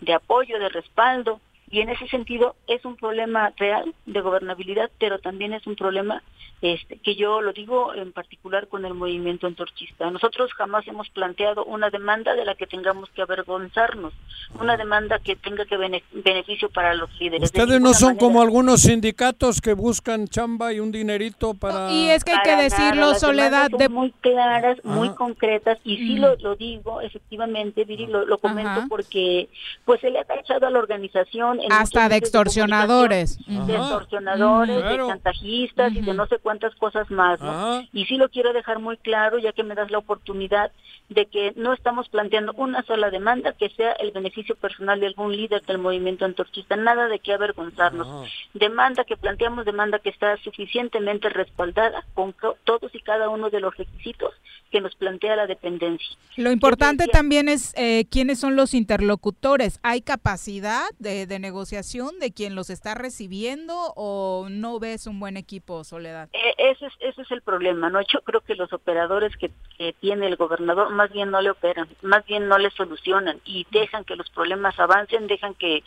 [0.00, 1.40] de apoyo, de respaldo.
[1.72, 6.22] Y en ese sentido es un problema real de gobernabilidad, pero también es un problema
[6.60, 10.08] este, que yo lo digo en particular con el movimiento antorchista.
[10.10, 14.12] Nosotros jamás hemos planteado una demanda de la que tengamos que avergonzarnos,
[14.60, 17.50] una demanda que tenga que bene- beneficio para los líderes.
[17.50, 18.20] De Ustedes no son manera.
[18.20, 21.90] como algunos sindicatos que buscan chamba y un dinerito para...
[21.90, 25.16] Y es que hay que decirlo, nada, Soledad, son de muy claras, muy Ajá.
[25.16, 28.86] concretas y sí lo, lo digo efectivamente, Viri, lo, lo comento Ajá.
[28.88, 29.48] porque
[29.84, 33.38] pues se le ha tachado a la organización hasta de extorsionadores.
[33.46, 33.84] de Ajá.
[33.84, 35.06] extorsionadores, Claro.
[35.06, 37.40] de chantajistas y de no sé cuántas cosas más.
[37.40, 37.82] ¿no?
[37.92, 40.72] Y sí lo quiero dejar muy claro, ya que me das la oportunidad
[41.08, 45.36] de que no estamos planteando una sola demanda que sea el beneficio personal de algún
[45.36, 48.06] líder del movimiento antorchista, nada de qué avergonzarnos.
[48.06, 48.30] Ajá.
[48.54, 53.60] Demanda que planteamos, demanda que está suficientemente respaldada con co- todos y cada uno de
[53.60, 54.32] los requisitos
[54.70, 56.16] que nos plantea la dependencia.
[56.36, 59.78] Lo importante también es eh, quiénes son los interlocutores.
[59.82, 65.36] ¿Hay capacidad de, de negociación de quien los está recibiendo o no ves un buen
[65.36, 66.28] equipo, Soledad?
[66.32, 68.00] E- Ese es, ese es el problema, ¿no?
[68.00, 71.88] Yo creo que los operadores que, que tiene el gobernador más bien no le operan,
[72.02, 75.82] más bien no le solucionan y dejan que los problemas avancen, dejan que,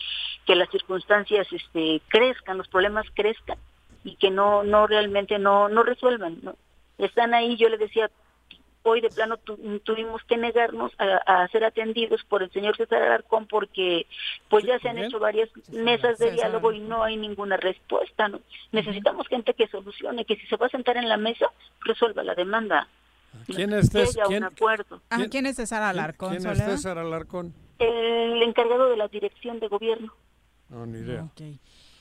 [0.45, 3.57] que las circunstancias este, crezcan, los problemas crezcan
[4.03, 6.55] y que no no realmente no no resuelvan, ¿no?
[6.97, 8.09] Están ahí, yo le decía,
[8.87, 13.01] hoy de plano tu- tuvimos que negarnos a, a ser atendidos por el señor César
[13.01, 14.05] Alarcón porque
[14.49, 18.39] pues ya se han hecho varias mesas de diálogo y no hay ninguna respuesta, ¿no?
[18.71, 21.47] Necesitamos gente que solucione, que si se va a sentar en la mesa,
[21.81, 22.87] resuelva la demanda.
[23.47, 23.89] ¿Quién es
[24.27, 25.01] quién- acuerdo.
[25.09, 26.57] Ah, ¿Quién- ¿Quién es César Alarcón, ¿Quién es?
[26.59, 27.53] César Alarcón?
[27.79, 30.13] El encargado de la dirección de gobierno.
[30.69, 31.23] No, ni idea.
[31.23, 31.41] Ok.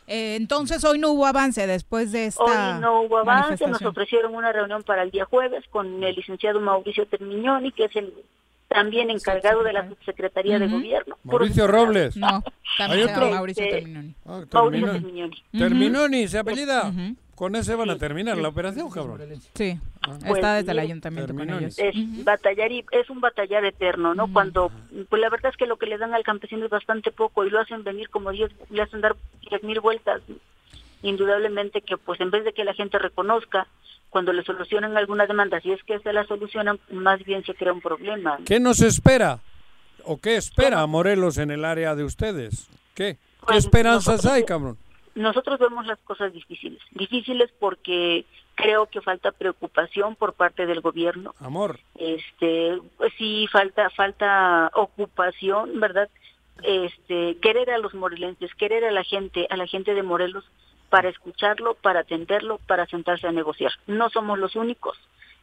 [0.06, 4.34] Eh, entonces hoy no hubo avance después de esta Hoy no hubo avance, nos ofrecieron
[4.34, 8.12] una reunión para el día jueves con el licenciado Mauricio Termignoni, que es el
[8.68, 11.16] también encargado de la subsecretaría de gobierno.
[11.24, 12.16] Mauricio Robles.
[12.16, 12.42] No,
[12.78, 13.30] Hay también otro.
[13.30, 14.14] Mauricio Este, Terminoni.
[14.26, 15.02] Ah, Mauricio.
[15.52, 16.92] Terminoni, se apellida.
[17.34, 19.20] Con ese van a terminar la operación, cabrón.
[19.54, 20.18] Sí, Ah.
[20.20, 21.78] Pues, está desde el mire, ayuntamiento con ellos.
[21.78, 24.30] es batallar y es un batallar eterno, ¿no?
[24.30, 24.70] Cuando
[25.08, 27.48] pues la verdad es que lo que le dan al campesino es bastante poco y
[27.50, 29.16] lo hacen venir como 10, le hacen dar
[29.48, 30.20] diez mil vueltas.
[31.08, 33.66] Indudablemente que pues en vez de que la gente reconozca
[34.10, 37.72] cuando le solucionan alguna demanda, si es que se la solucionan, más bien se crea
[37.72, 38.38] un problema.
[38.46, 39.40] ¿Qué nos espera?
[40.04, 42.68] ¿O qué espera a Morelos en el área de ustedes?
[42.94, 43.14] ¿Qué?
[43.14, 44.78] ¿Qué Pues, esperanzas nosotros- hay, cabrón?
[45.14, 48.24] Nosotros vemos las cosas difíciles, difíciles porque
[48.56, 51.78] creo que falta preocupación por parte del gobierno, Amor.
[51.96, 56.08] este pues sí falta falta ocupación verdad
[56.62, 60.44] este querer a los morelenses querer a la gente a la gente de Morelos
[60.94, 63.72] para escucharlo para atenderlo para sentarse a negociar.
[63.88, 64.96] No somos los únicos.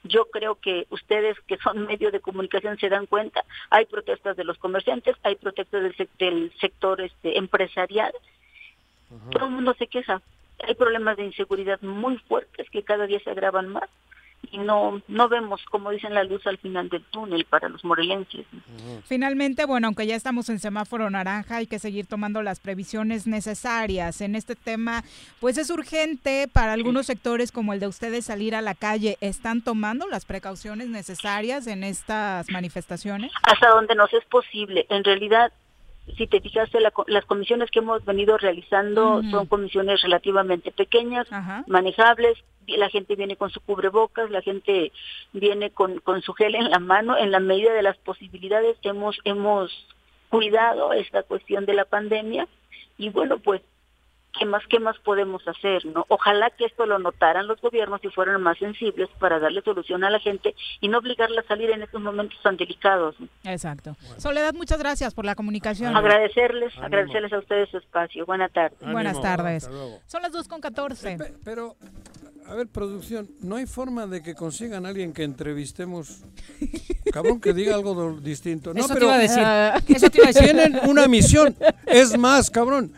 [0.05, 3.43] Yo creo que ustedes que son medios de comunicación se dan cuenta.
[3.69, 8.13] Hay protestas de los comerciantes hay protestas del, del sector este empresarial.
[9.29, 10.21] Todo el mundo se queja.
[10.65, 13.89] Hay problemas de inseguridad muy fuertes que cada día se agravan más
[14.51, 18.45] y no no vemos como dicen la luz al final del túnel para los morelenses
[19.05, 24.21] Finalmente, bueno, aunque ya estamos en semáforo naranja, hay que seguir tomando las previsiones necesarias.
[24.21, 25.03] En este tema,
[25.39, 29.17] pues es urgente para algunos sectores como el de ustedes salir a la calle.
[29.21, 33.31] ¿Están tomando las precauciones necesarias en estas manifestaciones?
[33.43, 35.51] hasta donde nos es posible en realidad
[36.17, 41.27] si te fijaste la las comisiones que hemos venido realizando son comisiones relativamente pequeñas
[41.67, 42.37] manejables
[42.67, 44.91] la gente viene con su cubrebocas, la gente
[45.33, 49.19] viene con, con su gel en la mano, en la medida de las posibilidades hemos,
[49.23, 49.71] hemos
[50.29, 52.47] cuidado esta cuestión de la pandemia
[52.97, 53.61] y bueno, pues,
[54.37, 55.85] ¿qué más, qué más podemos hacer?
[55.85, 60.03] no Ojalá que esto lo notaran los gobiernos y fueran más sensibles para darle solución
[60.03, 63.15] a la gente y no obligarla a salir en estos momentos tan delicados.
[63.19, 63.27] ¿no?
[63.43, 63.95] Exacto.
[64.17, 65.95] Soledad, muchas gracias por la comunicación.
[65.95, 66.85] Agradecerles, Ánimo.
[66.87, 68.25] agradecerles a ustedes su espacio.
[68.25, 68.77] Buenas tardes.
[68.81, 69.69] Buenas tardes.
[70.07, 71.17] Son las 2 con 14.
[71.17, 71.75] Pe- Pero,
[72.47, 76.21] a ver, producción, ¿no hay forma de que consigan a alguien que entrevistemos?
[77.11, 78.73] Cabrón, que diga algo distinto.
[78.73, 79.43] No, Eso te pero iba a decir.
[79.95, 80.43] Eso te iba a decir.
[80.43, 81.55] tienen una misión.
[81.85, 82.93] Es más, cabrón,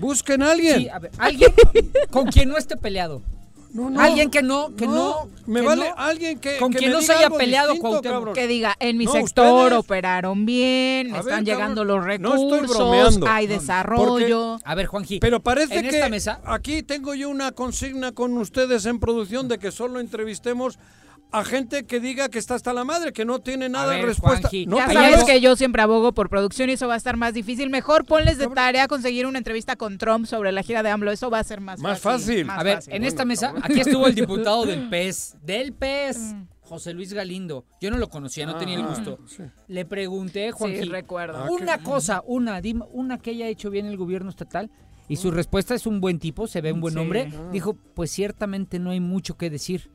[0.00, 0.80] busquen a alguien.
[0.80, 1.52] Sí, a ver, alguien
[2.10, 3.22] con quien no esté peleado.
[3.96, 6.96] Alguien que no, que no, me que vale no- alguien que con que quien me
[6.98, 8.32] no se haya peleado distinto.
[8.34, 11.96] Que diga, en mi No, sector ustedes- operaron bien, A están ver, cabrón, llegando los
[11.96, 13.26] no recursos, estoy bromeando.
[13.26, 14.58] hay No, desarrollo.
[14.62, 15.20] A ver, Juanji.
[15.20, 19.48] Pero parece en que esta mesa aquí tengo yo una consigna con ustedes en producción
[19.48, 20.78] de que solo entrevistemos
[21.32, 24.06] a gente que diga que está hasta la madre, que no tiene nada de ver,
[24.06, 24.48] respuesta.
[24.48, 27.16] Juanji, No ya sabes que yo siempre abogo por producción y eso va a estar
[27.16, 27.70] más difícil.
[27.70, 31.10] Mejor ponles de tarea conseguir una entrevista con Trump sobre la gira de AMLO.
[31.10, 32.44] Eso va a ser más, Más fácil.
[32.44, 32.94] más A ver, fácil.
[32.94, 37.64] en esta mesa, aquí estuvo el diputado del PES, del PES, José Luis Galindo.
[37.80, 39.18] Yo no lo conocía, no tenía el Ah, gusto.
[39.26, 39.42] sí.
[39.68, 41.38] Le pregunté, Juanji, Sí, recuerdo.
[41.38, 44.70] Ah, una cosa, una, dime, una que haya hecho bien el gobierno estatal.
[45.08, 47.00] Y su respuesta es un buen tipo, se ve un buen Sí.
[47.00, 47.32] hombre.
[47.52, 49.90] Dijo, pues ciertamente no hay mucho que decir.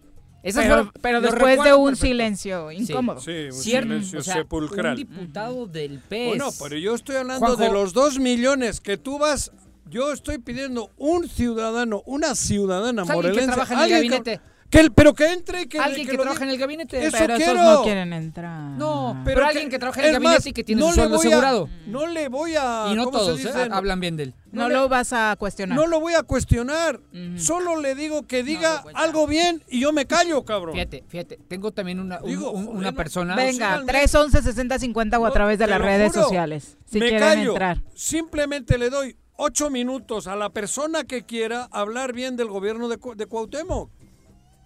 [1.01, 2.07] Pero, después de un perfecto.
[2.07, 3.19] silencio incómodo.
[3.21, 4.91] Sí, un Cierto, silencio o sea, sepulcral.
[4.91, 6.27] Un diputado del PES.
[6.29, 7.61] Bueno, pero yo estoy hablando Juanjo.
[7.63, 9.51] de los dos millones que tú vas.
[9.89, 13.47] Yo estoy pidiendo un ciudadano, una ciudadana alguien que morelense.
[13.47, 14.41] trabaja en el alguien que- gabinete.
[14.69, 17.05] Que el- pero que entre y que, Alguien que, lo trabaja en el gabinete.
[17.05, 17.63] Eso pero esos quiero.
[17.63, 18.61] no quieren entrar.
[18.77, 21.15] No, pero, alguien que, trabaja en el gabinete más, y que tiene no su sueldo
[21.15, 21.69] a- asegurado.
[21.85, 22.87] No le voy a.
[22.91, 23.69] Y no ¿cómo se todos, ¿eh?
[23.71, 24.33] hablan bien de él.
[24.51, 25.77] No le- lo vas a cuestionar.
[25.77, 26.99] No lo voy a cuestionar.
[27.37, 30.73] Solo le digo que diga algo bien y yo me callo, cabrón.
[30.73, 33.35] Fíjate, fíjate, tengo también una, un- Digo, un- una persona.
[33.35, 36.23] Venga, 311 6050 o a través de las redes juro.
[36.23, 36.77] sociales.
[36.85, 37.51] Si me quieren callo.
[37.51, 37.81] entrar.
[37.93, 42.97] Simplemente le doy ocho minutos a la persona que quiera hablar bien del gobierno de,
[43.15, 43.91] de Cuauhtémoc.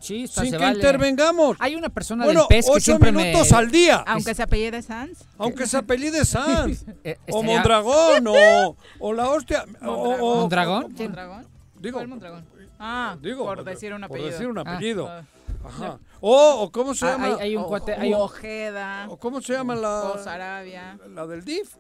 [0.02, 0.76] Sí, está, Sin se que vale.
[0.78, 1.57] intervengamos.
[1.60, 3.57] Hay una persona Bueno, del PES que ocho siempre minutos me...
[3.57, 4.03] al día.
[4.07, 5.23] Aunque se apellide Sanz.
[5.38, 6.84] Aunque se apellide Sanz.
[7.03, 8.26] Eh, o Mondragón.
[8.28, 9.65] O, o la hostia.
[9.86, 10.91] o- o- ¿Mondragón?
[10.94, 11.10] ¿Quién?
[11.11, 11.48] ¿Mondragón?
[11.80, 12.45] Digo, ¿Cuál Mondragón?
[12.80, 14.32] Ah, digo, por decir un por apellido.
[14.32, 15.07] decir un apellido.
[15.07, 15.23] Ah.
[15.64, 15.99] Ajá.
[16.19, 17.26] O, o ¿cómo se Ah, llama?
[17.28, 19.06] hay- hay un O- cuate- hay Ojeda.
[19.10, 20.98] ¿O ¿Cómo se llama la, O Sarabia.
[21.10, 21.76] la del DIF?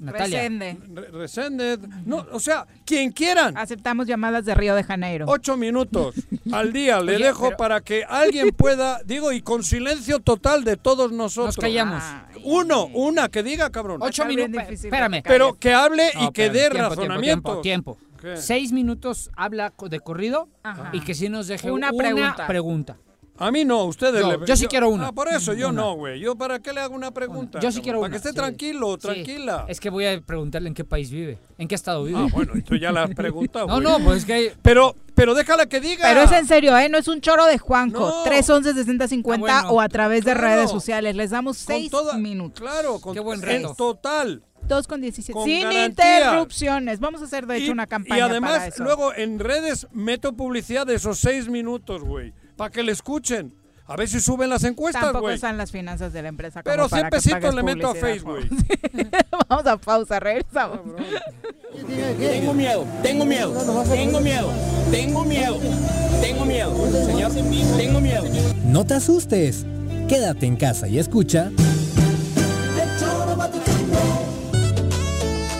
[0.00, 0.38] Natalia.
[0.40, 0.78] Resende.
[0.94, 1.78] Re- Resende.
[2.06, 3.56] No, o sea, quien quieran.
[3.56, 5.26] Aceptamos llamadas de Río de Janeiro.
[5.28, 6.14] Ocho minutos
[6.52, 10.64] al día le Oye, dejo pero- para que alguien pueda, digo, y con silencio total
[10.64, 11.56] de todos nosotros.
[11.56, 12.02] Nos callamos.
[12.02, 12.40] Ay.
[12.44, 13.98] Uno, una, que diga, cabrón.
[14.02, 14.62] Ocho minutos.
[14.70, 15.22] Espérame.
[15.22, 16.70] Pero que hable y que dé
[17.20, 17.98] tiempo, tiempo.
[18.36, 20.90] Seis minutos habla de corrido Ajá.
[20.92, 22.46] y que si nos deje Una una, pregunta.
[22.46, 22.96] pregunta.
[23.40, 25.08] A mí no, ustedes Yo- le yo sí quiero una.
[25.08, 25.80] Ah, por eso yo Una.
[25.80, 26.20] no, güey.
[26.20, 27.58] Yo para qué le hago una pregunta.
[27.58, 27.82] Yo sí cabrón?
[27.82, 28.12] quiero Para una.
[28.12, 28.34] que esté sí.
[28.34, 28.98] tranquilo, Sí.
[29.00, 29.64] tranquila.
[29.66, 32.18] Es que voy a preguntarle en qué país vive, en qué estado vive.
[32.20, 35.64] Ah, bueno, tú ya la has preguntado, No, no, pues es que Pero, pero déjala
[35.66, 36.06] que diga.
[36.06, 36.88] Pero es en serio, ¿eh?
[36.90, 38.00] No es un choro de Juanco.
[38.00, 38.22] No.
[38.24, 39.74] 311 6050 Ah, bueno.
[39.74, 40.46] o a través de Claro.
[40.56, 41.16] redes sociales.
[41.16, 42.60] Les damos seis toda- minutos.
[42.60, 43.74] Claro, con Qué buen en reto.
[43.74, 44.42] total.
[44.68, 45.32] 2 con 17.
[45.32, 45.86] Con Sin garantía.
[45.86, 47.00] interrupciones.
[47.00, 48.84] Vamos a hacer, de hecho, Y- una campaña Y además, para eso.
[48.84, 52.32] luego en redes meto publicidad de esos seis minutos, güey.
[52.60, 53.54] Para que le escuchen.
[53.86, 55.36] A ver si suben las encuestas, Tampoco güey.
[55.36, 56.62] están las finanzas de la empresa.
[56.62, 58.38] como Pero para 100 que pesitos pagues le meto a Facebook,
[59.48, 60.80] Vamos a pausa, regresamos.
[62.18, 63.54] Tengo miedo, tengo miedo,
[63.90, 64.52] tengo miedo,
[64.90, 65.58] tengo miedo,
[66.20, 68.24] tengo miedo, señor, tengo miedo.
[68.66, 69.64] No te asustes.
[70.06, 71.50] Quédate en casa y escucha.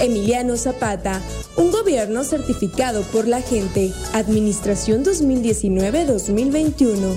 [0.00, 1.20] Emiliano Zapata,
[1.56, 3.92] un gobierno certificado por la gente.
[4.12, 7.16] Administración 2019-2021.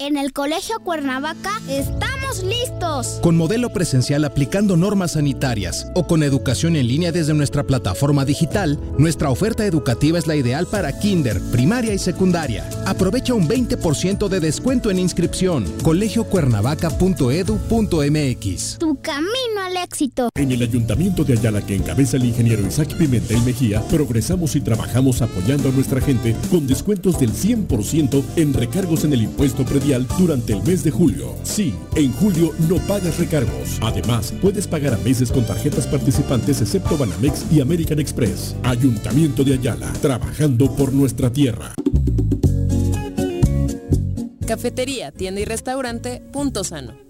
[0.00, 3.18] En el Colegio Cuernavaca estamos listos.
[3.22, 8.78] Con modelo presencial aplicando normas sanitarias o con educación en línea desde nuestra plataforma digital,
[8.98, 12.66] nuestra oferta educativa es la ideal para kinder, primaria y secundaria.
[12.86, 15.64] Aprovecha un 20% de descuento en inscripción.
[15.82, 18.78] colegiocuernavaca.edu.mx.
[18.78, 20.30] Tu camino al éxito.
[20.34, 25.22] En el Ayuntamiento de Ayala que encabeza el ingeniero Isaac Pimentel Mejía, progresamos y trabajamos
[25.22, 30.52] apoyando a nuestra gente con descuentos del 100% en recargos en el impuesto predial durante
[30.52, 31.34] el mes de julio.
[31.42, 33.78] Sí, en julio no pagas recargos.
[33.80, 38.54] Además, puedes pagar a meses con tarjetas participantes excepto Banamex y American Express.
[38.62, 41.74] Ayuntamiento de Ayala, trabajando por nuestra tierra.
[44.46, 47.09] Cafetería, tienda y restaurante Punto Sano.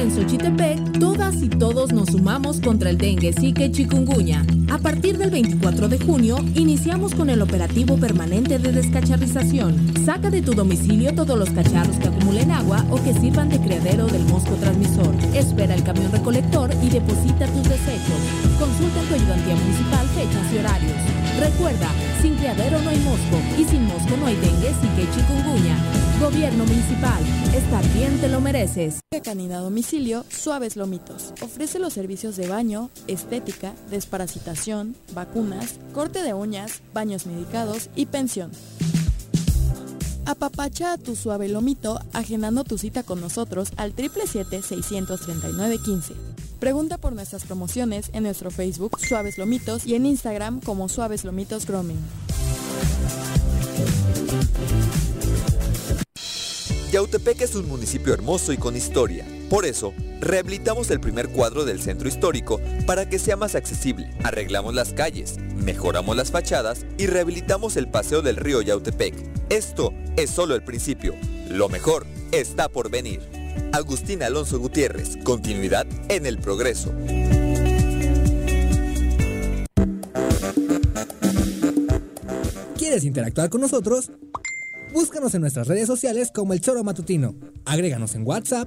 [0.00, 4.46] en Xochitepec, todas y todos nos sumamos contra el dengue, zika y chikungunya.
[4.70, 9.76] A partir del 24 de junio, iniciamos con el operativo permanente de descacharrización.
[10.04, 14.06] Saca de tu domicilio todos los cacharros que acumulen agua o que sirvan de criadero
[14.06, 15.14] del mosco transmisor.
[15.34, 18.20] Espera el camión recolector y deposita tus desechos.
[18.58, 21.17] Consulta en tu ayudantía municipal fechas y horarios.
[21.38, 21.88] Recuerda,
[22.20, 25.76] sin criadero no hay mosco y sin mosco no hay dengue, zika y chikungunya.
[26.20, 27.22] Gobierno municipal,
[27.54, 29.00] estar bien te lo mereces.
[29.22, 31.32] Canina Domicilio Suaves Lomitos.
[31.42, 38.50] Ofrece los servicios de baño, estética, desparasitación, vacunas, corte de uñas, baños medicados y pensión.
[40.28, 46.12] Apapacha a tu suave lomito agendando tu cita con nosotros al 777-639-15.
[46.60, 51.64] Pregunta por nuestras promociones en nuestro Facebook Suaves Lomitos y en Instagram como Suaves Lomitos
[51.64, 51.96] Grooming.
[56.92, 59.24] Yautepec es un municipio hermoso y con historia.
[59.48, 64.10] Por eso, rehabilitamos el primer cuadro del centro histórico para que sea más accesible.
[64.24, 69.14] Arreglamos las calles, mejoramos las fachadas y rehabilitamos el paseo del río Yautepec.
[69.48, 71.14] Esto es solo el principio.
[71.48, 73.20] Lo mejor está por venir.
[73.72, 76.92] Agustín Alonso Gutiérrez, continuidad en el progreso.
[82.76, 84.10] ¿Quieres interactuar con nosotros?
[84.92, 87.34] Búscanos en nuestras redes sociales como El Choro Matutino.
[87.66, 88.66] Agréganos en WhatsApp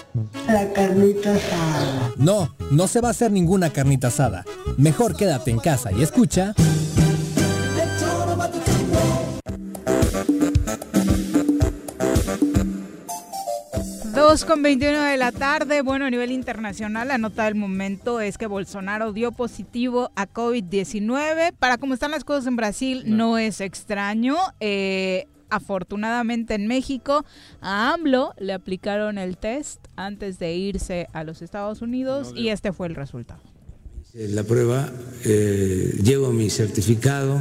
[0.47, 2.11] La carnita asada.
[2.17, 4.43] No, no se va a hacer ninguna carnita asada.
[4.77, 6.53] Mejor quédate en casa y escucha.
[14.13, 15.81] Dos con 21 de la tarde.
[15.81, 21.53] Bueno, a nivel internacional, la nota del momento es que Bolsonaro dio positivo a COVID-19.
[21.57, 24.35] Para cómo están las cosas en Brasil, no, es extraño.
[24.59, 27.23] Eh, afortunadamente en México
[27.61, 32.73] a AMLO le aplicaron el test antes de irse a los Estados Unidos y este
[32.73, 33.41] fue el resultado.
[34.13, 34.91] La prueba,
[35.23, 37.39] eh, llevo mi certificado,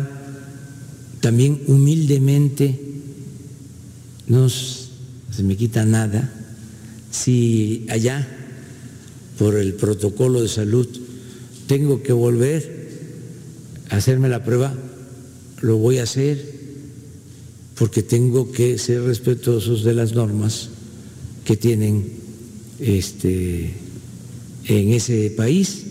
[1.21, 2.79] también humildemente
[4.29, 6.33] no se me quita nada.
[7.11, 8.27] Si allá
[9.39, 10.87] por el protocolo de salud
[11.67, 12.89] tengo que volver
[13.91, 14.73] a hacerme la prueba,
[15.61, 16.50] lo voy a hacer
[17.81, 20.69] porque tengo que ser respetuosos de las normas
[21.47, 22.13] que tienen
[22.79, 23.73] este,
[24.67, 25.87] en ese país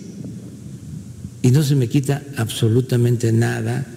[1.42, 3.88] y no se me quita absolutamente nada.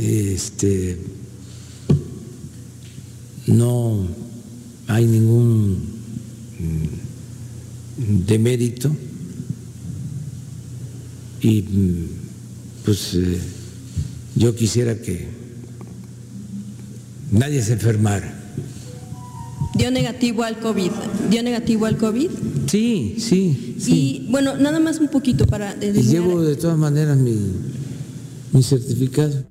[0.00, 0.98] Este,
[3.46, 4.08] no
[4.88, 5.78] hay ningún
[6.58, 8.96] mm, demérito
[11.40, 12.06] y mm,
[12.84, 13.38] pues eh,
[14.34, 15.37] yo quisiera que
[17.30, 18.32] nadie se enfermara.
[19.74, 20.90] ¿Dio negativo al COVID?
[21.30, 22.30] ¿Dio negativo al COVID?
[22.66, 24.24] Sí, sí, sí.
[24.26, 25.74] Y bueno, nada más un poquito para...
[25.80, 27.52] Y llevo de todas maneras mi,
[28.52, 29.44] mi certificado.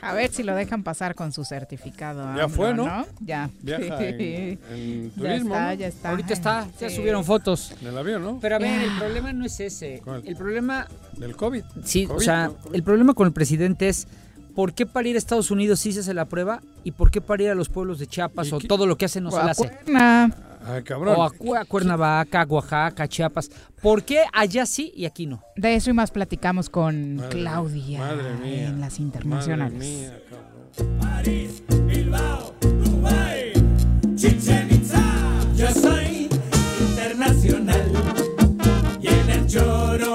[0.00, 2.36] A ver si lo dejan pasar con su certificado.
[2.36, 3.06] Ya fue, ¿no?
[3.20, 3.48] Ya.
[3.62, 5.78] Viaja en, en turismo, ya está, ¿no?
[5.78, 6.10] ya está.
[6.10, 6.96] Ahorita está, ya Sí.
[6.96, 7.72] subieron fotos.
[7.80, 8.38] Del avión, ¿no?
[8.40, 10.02] Pero a ver, el problema no es ese.
[10.04, 10.22] ¿Cuál?
[10.26, 11.62] El problema, Del COVID.
[11.84, 12.74] sí, o sea, ¿no?
[12.74, 14.06] el problema con el presidente es
[14.54, 17.20] ¿por qué para ir a Estados Unidos sí se hace la prueba y por qué
[17.20, 18.68] para ir a los pueblos de Chiapas ¿Y o qué?
[18.68, 19.70] todo lo que hace no se O a le hace?
[20.66, 21.14] Ay, cabrón.
[21.18, 23.50] O a, a Cuernavaca, a Oaxaca, Chiapas.
[23.82, 25.42] ¿Por qué allá sí y aquí no?
[25.56, 29.78] De eso y más platicamos con Madre- Claudia madre mía, en las internacionales.
[29.78, 30.54] Madre mía, cabrón.
[34.16, 35.02] Chichen Itza.
[35.56, 36.28] Yo soy
[36.88, 37.92] internacional
[39.02, 40.13] y en el choro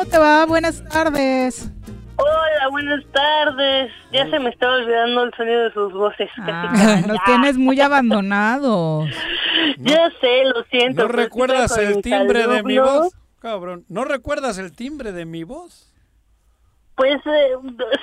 [0.00, 0.46] ¿cómo te va?
[0.46, 1.70] Buenas tardes.
[2.16, 3.92] Hola, buenas tardes.
[4.10, 6.30] Ya se me estaba olvidando el sonido de sus voces.
[6.38, 7.06] Ah, casi.
[7.06, 9.10] nos tienes muy abandonados.
[9.78, 11.02] Ya sé, lo siento.
[11.02, 13.12] ¿No recuerdas el timbre de mi voz?
[13.40, 15.92] Cabrón, ¿no recuerdas el timbre de mi voz?
[16.94, 17.52] Pues eh,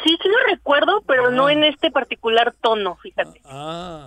[0.04, 3.42] sí, sí lo recuerdo, pero no en este particular tono, fíjate.
[3.46, 4.06] Ah,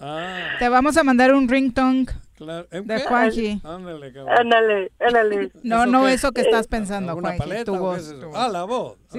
[0.00, 2.06] ah, Te vamos a mandar un ringtone
[2.44, 2.68] claro.
[2.70, 3.00] ¿En de?
[3.00, 3.60] Juanji.
[3.64, 4.38] Ándale, cabrón.
[4.38, 5.50] Ándale, ándale.
[5.62, 6.12] No, ¿Eso no qué?
[6.12, 7.98] eso que estás pensando, ¿Alguna Juanji, paleta tu voz.
[7.98, 8.96] es Ah, la voz.
[9.12, 9.18] Sí.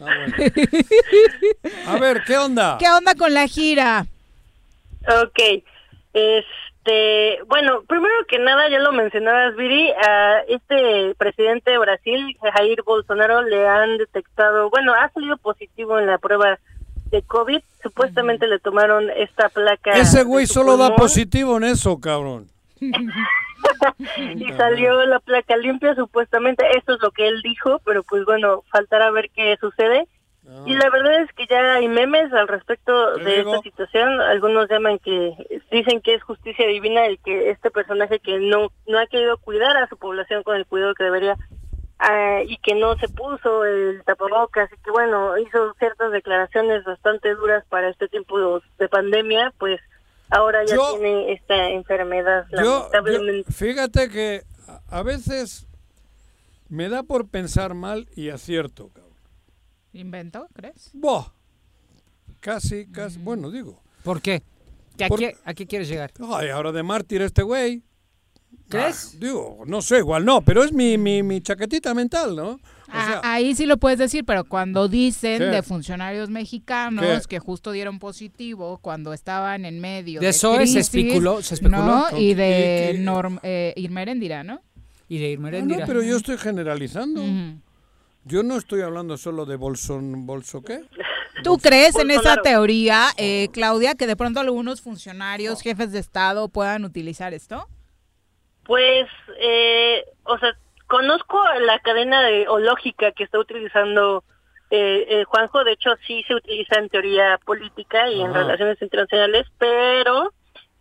[0.00, 0.34] Ah, ah, bueno.
[1.88, 2.76] A ver, ¿qué onda?
[2.78, 4.06] ¿Qué onda con la gira?
[5.08, 5.62] Ok,
[6.12, 12.82] este, bueno, primero que nada, ya lo mencionabas, Viri, a este presidente de Brasil, Jair
[12.82, 16.58] Bolsonaro, le han detectado, bueno, ha salido positivo en la prueba
[17.10, 19.92] de COVID, supuestamente le tomaron esta placa.
[19.92, 22.48] Ese güey solo da positivo en eso, cabrón.
[24.36, 28.62] y salió la placa limpia, supuestamente, esto es lo que él dijo, pero pues bueno,
[28.70, 30.06] faltará ver qué sucede.
[30.64, 33.50] Y la verdad es que ya hay memes al respecto de digo.
[33.50, 34.20] esta situación.
[34.20, 35.34] Algunos llaman que
[35.72, 39.76] dicen que es justicia divina el que este personaje que no no ha querido cuidar
[39.76, 41.36] a su población con el cuidado que debería
[41.98, 47.34] ah, y que no se puso el tapabocas y que bueno hizo ciertas declaraciones bastante
[47.34, 49.80] duras para este tiempo de pandemia, pues
[50.30, 53.52] ahora ya Yo- tiene esta enfermedad Yo, yo- lamentablemente.
[53.52, 54.42] fíjate que
[54.88, 55.66] a- veces
[56.68, 59.12] me da por pensar mal y acierto, cabrón.
[59.92, 60.90] ¿Invento, crees?
[60.92, 61.26] Buah.
[62.40, 63.80] Casi, casi, bueno, digo.
[64.04, 64.42] ¿Por qué?
[64.96, 66.12] ¿Que ¿A, Por- qué, ¿A qué quieres llegar?
[66.32, 67.82] Ay, ahora de mártir este güey.
[68.68, 69.12] ¿Crees?
[69.14, 72.58] Ah, digo, no sé, igual no, pero es mi, mi, mi chaquetita mental, ¿no?
[72.92, 75.44] Ah, sea, ahí sí lo puedes decir, pero cuando dicen ¿Qué?
[75.46, 77.28] de funcionarios mexicanos ¿Qué?
[77.28, 81.84] que justo dieron positivo cuando estaban en medio De de eso se especuló- se especuló.
[82.10, 82.18] ¿no?
[82.18, 83.74] y de Y Norm, eh,
[84.44, 84.60] ¿no?
[85.08, 87.22] Y de Irma Ah, no, pero yo estoy generalizando.
[88.24, 90.80] Yo no estoy hablando solo de Bolson, ¿Bolso qué?
[91.44, 96.48] ¿Tú crees en esa teoría, eh, Claudia, que de pronto algunos funcionarios, jefes de Estado
[96.48, 97.68] puedan utilizar esto?
[98.64, 99.06] Pues,
[99.40, 100.56] eh, o sea,
[100.86, 104.24] conozco la cadena de, o lógica que está utilizando
[104.70, 105.64] eh, eh, Juanjo.
[105.64, 110.32] De hecho, sí se utiliza en teoría política y en relaciones internacionales, pero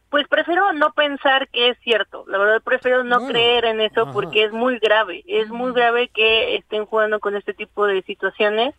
[0.10, 2.24] pues prefiero no pensar que es cierto.
[2.28, 4.14] La verdad, prefiero no Bueno, creer en eso ajá.
[4.14, 5.24] porque es muy grave.
[5.28, 8.74] Es muy grave que estén jugando con este tipo de situaciones.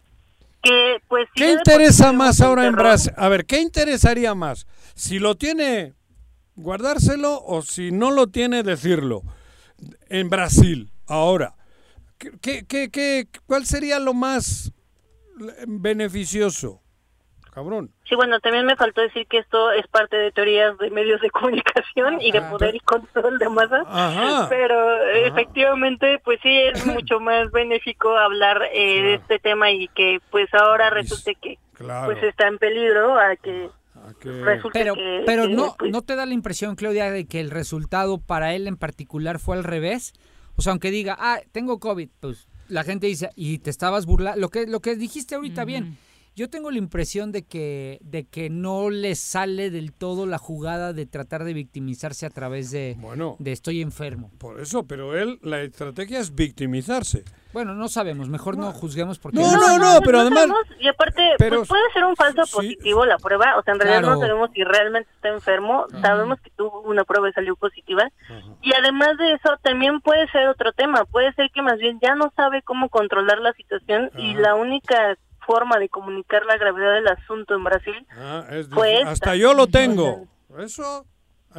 [0.62, 3.12] Que, pues, si ¿Qué sí interesa más ahora en Brasil?
[3.16, 4.66] A ver, ¿qué interesaría más?
[4.94, 5.92] Si lo tiene,
[6.54, 9.22] guardárselo o si no lo tiene, decirlo.
[10.08, 11.54] En Brasil, ahora.
[12.18, 14.72] ¿Qué, qué, qué, cuál sería lo más
[15.66, 16.80] beneficioso?
[17.52, 17.90] Cabrón.
[18.06, 21.30] Sí, bueno, también me faltó decir que esto es parte de teorías de medios de
[21.32, 23.86] comunicación y de poder y control de masas.
[23.88, 24.46] Ajá.
[24.50, 29.88] Pero eh, efectivamente, pues sí es mucho más benéfico hablar eh, de este tema y
[29.88, 32.06] que pues ahora resulte que Claro.
[32.06, 33.68] pues está en peligro a que
[34.22, 35.22] resulte Pero, que...
[35.26, 38.54] pero que, no, pues, ¿no te da la impresión, Claudia, de que el resultado para
[38.54, 40.14] él en particular fue al revés?
[40.56, 44.40] O sea, aunque diga, ah, tengo COVID, pues la gente dice, y te estabas burlando,
[44.40, 45.98] lo que, lo que dijiste ahorita bien.
[46.34, 50.92] Yo tengo la impresión de que, de que no le sale del todo la jugada
[50.92, 53.36] de tratar de victimizarse a través de, Bueno.
[53.38, 54.30] de estoy enfermo.
[54.36, 57.24] Por eso, pero él, la estrategia es victimizarse.
[57.56, 59.38] Bueno, no sabemos, mejor no juzguemos porque...
[59.38, 60.40] No, no, no, pero además...
[60.40, 63.80] sabemos, y aparte, pero- pues puede ser un falso positivo la prueba, o sea, en
[63.80, 64.14] realidad Claro.
[64.16, 68.10] no sabemos si realmente está enfermo, sabemos que tuvo una prueba y salió positiva,
[68.60, 72.14] y además de eso también puede ser otro tema, puede ser que más bien ya
[72.14, 75.16] no sabe cómo controlar la situación y la única
[75.46, 79.10] forma de comunicar la gravedad del asunto en Brasil Ah, es Fue esta.
[79.12, 80.26] Hasta yo lo tengo.
[80.58, 81.06] Eso,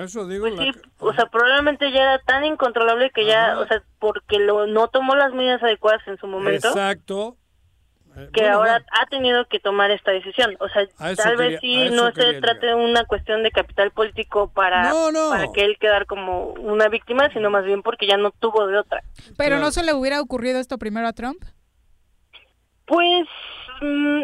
[0.03, 0.43] eso digo.
[0.47, 4.39] Pues la- sí, o sea, probablemente ya era tan incontrolable que ya, o sea, porque
[4.39, 7.37] lo, no tomó las medidas adecuadas en su momento, Exacto.
[8.15, 10.55] Eh, que bueno, ahora ha tenido que tomar esta decisión.
[10.59, 14.51] O sea, tal quería- vez sí no se trate de una cuestión de capital político
[14.51, 15.29] para, No, no.
[15.29, 18.79] para que él quedar como una víctima, sino más bien porque ya no tuvo de
[18.79, 19.03] otra.
[19.37, 21.43] Pero no se le hubiera ocurrido esto primero a Trump.
[22.85, 23.27] Pues
[23.81, 24.23] mm,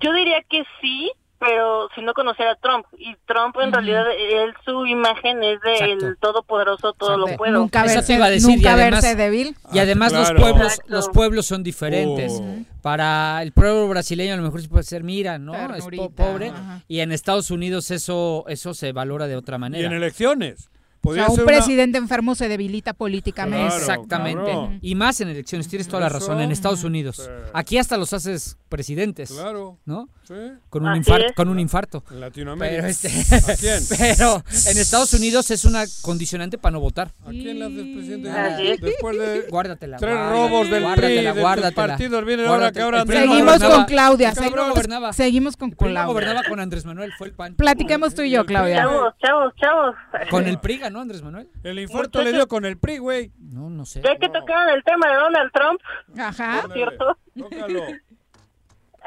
[0.00, 2.86] yo diría que sí, pero si no conociera a Trump.
[2.98, 6.06] Y Trump en realidad, él su imagen es de Exacto.
[6.06, 7.52] el todopoderoso, todo lo puedo.
[7.52, 9.56] nunca Eso verse- te iba a decir, y nunca además- verse débil.
[9.72, 10.92] Y además Ah, los pueblos, Exacto.
[10.92, 12.32] los pueblos son diferentes.
[12.40, 12.56] Oh.
[12.82, 15.54] Para el pueblo brasileño a lo mejor sí puede ser, mira, ¿no?
[15.74, 15.84] Es
[16.16, 16.52] pobre.
[16.88, 19.86] Y en Estados Unidos eso, eso se valora de otra Y manera.
[19.86, 20.70] en elecciones.
[21.04, 23.68] O sea, un una- presidente enfermo se debilita políticamente.
[23.68, 24.44] Claro, Exactamente.
[24.44, 24.78] cabrón.
[24.82, 27.30] Y más en elecciones, tienes toda la razón, en Estados Unidos.
[27.54, 29.30] Aquí hasta los haces presidentes.
[29.32, 29.78] Claro.
[29.86, 30.08] ¿No?
[30.28, 30.34] Sí.
[30.68, 32.04] Con un, infarto, con un infarto.
[32.10, 32.82] En Latinoamérica.
[32.82, 33.82] Pero, este- ¿A quién?
[33.98, 34.34] pero
[34.70, 37.12] en Estados Unidos es una condicionante para no votar.
[37.24, 38.76] ¿A quién le haces presidente?
[38.82, 39.96] Después de Guárdatela.
[39.96, 41.86] tres guárdatela, robos del PRI, guárdatela, de tus guárdatela.
[41.86, 44.32] partidos, viene ahora que ahora PRI Seguimos con Claudia.
[44.32, 45.12] PRI Seguimos, gobernaba.
[45.14, 46.04] seguimos con PRI Claudia.
[46.04, 47.54] gobernaba con Andrés Manuel, fue el PAN.
[47.54, 48.82] Platiquemos tú y yo, Claudia.
[48.82, 49.94] Chavos, chavos, chavos.
[50.28, 51.48] Con el PRI ganó Andrés Manuel.
[51.64, 53.32] El infarto le dio con el PRI, güey.
[53.38, 54.02] No, no sé.
[54.04, 55.80] Ya que tocaron el tema de Donald Trump,
[56.18, 56.62] Ajá.
[56.62, 57.16] ¿no es cierto?
[57.34, 57.82] Tócalo.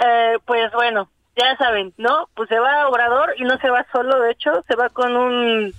[0.03, 2.27] Eh, pues bueno, ya saben, ¿no?
[2.35, 5.15] Pues se va a Obrador y no se va solo, de hecho, se va con
[5.15, 5.73] un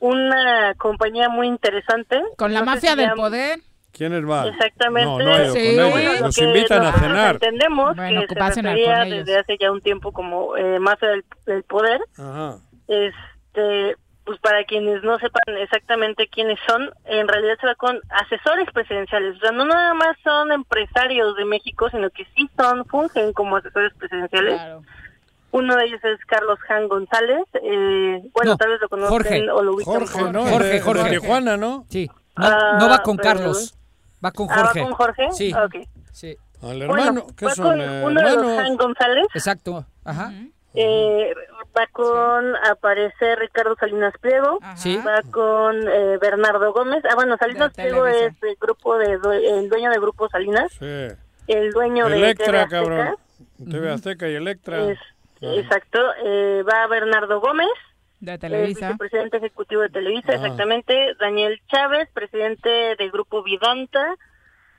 [0.00, 2.22] una compañía muy interesante.
[2.36, 3.58] Con la No mafia si del ya- poder.
[3.90, 4.46] ¿Quiénes van?
[4.48, 5.10] Exactamente.
[5.10, 5.58] No, no ha ido Sí.
[5.58, 5.90] con ellos.
[5.90, 7.34] Bueno, Los invitan a cenar.
[7.34, 11.62] Entendemos Bueno, que se refería desde hace ya un tiempo como eh, mafia del, del
[11.64, 12.00] poder.
[12.16, 12.58] Ajá.
[12.86, 13.96] Este,
[14.28, 19.36] pues para quienes no sepan exactamente quiénes son, en realidad se va con asesores presidenciales.
[19.36, 23.56] O sea, no nada más son empresarios de México, sino que sí son, fungen como
[23.56, 24.60] asesores presidenciales.
[25.50, 27.42] Uno de ellos es Carlos Han González.
[27.54, 29.50] eh, bueno, No, tal vez lo conocen Jorge.
[29.50, 30.44] o lo ubican Jorge, ¿no?
[30.44, 31.10] Jorge, De- de Jorge.
[31.20, 31.86] Tijuana, ¿no?
[31.88, 32.10] Sí.
[32.36, 33.16] No, Ah, no va con.
[33.16, 33.74] Carlos.
[34.22, 34.82] Va con Ah, ¿va Jorge.
[34.82, 35.28] con Jorge?
[35.32, 35.52] Sí.
[35.56, 35.76] Ah, ok.
[36.12, 36.36] Sí.
[36.60, 37.26] Al Bueno, hermano.
[37.34, 37.64] ¿Qué va son?
[37.66, 38.58] con eh, uno de los?
[38.58, 39.26] Han González.
[39.34, 39.86] Exacto.
[40.04, 40.32] Ajá.
[40.74, 41.34] Eh,
[41.78, 44.98] va con aparecer Ricardo Salinas Pliego, Sí.
[45.06, 47.04] va con eh, Bernardo Gómez.
[47.10, 51.06] Ah, bueno, Salinas Pliego es el grupo de el dueño de Grupo Salinas, Sí.
[51.46, 53.16] el dueño de TV Electra, cabrón.
[53.70, 54.90] TV Azteca y Electra.
[54.90, 54.98] Es-
[55.40, 57.68] exacto, eh, va Bernardo Gómez,
[58.20, 58.86] De el Televisa.
[58.88, 60.34] vicepresidente ejecutivo de Televisa, Ah.
[60.36, 64.14] exactamente, Daniel Chávez, presidente de Grupo Vidanta,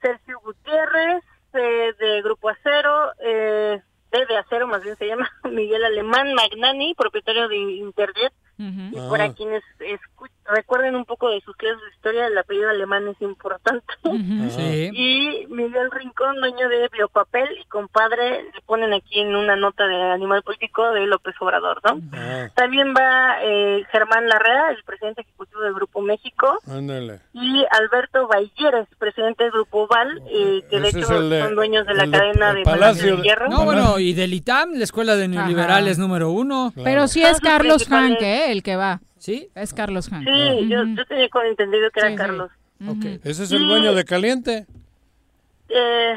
[0.01, 1.23] Sergio Gutiérrez,
[1.53, 3.81] eh, de Grupo Acero, eh,
[4.11, 9.07] de, de Acero más bien se llama, Miguel Alemán Magnani, propietario de Interjet, y Ah.
[9.10, 13.21] para quienes escu- recuerden un poco de sus clases de historia, el apellido alemán es
[13.21, 13.85] importante.
[14.49, 14.89] Sí.
[14.93, 19.95] Y Miguel Rincón, dueño de Biopapel y compadre, le ponen aquí en una nota de
[20.11, 21.99] Animal Político de López Obrador, ¿no?
[22.13, 27.19] Ah, También va eh, Germán Larrea, el presidente ejecutivo del Grupo México, ándale.
[27.34, 31.93] y Alberto Balleres, presidente del Grupo Val, eh, que de hecho de- son dueños de
[31.93, 33.49] la de- cadena de Palacio de Hierro.
[33.49, 36.01] No, bueno, y del ITAM, la escuela de neoliberales Ajá.
[36.07, 36.73] número uno.
[36.84, 38.51] Pero sí es Carlos principales- Hank, ¿eh?
[38.51, 38.99] El que va.
[39.19, 39.49] ¿Sí?
[39.55, 40.27] Es Carlos Hank.
[40.27, 42.17] Sí, yo, yo tenía con entendido que era Sí, sí.
[42.17, 42.51] Carlos.
[42.87, 43.05] Ok.
[43.23, 44.65] Ese es el dueño de Caliente
[45.69, 46.15] Eh,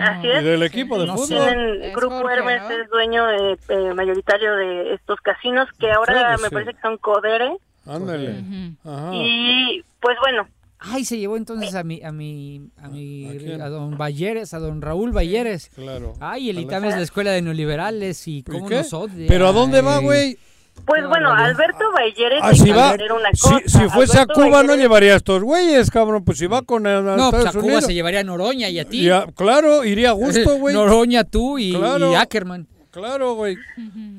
[0.00, 0.44] Así y es.
[0.44, 1.82] del equipo de No fútbol.
[1.82, 2.70] Es Grupo Jorge, Hermes ¿no?
[2.70, 7.56] es dueño eh, eh, mayoritario de estos casinos que ahora me parece que son Codere.
[7.84, 8.36] Ándale.
[8.84, 9.10] Ajá.
[9.14, 10.48] Y pues bueno,
[10.78, 13.26] Ay, se llevó entonces a mi, a mi, a mi,
[13.58, 15.70] ¿A a don Balleres, a don Raúl Balleres.
[15.74, 16.12] Claro.
[16.20, 16.58] Ay, el.
[16.60, 18.76] ITAM es la escuela de neoliberales y cómo qué?
[18.76, 19.26] nos odia.
[19.26, 20.38] ¿Pero a dónde va, güey?
[20.84, 21.32] Pues bueno.
[21.32, 23.60] Alberto Balleres Ah, si va, era una cosa.
[23.66, 26.24] si fuese a Cuba no llevaría a estos güeyes, cabrón.
[26.24, 27.84] Pues si va con a No, pues a Cuba Unidos.
[27.86, 29.00] se llevaría a Noroña y a ti.
[29.06, 30.12] y a- claro, iría a
[30.46, 30.74] gusto, güey.
[30.74, 32.12] Noroña, tú y, Claro.
[32.12, 32.66] y Ackerman.
[32.90, 33.58] Claro, güey.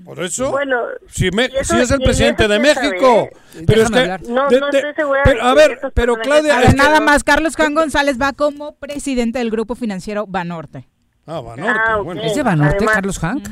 [0.05, 0.77] Por eso, Bueno,
[1.09, 3.27] si, me- y eso- si es el presidente de México.
[3.55, 3.63] ¿eh?
[3.65, 4.07] Pero es que.
[4.29, 6.61] No, de- no estoy segura pero, a ver, pero Claudia.
[6.61, 10.87] Es que- nada más, Carlos Juan González va como presidente del grupo financiero Banorte.
[11.25, 12.21] Ah, Banorte, Ah, bueno.
[12.21, 13.49] ¿Es de Banorte, Además- Carlos Hank?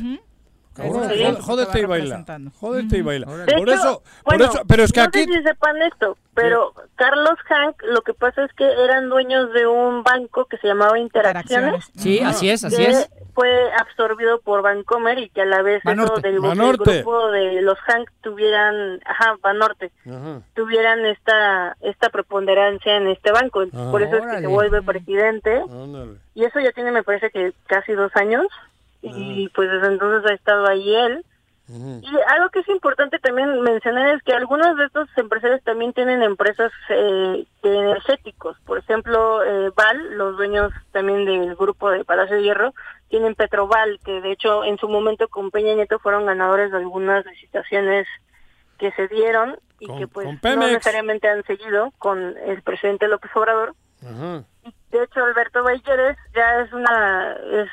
[0.76, 2.24] Cabrón, jódete y baila.
[2.60, 3.26] Jódete y baila.
[3.26, 5.24] Por eso, bueno, por eso, pero es que no aquí.
[5.24, 9.66] sé si sepan esto, pero Carlos Hank, lo que pasa es que eran dueños de
[9.66, 13.10] un banco que se llamaba Interacciones, Sí, así es, así que es.
[13.34, 16.12] fue absorbido por Bancomer y que a la vez Banorte.
[16.12, 16.94] eso derivó que el Banorte.
[17.02, 20.40] grupo de los Hank tuvieran, ajá, Banorte, Ajá.
[20.54, 23.64] tuvieran esta esta preponderancia en este banco.
[23.90, 26.18] Por eso es que se vuelve presidente Ándale.
[26.34, 28.46] y eso ya tiene, me parece que casi dos años
[29.14, 31.24] y pues desde entonces ha estado ahí él.
[31.68, 36.22] Y algo que es importante también mencionar es que algunos de estos empresarios también tienen
[36.22, 38.56] empresas eh, de energéticos.
[38.64, 42.72] Por ejemplo, eh, Val, los dueños también del grupo de Palacio de Hierro,
[43.08, 47.26] tienen Petroval, que de hecho en su momento con Peña Nieto fueron ganadores de algunas
[47.26, 48.06] licitaciones
[48.78, 53.30] que se dieron y Con- que pues no necesariamente han seguido con el presidente López
[53.34, 53.74] Obrador.
[54.04, 54.44] Ajá.
[54.92, 57.68] De hecho, Alberto Balleres ya es una es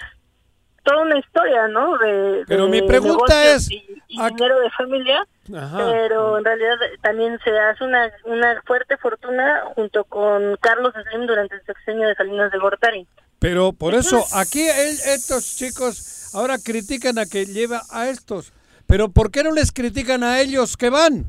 [0.84, 1.98] toda una historia, ¿no?
[1.98, 5.78] De, Pero de mi pregunta es, y, y ¿a- dinero de familia, Ajá.
[5.78, 11.56] pero en realidad también se hace una una fuerte fortuna junto con Carlos Slim durante
[11.56, 13.08] el sexenio de Salinas de Gortari.
[13.40, 18.54] Pero por eso, aquí el- estos chicos ahora critican a que lleva a estos.
[18.88, 21.26] Pero ¿por qué no les critican a ellos que van?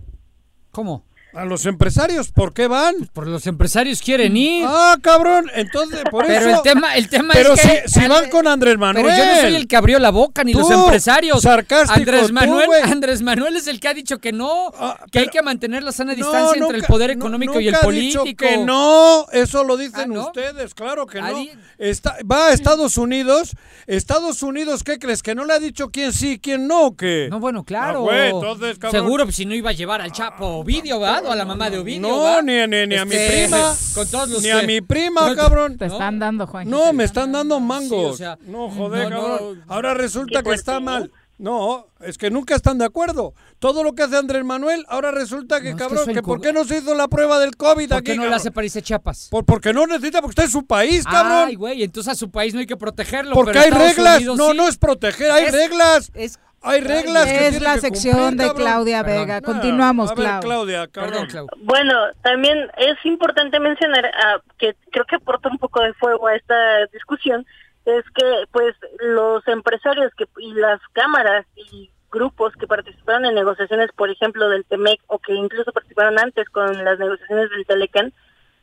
[0.71, 1.05] ¿Cómo?
[1.35, 2.95] A los empresarios, ¿por qué van?
[3.13, 4.65] Por los empresarios quieren ir.
[4.69, 6.57] Ah, cabrón, entonces por pero eso.
[6.59, 9.05] el tema, el tema pero es que si, si van con Andrés Manuel.
[9.07, 11.43] Pero yo no soy el que abrió la boca, ni Tú, los empresarios.
[11.43, 12.69] sarcástico, Andrés Manuel.
[12.85, 14.73] Andrés Manuel es el que ha dicho que no,
[15.11, 17.87] que hay que mantener la sana distancia No, entre el poder económico y el nunca
[17.87, 18.45] ha dicho político.
[18.49, 20.27] que no, eso lo dicen Ah, ¿no?
[20.27, 21.45] ustedes, claro que no.
[21.79, 23.57] Está, va a Estados Unidos,
[23.89, 25.23] Estados Unidos, ¿qué crees?
[25.23, 26.95] ¿Que no le ha dicho quién sí, quién no?
[26.97, 28.01] que No, bueno, claro.
[28.09, 28.79] Ah, güey, entonces.
[28.91, 31.24] Seguro, pues, si no iba a llevar al Chapo Ovidio, ¿verdad?
[31.27, 33.75] O a la mamá de Ovidio, No, ni, ni, ni a mi Este, prima.
[33.95, 35.79] Con todos los Ni a que- mi prima, cabrón.
[35.79, 36.69] Te están dando, Juan.
[36.69, 38.15] No, me están dando mangos.
[38.15, 39.29] o sea, no, joder, no, no.
[39.39, 39.65] cabrón.
[39.69, 41.11] Ahora resulta que está mal.
[41.37, 43.35] No, es que nunca están de acuerdo.
[43.59, 46.23] Todo lo que hace Andrés Manuel, ahora resulta que, No, es que cabrón, el que
[46.23, 48.27] por co- qué no se hizo la prueba del COVID ¿Por aquí, qué no le
[48.29, 48.41] cabrón?
[48.41, 49.29] hace para irse a Chiapas?
[49.33, 51.49] Por, porque no necesita, porque está en su país, cabrón.
[51.49, 53.35] Ay, güey, entonces a su país no hay que protegerlo.
[53.35, 54.17] porque pero hay Estados reglas.
[54.19, 54.57] Unidos no, sí.
[54.57, 56.11] no es proteger, hay Es- reglas.
[56.15, 58.63] Es, Hay reglas que Es la que sección cumplir, de cabrón.
[58.63, 59.03] Claudia.
[59.03, 59.41] Vega.
[59.41, 60.41] Continuamos, a ver, Clau.
[60.41, 60.87] Claudia.
[60.89, 61.47] Perdón, Clau.
[61.59, 66.35] Bueno, también es importante mencionar ah, que creo que aporta un poco de fuego a
[66.37, 67.47] esta discusión,
[67.85, 73.91] es que pues los empresarios que y las cámaras y grupos que participaron en negociaciones,
[73.93, 78.13] por ejemplo, del TEMEC o que incluso participaron antes con las negociaciones del Telecan,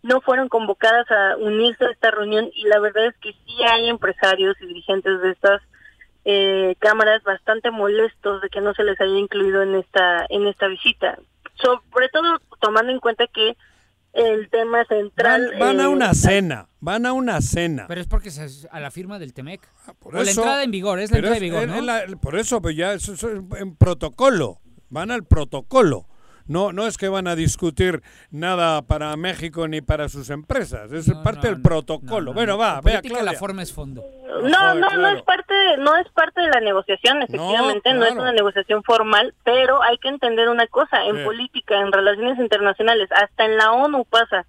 [0.03, 3.89] no fueron convocadas a unirse a esta reunión y la verdad es que sí hay
[3.89, 5.61] empresarios y dirigentes de estas
[6.25, 10.67] eh, cámaras bastante molestos de que no se les haya incluido en esta en esta
[10.67, 11.17] visita
[11.55, 13.55] sobre todo tomando en cuenta que
[14.13, 17.85] el tema central Van, van a eh, una cena, van a una cena.
[17.87, 19.61] Pero es porque es a la firma del Temec.
[19.99, 22.35] Por o la eso- entrada en vigor, es la entrada en vigor, es- la- por
[22.37, 24.59] eso, pues ya eso, eso es en protocolo.
[24.89, 26.05] Van al protocolo.
[26.51, 30.91] No, no es que van a discutir nada para México ni para sus empresas.
[30.91, 32.33] Es parte del protocolo.
[32.33, 34.03] bueno, va, vea, política la forma es fondo.
[34.43, 35.07] no no no claro.
[35.17, 38.21] es parte no es parte de la negociación efectivamente no, es claro.
[38.23, 41.23] una negociación formal pero hay que entender una cosa en Sí.
[41.23, 44.45] política en relaciones internacionales hasta en la ONU pasa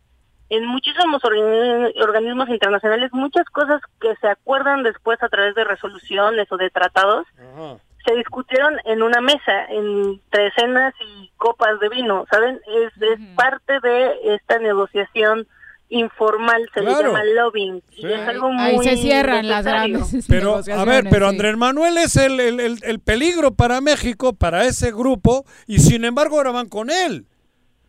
[0.49, 6.51] en muchísimos organi- organismos internacionales muchas cosas que se acuerdan después a través de resoluciones
[6.53, 7.77] o de tratados Ajá.
[8.07, 12.61] Se discutieron en una mesa, entre cenas y copas de vino, ¿saben?
[12.67, 15.47] Es, es parte de esta negociación
[15.89, 16.99] informal, se Claro.
[16.99, 21.05] le llama lobbying, y es algo muy Ahí se cierran las grandes Pero, a ver,
[21.11, 21.35] pero sí.
[21.35, 26.05] Andrés Manuel es el, el- el- el peligro para México, para ese grupo, y sin
[26.05, 27.27] embargo ahora van con él.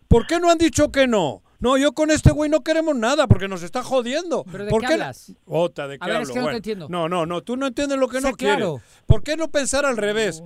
[0.09, 1.41] ¿Por qué no han dicho que no?
[1.59, 4.43] No, yo con este güey no queremos nada porque nos está jodiendo.
[4.51, 5.31] ¿Pero de ¿Por qué hablas?
[5.45, 6.33] Ota, ¿de qué A ver, es hablo?
[6.33, 6.87] que no te entiendo.
[6.89, 8.67] No, no, no, tú no entiendes lo que Sé no quieres.
[9.05, 10.43] ¿Por qué no pensar al revés?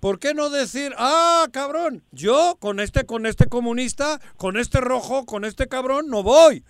[0.00, 5.26] ¿Por qué no decir, ah, cabrón, yo con este, con este comunista, con este rojo,
[5.26, 6.64] con este cabrón, no voy?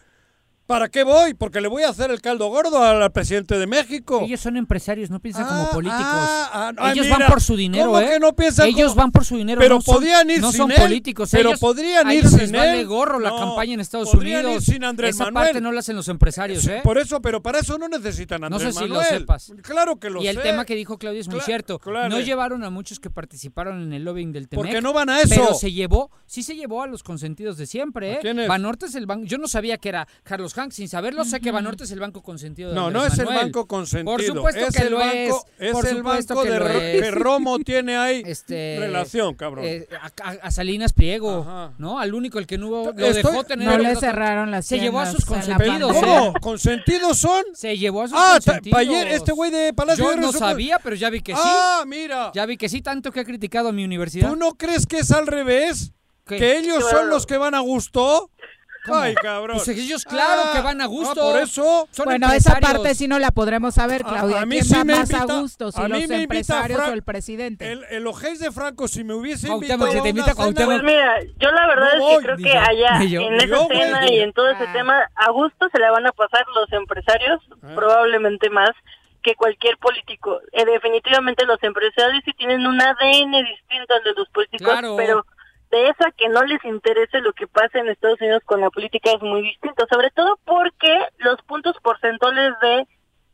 [0.70, 1.34] ¿Para qué voy?
[1.34, 4.20] Porque le voy a hacer el caldo gordo al presidente de México.
[4.24, 6.00] Ellos son empresarios, no piensan como Ah, políticos.
[6.06, 8.08] ah, ah, ellos mira, van por su dinero, ¿cómo ¿eh?
[8.08, 9.58] que no piensan ellos como- van por su dinero.
[9.60, 11.28] Pero no son- podían ir no sin son él, políticos.
[11.32, 12.86] pero ellos- podrían ir ellos les sin vale él.
[12.86, 14.68] gorro la No, campaña en Estados podrían Unidos.
[14.68, 15.44] ir sin Andrés Esa Manuel.
[15.48, 16.82] parte no la hacen los empresarios, ¿eh?
[16.84, 19.52] Por eso, pero para eso no necesitan a No Andrés sé si lo sepas.
[19.62, 20.42] Claro que lo y el sé.
[20.42, 21.80] tema que dijo Claudia es muy Cla- cierto.
[21.80, 22.08] claro.
[22.10, 24.64] No llevaron a muchos que participaron en el lobbying del Temec.
[24.64, 25.34] Porque no van a eso.
[25.34, 28.18] Pero se llevó, sí se llevó a los consentidos de siempre, ¿eh?
[28.20, 28.46] quién es?
[28.46, 29.24] Banorte es el banco.
[29.26, 32.22] Yo no sabía que era Carlos Hank, sin saberlo sé que Banorte es el banco
[32.22, 34.12] consentido de No, Andrés no es el banco consentido.
[34.16, 35.72] Por supuesto es que el lo banco, es.
[35.72, 37.02] Por el banco que de lo Ro- es.
[37.02, 39.64] que Romo tiene ahí Este, relación, cabrón.
[39.66, 39.88] eh,
[40.42, 41.98] a, Salinas Pliego, ¿no?
[41.98, 43.68] Al único el que no hubo, lo Estoy- dejó tener.
[43.68, 45.92] No el le otro- cerraron las Se llevó a sus consentidos.
[45.96, 46.34] ¿Cómo?
[46.40, 47.42] ¿Consentidos son?
[47.54, 48.78] Se llevó a sus Ah, consentidos.
[48.78, 51.40] ayer este güey de Palacio Yo de no sabía, pero ya vi que sí.
[51.42, 52.30] Ah, mira.
[52.34, 54.28] Ya vi que sí, tanto que ha criticado a mi universidad.
[54.30, 55.92] ¿Tú no crees que es al revés?
[56.26, 56.36] ¿Qué?
[56.36, 56.98] ¿Que ellos Claro.
[56.98, 58.30] son los que van a gusto?
[58.84, 58.98] ¿Cómo?
[58.98, 59.56] Ay, cabrón.
[59.62, 61.20] Pues ellos, claro Ah, que van a ah, gusto.
[61.20, 61.88] por eso.
[61.90, 64.40] Son bueno, esa parte sí no la podremos saber, A- Claudia.
[64.40, 66.04] a mí ¿Quién sí va me más invita- a gusto, si a mí los me
[66.04, 67.72] invita empresarios Frank- o el presidente?
[67.72, 70.72] El, el ojéis de Franco, si me hubiese invitado si te a invita una Cuauhtémoc.
[70.72, 73.20] cena- Pues mira, yo la verdad No es voy, que creo que yo, allá, yo.
[73.20, 74.72] en esa cena y en todo ese Ah.
[74.72, 77.40] tema, a gusto se le van a pasar los empresarios,
[77.74, 78.70] probablemente más
[79.22, 80.40] que cualquier político.
[80.52, 84.96] Eh, definitivamente los empresarios sí tienen un ADN distinto al de los políticos, Claro.
[84.96, 85.26] pero
[85.70, 89.10] de esa que no les interese lo que pasa en Estados Unidos con la política
[89.12, 92.86] es muy distinto, sobre todo porque los puntos porcentuales de,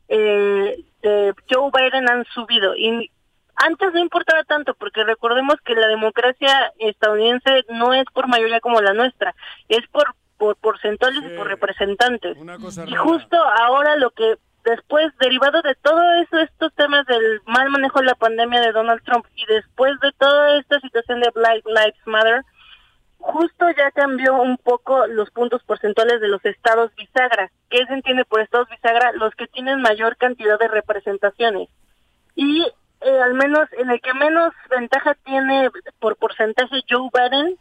[0.08, 3.10] eh, de Joe Biden han subido y
[3.56, 8.80] antes no importaba tanto porque recordemos que la democracia estadounidense no es por mayoría como
[8.82, 9.34] la nuestra,
[9.68, 12.36] es por por porcentuales y por representantes.
[12.36, 13.00] Una cosa Y rara.
[13.00, 14.36] justo ahora lo que
[14.66, 19.02] después, derivado de todo eso, estos temas del mal manejo de la pandemia de Donald
[19.04, 22.42] Trump y después de toda esta situación de Black Lives Matter,
[23.18, 27.50] justo ya cambió un poco los puntos porcentuales de los estados bisagra.
[27.70, 29.12] ¿Qué se entiende por estados bisagra?
[29.12, 31.68] Los que tienen mayor cantidad de representaciones.
[32.34, 32.66] Y
[33.00, 35.70] eh, al menos en el que menos ventaja tiene
[36.00, 37.56] por porcentaje Joe Biden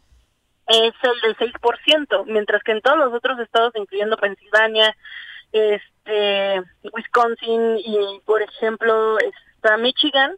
[0.66, 4.96] es el del 6%, mientras que en todos los otros estados, incluyendo Pensilvania,
[5.52, 5.95] este,
[6.92, 10.36] Wisconsin y, por ejemplo, está Michigan,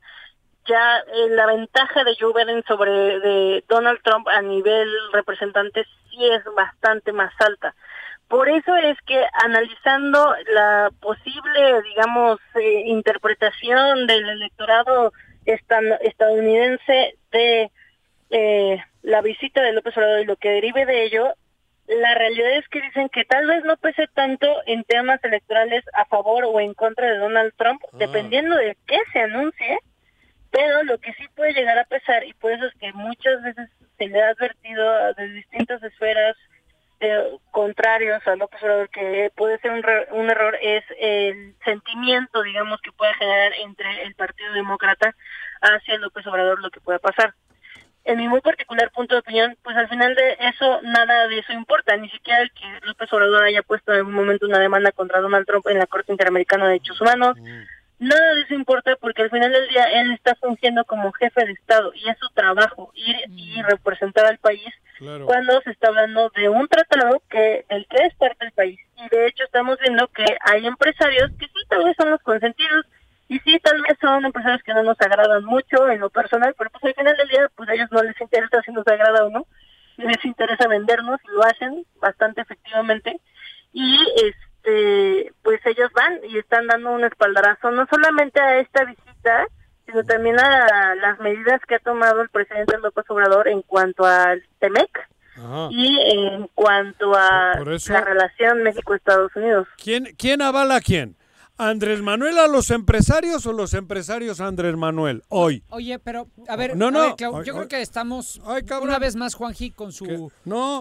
[0.68, 6.24] ya eh, la ventaja de Joe Biden sobre de Donald Trump a nivel representante sí
[6.26, 7.74] es bastante más alta.
[8.28, 15.12] Por eso es que analizando la posible, digamos, eh, interpretación del electorado
[15.46, 17.70] estadounidense de
[18.28, 21.32] eh, la visita de López Obrador y lo que derive de ello,
[21.88, 26.04] la realidad es que dicen que tal vez no pese tanto en temas electorales a
[26.04, 29.78] favor o en contra de Donald Trump, dependiendo de qué se anuncie,
[30.50, 33.68] pero lo que sí puede llegar a pesar, y por eso es que muchas veces
[33.96, 36.36] se le ha advertido de distintas esferas
[37.00, 42.42] eh, contrarios a López Obrador que puede ser un, re- un error, es el sentimiento,
[42.42, 45.14] digamos, que puede generar entre el Partido Demócrata
[45.60, 47.34] hacia López Obrador lo que pueda pasar.
[48.08, 51.52] En mi muy particular punto de opinión, pues al final de eso, nada de eso
[51.52, 55.20] importa, ni siquiera el que López Obrador haya puesto en algún momento una demanda contra
[55.20, 57.36] Donald Trump en la Corte Interamericana de Derechos Humanos,
[57.98, 61.52] nada de eso importa porque al final del día él está fungiendo como jefe de
[61.52, 65.26] Estado y es su trabajo ir y representar al país Claro.
[65.26, 68.80] cuando se está hablando de un tratado que el que es parte del país.
[68.96, 72.84] Y de hecho estamos viendo que hay empresarios que sí tal vez son los consentidos
[73.28, 76.70] y sí tal vez son empresarios que no nos agradan mucho en lo personal, pero
[76.70, 79.30] pues al final del día pues a ellos no les interesa si nos agrada o
[79.30, 79.46] no,
[79.98, 83.20] les interesa vendernos y lo hacen bastante efectivamente.
[83.72, 89.46] Y este pues ellos van y están dando un espaldarazo no solamente a esta visita,
[89.86, 94.42] sino también a las medidas que ha tomado el presidente López Obrador en cuanto al
[94.58, 94.90] TEMEC
[95.36, 95.68] Ajá.
[95.70, 99.66] y en cuanto a eso- la relación México-Estados Unidos.
[99.82, 101.16] ¿Quién, ¿Quién avala a quién?
[101.58, 105.64] ¿Andrés Manuel a los empresarios o los empresarios a Andrés Manuel hoy?
[105.70, 107.00] Oye, pero, a ver, No, a no.
[107.00, 107.56] ver, Clau, Ay, yo ay.
[107.58, 108.40] creo que estamos
[108.80, 110.30] una vez más, Juanji, con su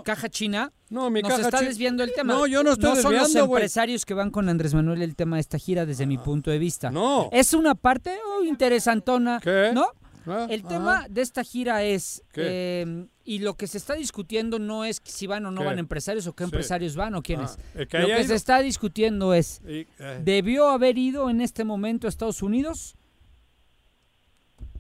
[0.05, 0.71] caja china.
[0.89, 2.33] No, mi Nos caja está desviando el tema.
[2.33, 3.61] No, yo no estoy son los desviando, güey.
[3.61, 6.59] empresarios que van con Andrés Manuel el tema de esta gira desde mi punto de
[6.59, 6.91] vista.
[6.91, 7.29] No.
[7.31, 9.71] Es una parte oh, interesantona, ¿Qué?
[9.73, 9.87] ¿no?
[10.27, 10.69] Ah, el ajá.
[10.69, 12.41] tema de esta gira es, ¿Qué?
[12.85, 15.67] eh, y lo que se está discutiendo no es si van o no ¿Qué?
[15.67, 16.47] van empresarios o qué Sí.
[16.47, 17.57] empresarios van o quiénes.
[17.75, 18.23] Ah, que lo que ido.
[18.23, 22.95] se está discutiendo es, Y, eh, ¿debió haber ido en este momento a Estados Unidos?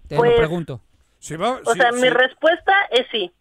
[0.07, 0.81] Te Pues, lo pregunto.
[1.19, 3.31] si va- O si- sea, si- mi respuesta es sí.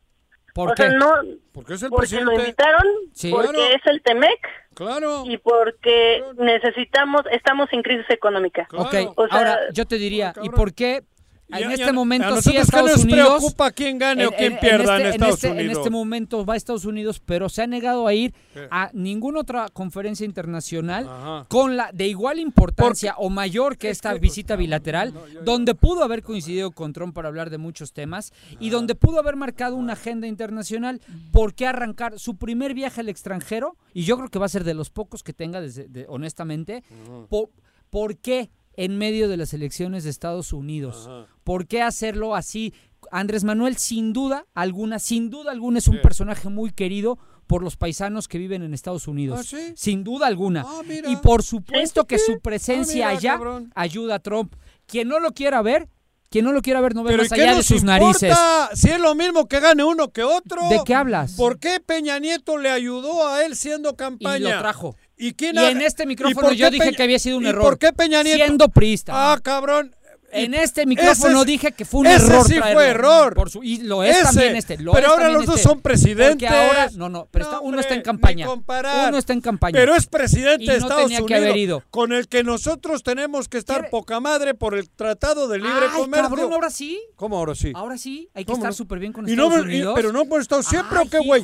[0.53, 0.85] ¿Por o qué?
[0.89, 1.12] sea, no,
[1.53, 2.33] Porque es el porque presidente.
[2.35, 3.31] lo invitaron, Sí.
[3.31, 3.74] porque Claro.
[3.77, 4.41] es el TEMEC
[4.74, 5.24] Claro.
[5.27, 8.66] y porque necesitamos, estamos en crisis económica.
[8.73, 11.05] Ok, O sea, ahora yo te diría, ¿y por qué
[11.48, 15.02] en este momento a sí Estados nos Unidos preocupa quién gane o quién pierda en
[15.02, 15.64] este- Estados este- Unidos?
[15.73, 18.35] En este momento va a Estados Unidos, pero se ha negado a ir
[18.70, 21.47] a ninguna otra conferencia internacional Ajá.
[21.48, 25.14] con la de igual importancia o mayor que esta visita bilateral,
[25.44, 29.36] donde pudo haber coincidido con Trump para hablar de muchos temas y donde pudo haber
[29.36, 31.01] marcado una agenda internacional.
[31.32, 33.77] ¿Por qué arrancar su primer viaje al extranjero?
[33.94, 36.82] Y yo creo que va a ser de los pocos que tenga, desde, de- honestamente.
[37.28, 37.51] po-
[37.90, 41.09] ¿Por qué en medio de las elecciones de Estados Unidos?
[41.44, 42.74] ¿Por qué hacerlo así?
[43.12, 46.01] Andrés Manuel, sin duda alguna, sin duda alguna, es un Sí.
[46.03, 49.39] personaje muy querido por los paisanos que viven en Estados Unidos.
[49.40, 49.73] ¿Ah, sí?
[49.77, 50.65] Sin duda alguna.
[50.66, 53.73] Ah, y por supuesto que su presencia Ah, mira, allá cabrón.
[53.77, 54.55] ayuda a Trump.
[54.86, 55.89] Quien no lo quiera ver,
[56.28, 58.36] quien no lo quiera ver no ve Pero ¿y más allá de sus narices.
[58.74, 60.69] Si es lo mismo que gane uno que otro.
[60.69, 61.35] ¿De qué hablas?
[61.35, 64.36] ¿Por qué Peña Nieto le ayudó a él siendo campaña?
[64.39, 64.97] Y lo trajo.
[65.17, 67.45] ¿Y quién Y ha- en este ¿Y micrófono yo dije Peña- que había sido un
[67.45, 67.63] ¿Y error.
[67.63, 68.45] por qué Peña Nieto?
[68.45, 69.33] Siendo priista.
[69.33, 69.95] Ah, cabrón.
[70.33, 72.47] En este micrófono Ese- dije que fue un ese error.
[72.47, 73.35] sí fue error.
[73.35, 74.25] Por su- y lo es Ese.
[74.25, 74.77] también este.
[74.79, 75.69] lo Pero es ahora los dos este.
[75.69, 76.51] son presidentes.
[76.51, 78.47] Ahora, no, no, pero está- uno está en campaña.
[78.51, 79.73] Uno está en campaña.
[79.73, 81.29] Pero es presidente Y de no Estados tenía Unidos.
[81.29, 81.83] que haber ido.
[81.91, 86.01] Con el que nosotros tenemos que estar poca madre por el Tratado de Libre Ay,
[86.01, 86.29] Comercio.
[86.29, 87.01] cabrón, ahora sí.
[87.15, 87.73] ¿Cómo ahora sí?
[87.75, 88.77] Ahora sí, hay que ¿Cómo estar no?
[88.77, 89.93] súper bien con Y no, Estados y- Unidos.
[89.97, 91.43] pero no por Estados siempre o qué, güey.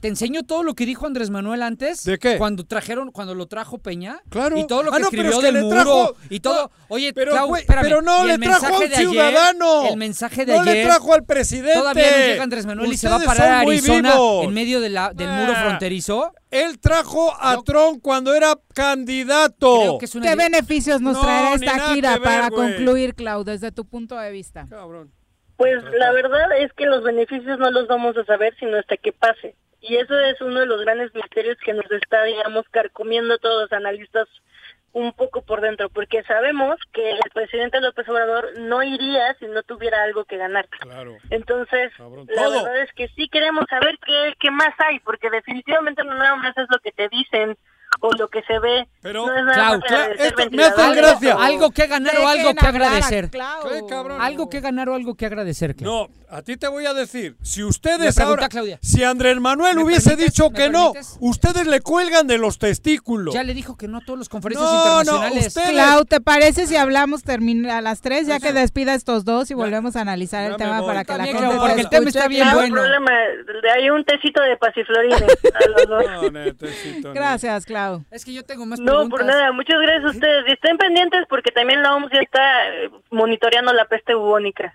[0.00, 2.04] Te enseño todo lo que dijo Andrés Manuel antes.
[2.04, 2.36] ¿De qué?
[2.38, 4.20] Cuando trajeron, cuando lo trajo Peña.
[4.28, 4.58] Claro.
[4.58, 5.74] Y todo lo que Ah, no, pero escribió es que del le muro.
[5.82, 6.62] trajo- y todo.
[6.64, 8.96] no, Oye, pero, Clau, güey, espérame, pero no le el trajo a mensaje un de
[8.96, 9.86] ayer- ciudadano.
[9.88, 10.74] el mensaje de no ayer.
[10.76, 11.78] le trajo al presidente.
[11.78, 14.44] Todavía no llega Andrés Manuel y se va a parar a Arizona vivos.
[14.44, 15.62] en medio de la, del muro Ah.
[15.64, 16.32] fronterizo.
[16.50, 19.78] Él trajo a Trump cuando era candidato.
[19.80, 23.44] Creo que es una ¿Qué beneficios nos No, traerá esta gira ver, para concluir, Clau,
[23.44, 24.66] desde tu punto de vista?
[25.56, 29.12] Pues la verdad es que los beneficios no los vamos a saber sino hasta que
[29.12, 29.54] pase.
[29.88, 33.62] Y eso es uno de los grandes misterios que nos está, digamos, carcomiendo a todos
[33.62, 34.28] los analistas
[34.92, 39.62] un poco por dentro, porque sabemos que el presidente López Obrador no iría si no
[39.62, 40.66] tuviera algo que ganar.
[40.68, 41.18] Claro.
[41.28, 46.14] Entonces, la verdad es que sí queremos saber qué, qué más hay, porque definitivamente no
[46.14, 47.58] nada más es lo que te dicen
[48.00, 48.88] o lo que se ve.
[49.02, 49.88] Pero, no es nada Clau, más
[50.32, 51.36] Clau, me gracia.
[51.38, 53.30] Algo que ganar o algo que agradecer.
[53.30, 53.68] Clau.
[53.68, 54.20] ¿Qué, cabrón?
[54.20, 55.74] Algo que ganar o algo que agradecer.
[55.80, 58.78] No, a ti te voy a decir, si ustedes pregunté ahora, Claudia.
[58.82, 60.32] si Andrés Manuel ¿Me hubiese permites?
[60.34, 61.16] dicho ¿Me que no, permites?
[61.20, 63.34] ustedes le cuelgan de los testículos.
[63.34, 65.54] Ya le dijo que no a todas las conferencias No, no, internacionales.
[65.70, 69.54] Clau, ¿te parece si hablamos termina a las 3 ya que despida estos dos y
[69.54, 70.88] volvemos a analizar el tema voy.
[70.88, 72.74] para que la gente porque el tema está bien No hay bueno.
[72.74, 73.10] problema,
[73.74, 75.22] ahí un tecito de pasiflorines
[75.54, 76.04] a los dos.
[76.06, 78.04] No, netecito, Gracias, Clau.
[78.10, 79.10] Es que yo tengo más No, preguntas.
[79.18, 79.52] por nada.
[79.52, 80.44] Muchas gracias a ustedes.
[80.48, 84.74] Y estén pendientes porque también la OMS ya está eh, monitoreando la peste bubónica.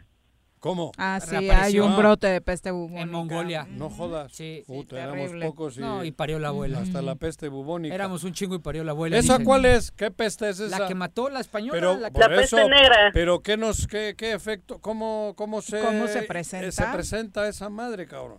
[0.62, 0.92] ¿Cómo?
[0.96, 3.02] Ah, sí, hay un brote de peste bubónica.
[3.02, 3.66] En Mongolia.
[3.68, 4.32] No jodas.
[4.32, 4.64] Sí.
[4.68, 6.80] Puta, éramos pocos y, No, y parió la abuela.
[6.82, 7.96] hasta la peste bubónica.
[7.96, 9.18] Éramos un chingo y parió la abuela.
[9.18, 9.46] ¿Esa dicen.
[9.46, 9.90] cuál es?
[9.92, 10.78] ¿Qué peste es esa?
[10.78, 11.72] La que mató la española.
[11.74, 13.10] Pero la que- La peste eso, negra.
[13.12, 16.72] Pero qué nos, qué, qué efecto, cómo, cómo se, ¿Cómo se presenta?
[16.72, 18.38] se presenta esa madre, cabrón.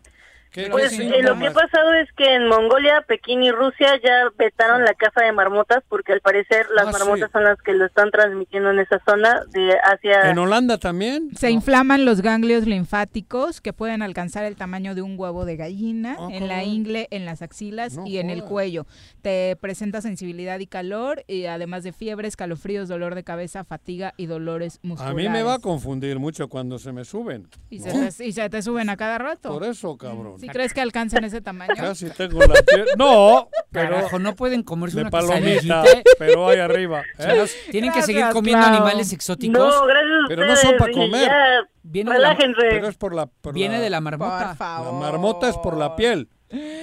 [0.52, 3.88] ¿Qué- Pues qué eh, lo que ha pasado es que en Mongolia, Pekín y Rusia
[4.04, 7.32] ya vetaron la caza de marmotas porque al parecer las Ah, marmotas sí.
[7.32, 10.30] son las que lo están transmitiendo en esa zona de Asia.
[10.30, 11.30] ¿En Holanda también?
[11.36, 16.16] Se inflaman los ganglios linfáticos que pueden alcanzar el tamaño de un huevo de gallina
[16.18, 18.86] Ah, en la ingle, en las axilas No y en el cuello.
[19.22, 24.26] Te presenta sensibilidad y calor, y además de fiebre, escalofríos, dolor de cabeza, fatiga y
[24.26, 25.16] dolores A musculares.
[25.16, 27.48] mí me va a confundir mucho cuando se me suben.
[27.70, 29.48] y se, te, y se te suben a cada rato.
[29.50, 30.41] Por eso, cabrón.
[30.42, 31.72] ¿Sí crees que alcanzan ese tamaño?
[31.76, 32.86] Casi tengo la piel.
[32.98, 35.84] No, pero Carajo, no pueden comerse de una palomita,
[36.18, 37.02] pero ahí arriba.
[37.18, 37.44] ¿eh?
[37.70, 38.74] tienen que seguir Gracias, comiendo Clau.
[38.74, 39.56] animales exóticos.
[39.58, 41.26] No, gracias a Pero no son para comer.
[41.28, 42.60] ya, Viene de la- relájense.
[42.70, 43.26] Pero es por la.
[43.26, 44.48] por Viene la- de la marmota.
[44.48, 44.92] Por favor.
[44.94, 46.28] La marmota es por la piel.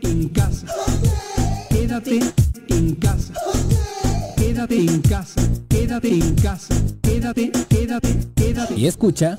[0.03, 0.67] en casa.
[1.69, 2.19] Quédate
[2.69, 3.35] en casa.
[4.37, 5.41] Quédate en casa.
[5.69, 6.75] Quédate en casa.
[7.03, 8.75] Quédate, quédate, quédate.
[8.75, 9.39] Y escucha.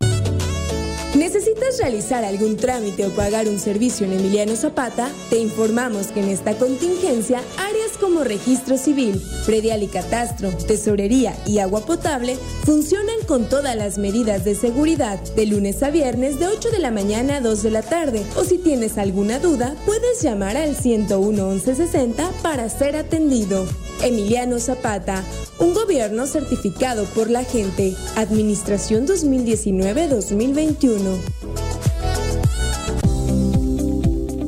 [1.16, 5.10] ¿Necesitas realizar algún trámite o pagar un servicio en Emiliano Zapata?
[5.30, 7.79] Te informamos que en esta contingencia, áreas
[8.24, 14.56] registro civil, predial y catastro, tesorería y agua potable funcionan con todas las medidas de
[14.56, 18.24] seguridad de lunes a viernes de 8 de la mañana a 2 de la tarde.
[18.36, 23.66] O si tienes alguna duda, puedes llamar al 101 1160 para ser atendido.
[24.02, 25.24] Emiliano Zapata,
[25.60, 27.94] un gobierno certificado por la gente.
[28.16, 31.18] Administración 2019-2021.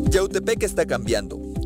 [0.09, 1.40] Yautepec está cambiando.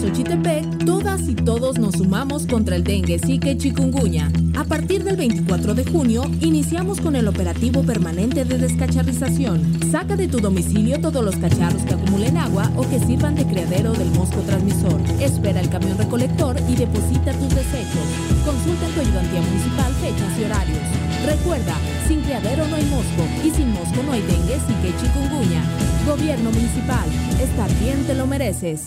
[0.00, 4.32] Xochitepec, todas y todos nos sumamos contra el dengue, zika y chikungunya.
[4.56, 9.60] A partir del 24 de junio, iniciamos con el operativo permanente de descacharrización.
[9.90, 13.92] Saca de tu domicilio todos los cacharros que acumulen agua o que sirvan de criadero
[13.92, 14.98] del mosco transmisor.
[15.20, 18.06] Espera el camión recolector y deposita tus desechos.
[18.46, 20.78] Consulta en tu ayudantía municipal fechas y horarios.
[21.26, 21.74] Recuerda,
[22.08, 25.62] sin criadero no hay mosco y sin mosco no hay dengue, zika y chikungunya.
[26.06, 27.06] Gobierno municipal,
[27.38, 28.86] estar bien te lo mereces.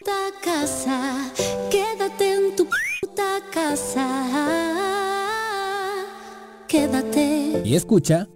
[0.00, 1.30] puta casa,
[1.70, 2.66] quédate en tu
[3.00, 4.06] puta casa,
[6.66, 7.62] quédate.
[7.64, 8.26] Y escucha...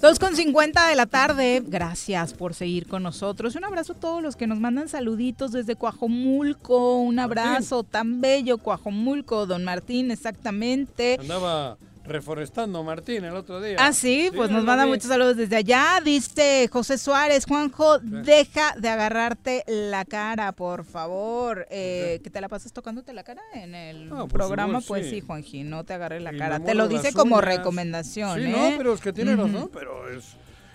[0.00, 1.62] Dos con 50 de la tarde.
[1.66, 3.56] Gracias por seguir con nosotros.
[3.56, 6.98] Un abrazo a todos los que nos mandan saluditos desde Coajomulco.
[6.98, 11.18] Un abrazo tan bello, Coajomulco, don Martín, exactamente.
[11.20, 11.76] Andaba
[12.08, 13.76] reforestando Martín el otro día.
[13.78, 14.90] Ah, sí, pues nos manda vi.
[14.90, 16.00] muchos saludos desde allá.
[16.04, 21.66] Dice José Suárez, Juanjo, deja de agarrarte la cara, por favor.
[21.70, 25.16] Eh, que te la pases tocándote la cara en el Ah, programa, pues sí.
[25.16, 26.60] sí, Juanji, no te agarres la Y cara.
[26.60, 28.48] Te lo dice como recomendación, Sí, ¿eh?
[28.48, 30.24] no, pero es que tiene razón, pero es,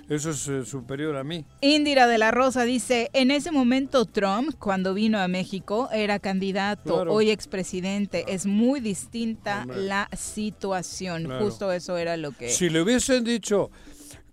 [0.09, 1.45] eso es eh, superior a mí.
[1.61, 6.95] Indira de la Rosa dice, en ese momento Trump, cuando vino a México, era candidato,
[6.95, 7.13] Claro.
[7.13, 8.25] hoy expresidente.
[8.27, 9.77] Es muy distinta Hombre.
[9.83, 11.23] la situación.
[11.25, 11.45] Claro.
[11.45, 12.49] Justo eso era lo que...
[12.49, 13.71] Si le hubiesen dicho,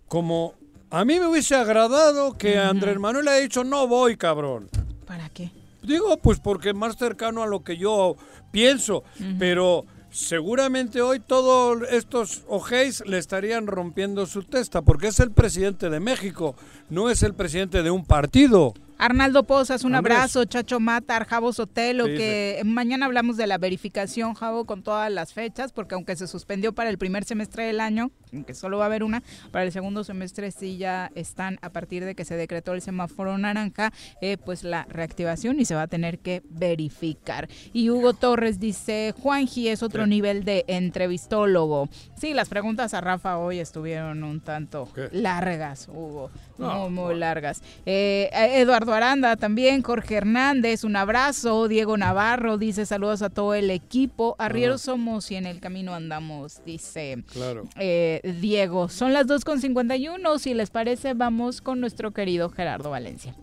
[0.07, 0.53] como
[0.89, 4.69] a mí me hubiese agradado que Andrés Manuel haya dicho, no voy, cabrón.
[5.05, 5.51] ¿Para qué?
[5.81, 8.15] Digo, pues porque más cercano a lo que yo
[8.51, 9.03] pienso,
[9.39, 15.89] pero seguramente hoy todos estos ojéis le estarían rompiendo su testa, porque es el presidente
[15.89, 16.55] de México,
[16.89, 18.73] no es el presidente de un partido.
[19.01, 20.15] Arnaldo Pozas, un Andrés.
[20.15, 25.11] abrazo, Chacho Matar, Javo Sotelo, Sí, que mañana hablamos de la verificación, Javo, con todas
[25.11, 28.11] las fechas, porque aunque se suspendió para el primer semestre del año,
[28.45, 32.05] que solo va a haber una, para el segundo semestre sí ya están, a partir
[32.05, 33.91] de que se decretó el semáforo naranja,
[34.21, 37.49] eh, pues la reactivación y se va a tener que verificar.
[37.73, 41.89] Y Hugo Torres dice, Juanji es otro nivel de entrevistólogo.
[42.15, 46.29] Sí, las preguntas a Rafa hoy estuvieron un tanto largas, Hugo,
[46.61, 47.61] No, muy, muy largas.
[47.85, 51.67] Eh, Eduardo Aranda también, Jorge Hernández, un abrazo.
[51.67, 54.35] Diego Navarro dice saludos a todo el equipo.
[54.39, 57.63] Arrieros somos y en el camino andamos, dice Claro.
[57.77, 58.89] eh, Diego.
[58.89, 60.39] Son las 2.51.
[60.39, 63.35] Si les parece, vamos con nuestro querido Gerardo Valencia.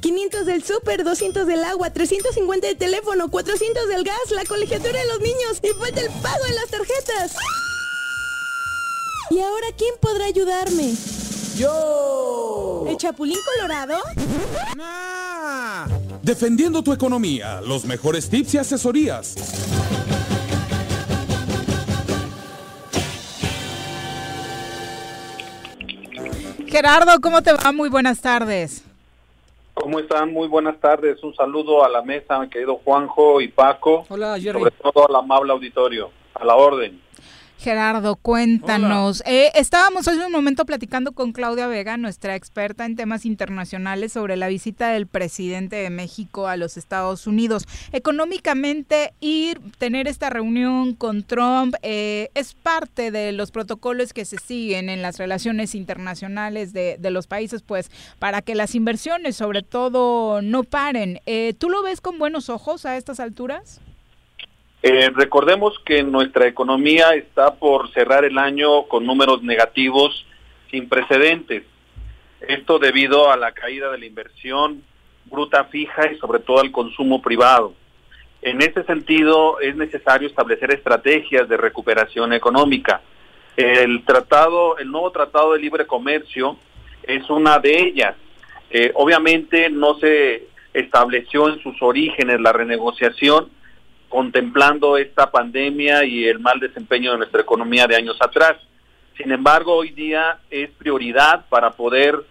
[0.00, 5.06] 500 del súper, 200 del agua, 350 de teléfono, 400 del gas, la colegiatura de
[5.06, 7.36] los niños y falta el pago de las tarjetas.
[9.30, 10.94] ¿Y ahora quién podrá ayudarme?
[11.56, 12.84] ¡Yo!
[12.88, 13.98] ¿El Chapulín Colorado?
[16.22, 19.36] Defendiendo tu economía, los mejores tips y asesorías.
[26.66, 27.70] Gerardo, ¿cómo te va?
[27.72, 28.82] Muy buenas tardes.
[29.74, 30.32] ¿Cómo están?
[30.32, 31.22] Muy buenas tardes.
[31.22, 34.06] Un saludo a la mesa, mi querido Juanjo y Paco.
[34.08, 34.58] Hola, Jerry.
[34.58, 36.10] Sobre todo al amable auditorio.
[36.34, 37.00] A la orden.
[37.62, 39.22] Gerardo, cuéntanos.
[39.24, 44.34] Eh, estábamos hace un momento platicando con Claudia Vega, nuestra experta en temas internacionales, sobre
[44.34, 47.68] la visita del presidente de México a los Estados Unidos.
[47.92, 54.38] Económicamente, ir, tener esta reunión con Trump eh, es parte de los protocolos que se
[54.38, 59.62] siguen en las relaciones internacionales de, de los países, pues para que las inversiones, sobre
[59.62, 61.20] todo, no paren.
[61.26, 63.80] Eh, ¿Tú lo ves con buenos ojos a estas alturas?
[64.82, 70.26] Eh, recordemos que nuestra economía está por cerrar el año con números negativos
[70.72, 71.62] sin precedentes.
[72.40, 74.82] Esto debido a la caída de la inversión
[75.26, 77.74] bruta fija y sobre todo al consumo privado.
[78.42, 83.02] En ese sentido, es necesario establecer estrategias de recuperación económica.
[83.56, 86.56] El tratado, el nuevo tratado de libre comercio
[87.04, 88.16] es una de ellas.
[88.70, 93.48] Eh, obviamente no se estableció en sus orígenes la renegociación
[94.16, 98.56] contemplando esta pandemia y el mal desempeño de nuestra economía de años atrás.
[99.16, 102.22] Sin embargo, hoy día es prioridad para poder,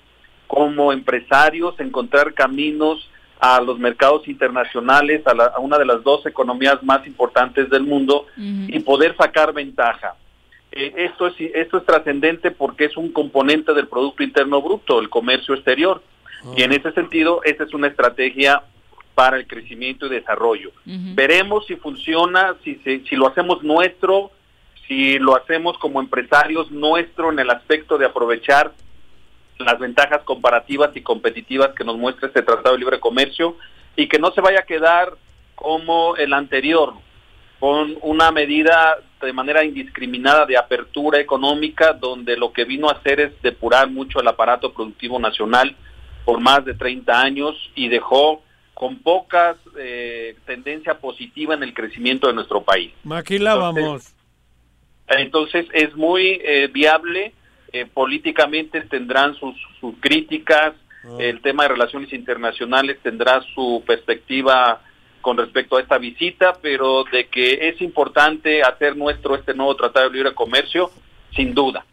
[0.45, 3.09] como empresarios, encontrar caminos
[3.39, 7.81] a los mercados internacionales, a, la- a una de las dos economías más importantes del
[7.81, 8.27] mundo
[8.71, 10.13] y poder sacar ventaja.
[10.71, 15.09] Eh, esto es esto es trascendente porque es un componente del Producto Interno Bruto, el
[15.09, 16.03] comercio exterior.
[16.55, 18.61] Y en ese sentido, esta es una estrategia
[19.22, 20.72] para el crecimiento y desarrollo.
[21.14, 24.31] Veremos si funciona, si, se- si lo hacemos nuestro,
[24.88, 28.72] si lo hacemos como empresarios nuestro en el aspecto de aprovechar
[29.60, 33.57] las ventajas comparativas y competitivas que nos muestra este Tratado de Libre Comercio
[33.95, 35.14] y que no se vaya a quedar
[35.53, 36.93] como el anterior,
[37.60, 43.19] con una medida de manera indiscriminada de apertura económica, donde lo que vino a hacer
[43.19, 45.76] es depurar mucho el aparato productivo nacional
[46.26, 48.41] por más de 30 años y dejó
[48.81, 52.91] con pocas eh, tendencia positiva en el crecimiento de nuestro país.
[53.03, 54.11] Maquilábamos.
[55.07, 57.31] Entonces es muy eh, viable,
[57.73, 60.73] eh, políticamente tendrán sus, sus críticas,
[61.19, 64.81] el tema de relaciones internacionales tendrá su perspectiva
[65.21, 70.09] con respecto a esta visita, pero de que es importante hacer nuestro este nuevo Tratado
[70.09, 70.89] de Libre Comercio,
[71.35, 71.85] sin duda.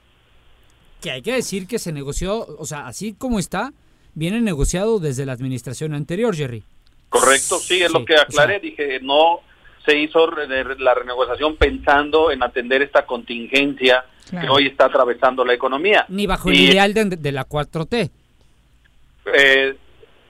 [1.02, 3.74] Que hay que decir que se negoció, o sea, así como está,
[4.14, 6.64] viene negociado desde la administración anterior, Jerry.
[7.08, 9.40] Correcto, sí, es lo que aclaré, dije, no
[9.84, 16.04] se hizo la renegociación pensando en atender esta contingencia que hoy está atravesando la economía.
[16.08, 18.10] Ni bajo el Y, ideal de, de la 4T.
[19.34, 19.76] eh,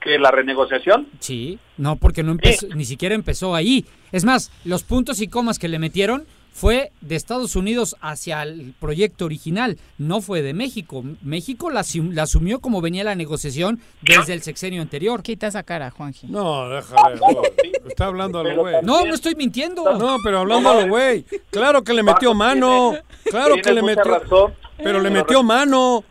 [0.01, 3.85] que la renegociación Sí, no, porque no empezó, ni siquiera empezó ahí.
[4.13, 8.73] Es más, los puntos y comas que le metieron fue de Estados Unidos hacia el
[8.79, 11.03] proyecto original, no fue de México.
[11.21, 15.23] México la, asum- la asumió como venía la negociación desde el sexenio anterior.
[15.23, 16.27] Quita esa cara, Juanji.
[16.27, 17.15] No, déjale.
[17.19, 17.41] no.
[17.87, 18.75] Está hablando a lo güey.
[18.83, 19.97] No, no estoy mintiendo.
[19.97, 21.25] No, pero hablando a lo güey.
[21.49, 22.93] Claro que le metió mano.
[23.25, 24.03] Claro que le metió.
[24.03, 24.53] razón.
[24.77, 26.03] Pero le metió mano.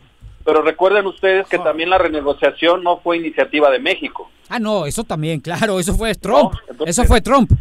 [0.45, 4.31] Pero recuerden ustedes que también la renegociación no fue iniciativa de México.
[4.47, 6.53] Ah, no, eso también, claro, eso fue Trump.
[6.67, 7.51] entonces- eso fue Trump.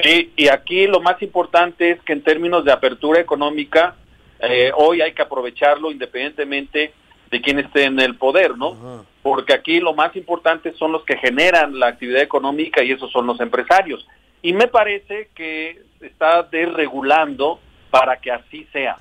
[0.00, 3.96] Sí, y aquí lo más importante es que en términos de apertura económica,
[4.40, 6.92] eh, hoy hay que aprovecharlo independientemente
[7.30, 9.04] de quién esté en el poder, ¿no?
[9.22, 13.26] Porque aquí lo más importante son los que generan la actividad económica y esos son
[13.26, 14.06] los empresarios.
[14.42, 17.58] Y me parece que está desregulando
[17.90, 18.98] para que así sea.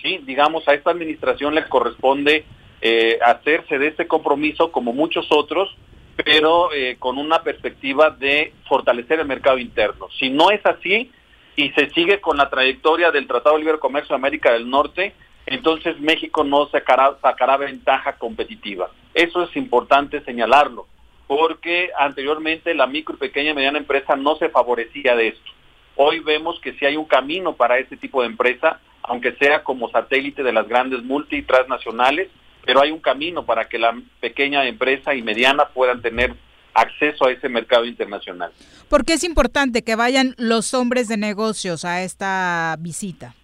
[0.00, 2.44] Sí, digamos, a esta administración le corresponde
[2.80, 5.74] eh, hacerse de este compromiso como muchos otros,
[6.22, 10.08] pero eh, con una perspectiva de fortalecer el mercado interno.
[10.18, 11.10] Si no es así
[11.56, 15.14] y se sigue con la trayectoria del Tratado de Libre Comercio de América del Norte,
[15.46, 18.90] entonces México no sacará, sacará ventaja competitiva.
[19.12, 20.86] Eso es importante señalarlo,
[21.26, 25.50] porque anteriormente la micro y pequeña y mediana empresa no se favorecía de esto.
[25.96, 29.90] Hoy vemos que sí hay un camino para este tipo de empresa, aunque sea como
[29.90, 32.30] satélite de las grandes multi y transnacionales,
[32.64, 36.34] pero hay un camino para que la pequeña empresa y mediana puedan tener
[36.72, 38.52] acceso a ese mercado internacional.
[38.88, 43.34] ¿Por qué es importante que vayan los hombres de negocios a esta visita?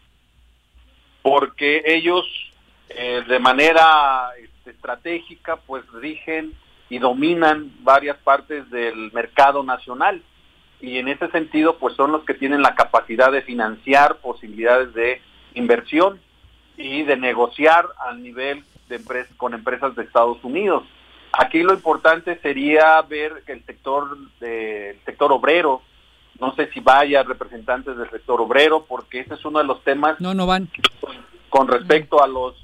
[1.23, 2.25] Porque ellos
[2.89, 6.55] eh, de manera este, estratégica pues rigen
[6.89, 10.23] y dominan varias partes del mercado nacional
[10.81, 15.21] y en ese sentido pues son los que tienen la capacidad de financiar posibilidades de
[15.55, 16.21] inversión
[16.77, 20.83] y de negociar al nivel de empresas con empresas de Estados Unidos.
[21.33, 25.81] Aquí lo importante sería ver el sector del sector obrero,
[26.39, 30.21] no sé si vaya representantes del sector obrero, porque ese es uno de los temas
[30.21, 30.69] No, no van.
[31.49, 32.55] con respecto a los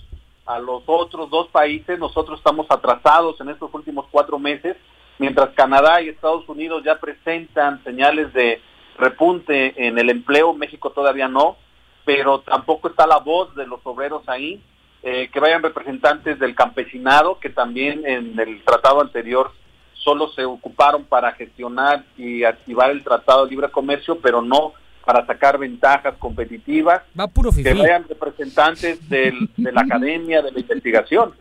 [0.47, 1.98] a los otros dos países.
[1.98, 4.77] Nosotros estamos atrasados en estos últimos cuatro meses,
[5.19, 8.61] mientras Canadá y Estados Unidos ya presentan señales de
[8.97, 11.57] repunte en el empleo, México todavía no,
[12.05, 14.62] pero tampoco está la voz de los obreros ahí.
[15.02, 19.52] Eh, que vayan representantes del campesinado, que también en el tratado anterior
[19.94, 24.73] solo se ocuparon para gestionar y activar el tratado de libre comercio, pero no
[25.05, 27.02] para sacar ventajas competitivas.
[27.18, 31.32] Va puro Que vayan representantes del- de la academia, de la investigación.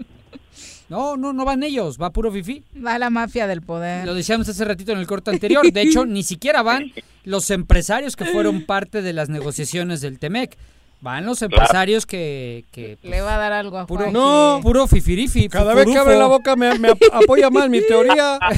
[0.88, 2.64] No, no, no van ellos, va puro fifí.
[2.86, 4.06] Va la mafia del poder.
[4.06, 5.72] Lo decíamos hace ratito en el corte anterior.
[5.72, 6.92] De hecho, ni siquiera van
[7.24, 10.56] los empresarios que fueron parte de las negociaciones del TEMEC.
[11.06, 15.48] Van los empresarios que, que Le va a dar algo a puro, no, puro fifirifi.
[15.50, 18.40] Cada vez que abre la boca me, me ap- apoya más mi teoría.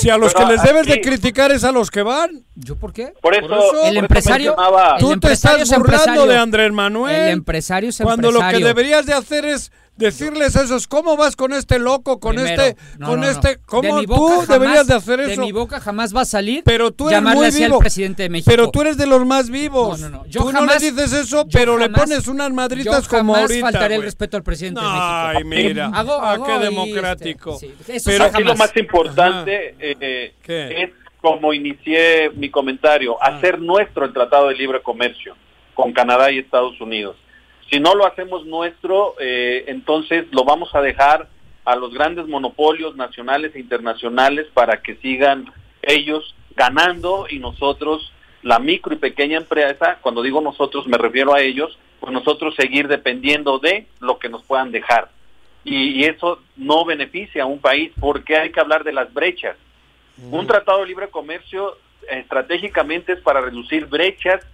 [0.00, 2.42] Si a los Pero que les debes de criticar es a los que van.
[2.56, 3.12] ¿Yo por qué?
[3.20, 6.04] Por eso, Por eso- por El eso empresario- el Tú te empresario estás es burlando
[6.04, 6.26] empresario.
[6.32, 7.14] de Andrés Manuel.
[7.14, 8.66] El empresario es Cuando lo que empresario.
[8.66, 12.80] deberías de hacer es decirles a esos, ¿cómo vas con este loco, con Primero, este,
[12.98, 13.30] no, con no, no.
[13.32, 15.30] este, De cómo mi tú jamás- deberías de hacer eso?
[15.30, 17.78] De mi boca jamás va a salir pero tú eres llamarle muy vivo.
[17.80, 18.50] presidente de México.
[18.50, 20.00] Pero tú eres de los más vivos.
[20.00, 20.26] No, no, no.
[20.26, 23.60] Yo tú jamás- no le dices eso, pero le pones unas madritas yo como ahorita.
[23.60, 24.06] faltaré el güey.
[24.06, 25.68] respeto al presidente de Ay, México.
[25.68, 25.86] mira.
[25.94, 27.54] Hago- Ah, hago qué democrático.
[27.54, 33.58] este, sí, eso Pero- Aquí lo más importante eh, es como inicié mi comentario, hacer
[33.60, 35.34] nuestro el Tratado de Libre Comercio
[35.74, 37.16] con Canadá y Estados Unidos.
[37.70, 41.28] Si no lo hacemos nuestro, eh, entonces lo vamos a dejar
[41.64, 48.10] a los grandes monopolios nacionales e internacionales para que sigan ellos ganando y nosotros,
[48.42, 52.88] la micro y pequeña empresa, cuando digo nosotros me refiero a ellos, pues nosotros seguir
[52.88, 55.10] dependiendo de lo que nos puedan dejar.
[55.62, 59.56] Y, y eso no beneficia a un país porque hay que hablar de las brechas.
[60.30, 61.76] Un tratado de libre comercio
[62.08, 64.44] estratégicamente es para reducir brechas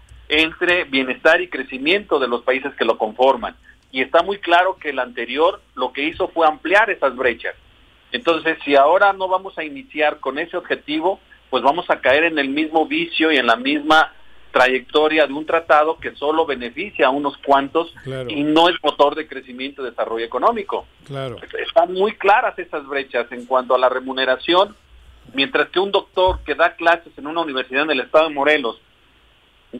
[0.42, 3.56] entre bienestar y crecimiento de los países que lo conforman.
[3.90, 7.54] Y está muy claro que el anterior lo que hizo fue ampliar esas brechas.
[8.12, 11.20] Entonces, si ahora no vamos a iniciar con ese objetivo,
[11.50, 14.12] pues vamos a caer en el mismo vicio y en la misma
[14.52, 18.30] trayectoria de un tratado que solo beneficia a unos cuantos Claro.
[18.30, 20.86] y no es motor de crecimiento y desarrollo económico.
[21.06, 21.36] Claro.
[21.66, 24.76] Están muy claras esas brechas en cuanto a la remuneración,
[25.32, 28.80] mientras que un doctor que da clases en una universidad en el estado de Morelos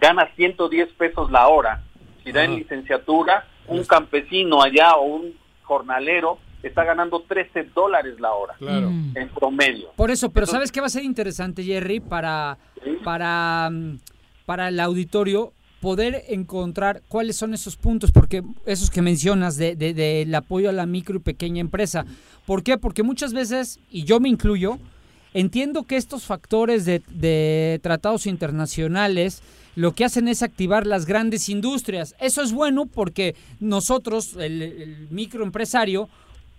[0.01, 1.83] gana 110 pesos la hora,
[2.23, 8.33] si da en licenciatura, un campesino allá o un jornalero está ganando 13 dólares la
[8.33, 8.89] hora Claro.
[9.15, 9.89] en promedio.
[9.97, 12.01] Por eso, pero ¿sabes qué va a ser interesante, Jerry?
[12.01, 12.57] Para,
[13.05, 13.99] para, mm,
[14.47, 19.93] para el auditorio poder encontrar cuáles son esos puntos, porque esos que mencionas de, de-
[19.93, 22.07] del apoyo a la micro y pequeña empresa.
[22.47, 22.79] ¿Por qué?
[22.79, 24.79] Porque muchas veces, y yo me incluyo,
[25.35, 29.43] entiendo que estos factores de, de tratados internacionales
[29.77, 32.15] lo que hacen es activar las grandes industrias.
[32.21, 36.09] Eso es bueno porque nosotros, el, el microempresario,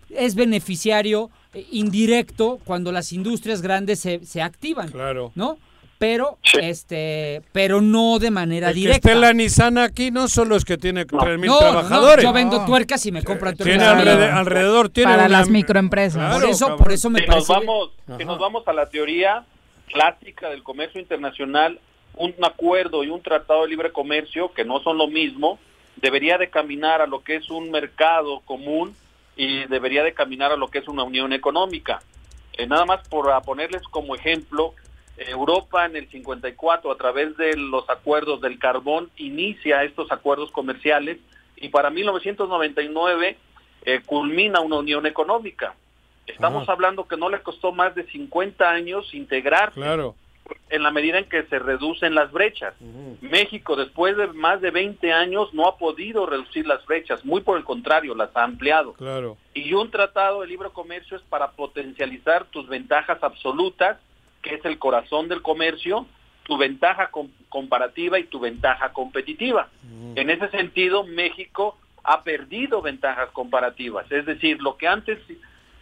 [0.10, 4.92] es beneficiario eh, indirecto cuando las industrias grandes se, se activan.
[4.92, 5.32] Claro.
[5.36, 5.58] ¿No?
[6.08, 9.10] Pero, este, pero no de manera El que directa.
[9.10, 12.24] esté la Nissan aquí no solo es que tiene 3.000 No, no, trabajadores.
[12.24, 13.98] yo vendo tuercas y me compran Tiene tuercas.
[13.98, 16.20] alrede- alrededor, tiene Para una- las microempresas.
[16.20, 16.84] Claro, por eso, cabrón.
[16.84, 17.40] por eso me si parece.
[17.54, 19.46] nos vamos si nos vamos a la teoría
[19.92, 21.80] clásica del comercio internacional
[22.18, 25.58] un acuerdo y un tratado de libre comercio que no son lo mismo
[25.96, 28.96] debería de caminar a lo que es un mercado común
[29.36, 32.00] y debería de caminar a lo que es una unión económica
[32.58, 34.74] Eh, nada más por a ponerles como ejemplo
[35.18, 41.18] Europa en el 54 a través de los acuerdos del carbón inicia estos acuerdos comerciales
[41.58, 43.38] y para 1999
[43.86, 45.76] eh, culmina una unión económica.
[46.28, 46.74] Estamos Ajá.
[46.74, 50.16] hablando que no le costó más de 50 años integrar Claro.
[50.70, 52.74] en la medida en que se reducen las brechas.
[53.22, 57.58] México, después de más de 20 años, no ha podido reducir las brechas, muy por
[57.58, 58.94] el contrario, las ha ampliado.
[58.94, 59.38] Claro.
[59.54, 63.98] Y un tratado de libre comercio es para potencializar tus ventajas absolutas,
[64.46, 66.06] que es el corazón del comercio,
[66.44, 69.68] tu ventaja com- comparativa y tu ventaja competitiva.
[70.16, 75.18] En ese sentido, México ha perdido ventajas comparativas, es decir, lo que antes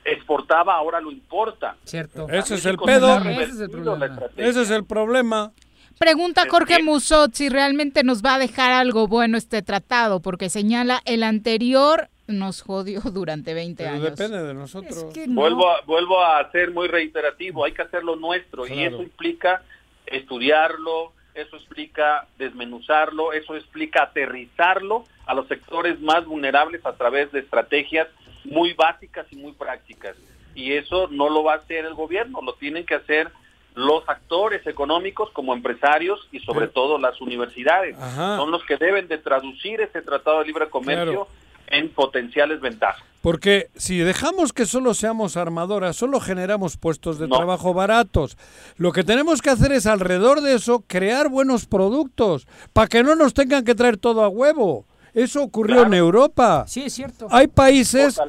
[0.05, 1.75] exportaba ahora lo importa.
[1.83, 2.27] Cierto.
[2.29, 3.17] Ese es el pedo.
[3.19, 3.97] Ese es el problema.
[3.97, 4.45] la estrategia.
[4.47, 5.51] Ese es el problema.
[5.99, 11.01] Pregunta Jorge Musot si realmente nos va a dejar algo bueno este tratado, porque señala
[11.05, 14.03] el anterior nos jodió durante 20 Pero años.
[14.15, 15.05] depende de nosotros.
[15.13, 15.41] que no.
[15.41, 19.61] Vuelvo a, vuelvo a ser muy reiterativo, hay que hacerlo nuestro y eso implica
[20.05, 27.39] estudiarlo, eso explica desmenuzarlo, eso explica aterrizarlo a los sectores más vulnerables a través de
[27.39, 28.07] estrategias
[28.43, 30.15] muy básicas y muy prácticas.
[30.55, 33.31] Y eso no lo va a hacer el gobierno, lo tienen que hacer
[33.75, 37.97] los actores económicos como empresarios y sobre todo las universidades.
[37.97, 38.37] Ajá.
[38.37, 41.27] Son los que deben de traducir ese tratado de libre comercio Claro.
[41.67, 43.03] En potenciales ventajas.
[43.21, 47.37] Porque si dejamos que solo seamos armadoras, solo generamos puestos de No.
[47.37, 48.37] trabajo baratos.
[48.75, 53.15] Lo que tenemos que hacer es alrededor de eso crear buenos productos para que no
[53.15, 54.85] nos tengan que traer todo a huevo.
[55.13, 56.65] Eso ocurrió en Europa.
[56.67, 57.27] Sí, es cierto.
[57.29, 58.19] Hay países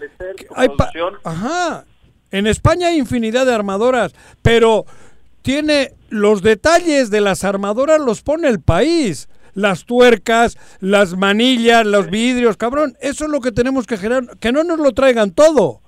[0.54, 0.90] hay pa-.
[1.24, 1.84] Ajá.
[2.30, 4.12] En España hay infinidad de armadoras,
[4.42, 4.84] pero
[5.42, 9.28] tiene los detalles de las armadoras los pone el país.
[9.54, 12.96] Las tuercas, las manillas, los vidrios, cabrón.
[13.00, 14.36] Eso es lo que tenemos que generar.
[14.38, 15.80] Que no nos lo traigan todo.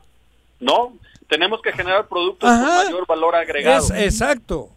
[0.61, 0.95] No,
[1.29, 2.65] tenemos que generar productos Ajá.
[2.65, 3.85] con mayor valor agregado.
[3.85, 4.71] Es, exacto.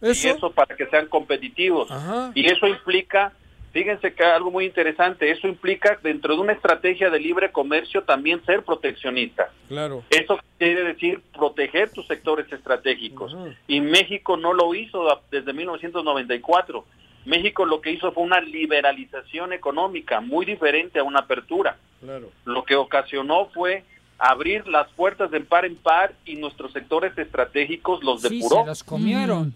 [0.00, 1.88] Y eso para que sean competitivos.
[2.34, 3.32] Y eso implica,
[3.72, 8.44] fíjense que algo muy interesante, eso implica dentro de una estrategia de libre comercio también
[8.44, 9.50] ser proteccionista.
[9.68, 10.04] Claro.
[10.10, 13.34] Eso quiere decir proteger tus sectores estratégicos.
[13.66, 16.84] Y México no lo hizo desde 1994.
[17.24, 21.76] México lo que hizo fue una liberalización económica muy diferente a una apertura.
[22.00, 22.30] Claro.
[22.44, 23.84] Lo que ocasionó fue
[24.18, 28.60] abrir las puertas del par en par y nuestros sectores estratégicos los Sí, depuró.
[28.62, 29.54] se los comieron,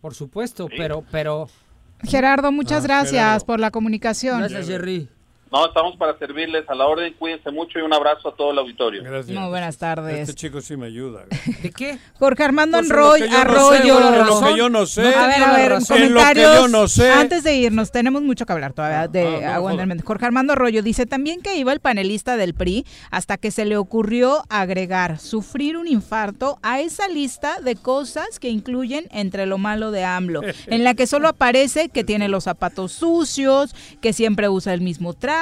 [0.00, 1.48] por supuesto, pero, pero...
[2.02, 3.46] Gerardo, muchas Ah, gracias Gerardo.
[3.46, 4.38] por la comunicación.
[4.40, 5.08] Gracias, Jerry.
[5.52, 7.12] No, estamos para servirles a la orden.
[7.18, 9.02] Cuídense mucho y un abrazo a todo el auditorio.
[9.02, 9.36] Gracias.
[9.36, 10.20] Muy buenas tardes.
[10.20, 11.24] Este chico sí me ayuda.
[11.62, 11.98] ¿De qué?
[12.20, 13.24] Jorge Armando Pues en Arroyo.
[13.26, 13.80] lo que yo no Arroyo.
[13.82, 15.14] sé, bueno, en lo que yo no sé.
[15.14, 16.54] a ver, a ver, En lo que comentarios.
[16.56, 17.10] yo no sé.
[17.10, 20.04] Antes de irnos, tenemos mucho que hablar todavía de ah, no, el Mente.
[20.04, 23.76] Jorge Armando Arroyo dice también que iba el panelista del PRI hasta que se le
[23.76, 29.90] ocurrió agregar sufrir un infarto a esa lista de cosas que incluyen entre lo malo
[29.90, 34.74] de AMLO, en la que solo aparece que tiene los zapatos sucios, que siempre usa
[34.74, 35.39] el mismo traje,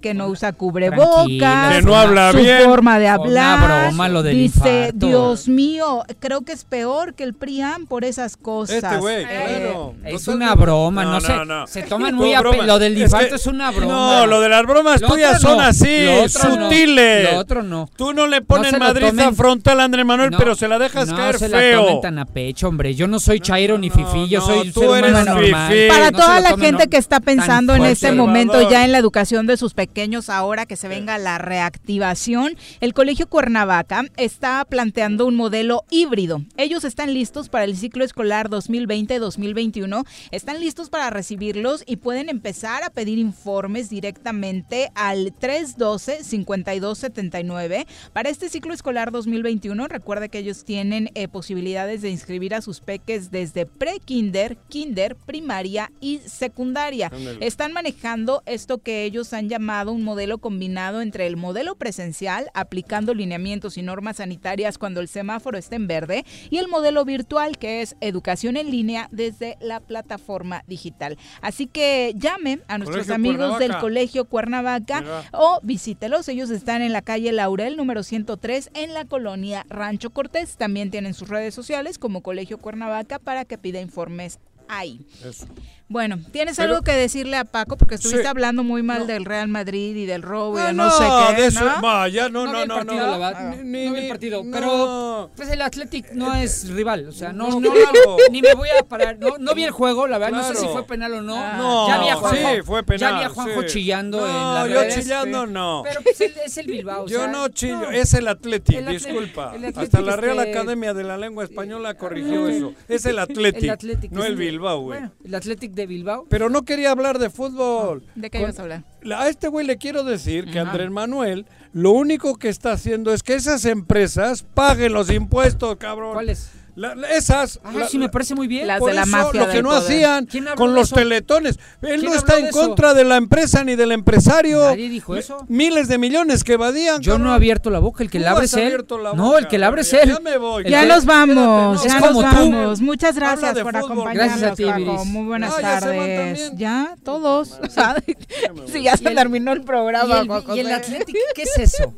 [0.00, 2.62] que no usa cubrebocas, Tranquilo, Que no habla su bien.
[2.64, 3.84] forma de Una hablar.
[3.88, 4.58] broma lo del Dice,
[4.88, 5.06] infarto.
[5.06, 8.76] Dios mío, creo que es peor que el PRIAM por esas cosas.
[8.82, 9.94] Este güey, Eh, claro.
[10.04, 10.30] Es Totalmente.
[10.30, 11.44] una broma, no, No, sé.
[11.46, 11.66] no.
[11.66, 12.62] Se toman muy a pe-.
[12.62, 13.86] Lo del Es infarto que- es una broma.
[14.20, 16.64] No, lo de las bromas Lo tuyas son así, Lo otro no.
[16.64, 17.32] sutiles.
[17.32, 17.88] Lo otro no.
[17.96, 20.78] Tú no le pones se madriza tomen- frontal a Andrés Manuel, No, pero se la
[20.78, 21.84] dejas no caer se la feo.
[21.84, 22.94] tomen tan a pecho, hombre.
[22.94, 25.72] Yo no soy chairo ni fifí, yo no, soy un tú ser humano eres normal.
[25.72, 25.88] fifí.
[25.88, 29.25] Para se toda la gente que está pensando en este momento ya en la educación
[29.26, 35.34] de sus pequeños ahora que se venga la reactivación, el Colegio Cuernavaca está planteando un
[35.34, 36.42] modelo híbrido.
[36.56, 42.84] Ellos están listos para el ciclo escolar 2020-2021, están listos para recibirlos y pueden empezar
[42.84, 47.84] a pedir informes directamente al 312-5279.
[48.12, 52.80] Para este ciclo escolar 2021, recuerda que ellos tienen eh, posibilidades de inscribir a sus
[52.80, 57.10] peques desde pre-kinder, kinder, primaria y secundaria.
[57.40, 63.14] Están manejando esto que ellos han llamado un modelo combinado entre el modelo presencial, aplicando
[63.14, 67.82] lineamientos y normas sanitarias cuando el semáforo está en verde, y el modelo virtual, que
[67.82, 71.16] es educación en línea desde la plataforma digital.
[71.40, 73.76] Así que llame a nuestros Colegio amigos del.
[73.86, 75.24] Colegio Cuernavaca Mira.
[75.32, 76.28] o visítelos.
[76.28, 80.56] Ellos están en la calle Laurel número 103 en la colonia Rancho Cortés.
[80.56, 84.38] También tienen sus redes sociales como Colegio Cuernavaca para que pida informes
[84.68, 85.06] ahí.
[85.24, 85.46] Eso.
[85.88, 87.76] Bueno, ¿tienes Pero- algo que decirle a Paco?
[87.76, 88.26] Porque estuviste Sí.
[88.26, 91.04] hablando muy mal del Real Madrid y del robo y Ah, de no, sé
[91.36, 91.42] qué.
[91.42, 91.80] de eso, ¿no?
[91.80, 93.50] va, ya no, No no, no, partido, no.
[93.50, 94.50] Ni- ni- no vi el ni- partido, no.
[94.50, 98.16] pero pues el Athletic no es rival, o sea, no, No, no, claro.
[98.32, 100.66] ni me voy a parar, no, no vi el juego, la verdad, no sé si
[100.66, 101.56] fue penal o no.
[101.56, 103.68] No, ya vi a Juanjo, sí, fue penal, ya vi a Juanjo sí.
[103.68, 104.94] chillando No, en yo redes.
[104.96, 105.82] chillando no.
[105.86, 108.86] Pero pues el- es el Bilbao, o Yo sea, no chillo, es el Athletic, El
[108.88, 109.52] disculpa.
[109.54, 112.74] el Athletic, Hasta la Real Academia de la Lengua Española corrigió eso.
[112.88, 115.00] Es el Athletic, no el Bilbao, güey.
[115.24, 116.26] El Athletic de Bilbao.
[116.28, 118.02] Pero no quería hablar de fútbol.
[118.16, 118.82] ¿De qué ibas a hablar?
[119.02, 120.70] La- A este güey le quiero decir que Ajá.
[120.72, 126.14] Andrés Manuel lo único que está haciendo es que esas empresas paguen los impuestos, cabrón.
[126.14, 126.50] ¿Cuáles?
[126.76, 127.58] La- la- esas.
[127.64, 128.66] Ah, la- sí me parece muy bien.
[128.66, 129.82] Las por de la mafia lo que no poder.
[129.82, 131.58] hacían ¿Quién habló con los teletones.
[131.80, 132.60] Él ¿Quién no está en eso?
[132.60, 134.60] contra de la empresa ni del empresario.
[134.62, 135.38] Nadie dijo eso.
[135.48, 137.00] Miles de millones que evadían.
[137.00, 138.84] Yo no he abierto la boca, el que la abre es él.
[139.14, 140.08] No, el que la abre es Ya- él.
[140.10, 140.64] ya me voy.
[140.68, 142.36] Ya que- nos vamos, Espérate, ya Es nos como tú.
[142.52, 142.80] vamos.
[142.82, 143.76] Muchas gracias por fútbol.
[143.84, 145.04] acompañarnos, Gracias a ti, Paco.
[145.06, 146.52] Muy buenas ¿ya tardes.
[146.56, 147.58] Ya, todos.
[148.72, 150.24] sí, ya se terminó el ¿Y programa.
[150.54, 150.72] y el.
[150.72, 151.94] Athletic qué es eso?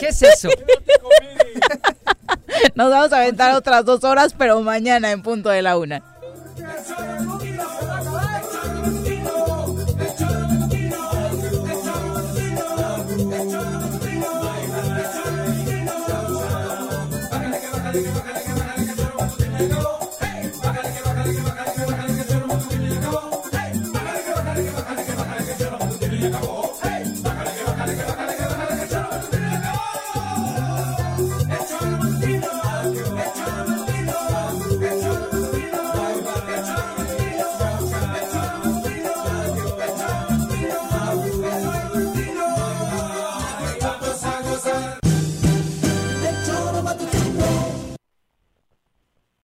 [0.00, 0.48] ¿Qué es eso?
[2.74, 6.02] Nos vamos a aventar otras dos horas, pero mañana en punto de la una.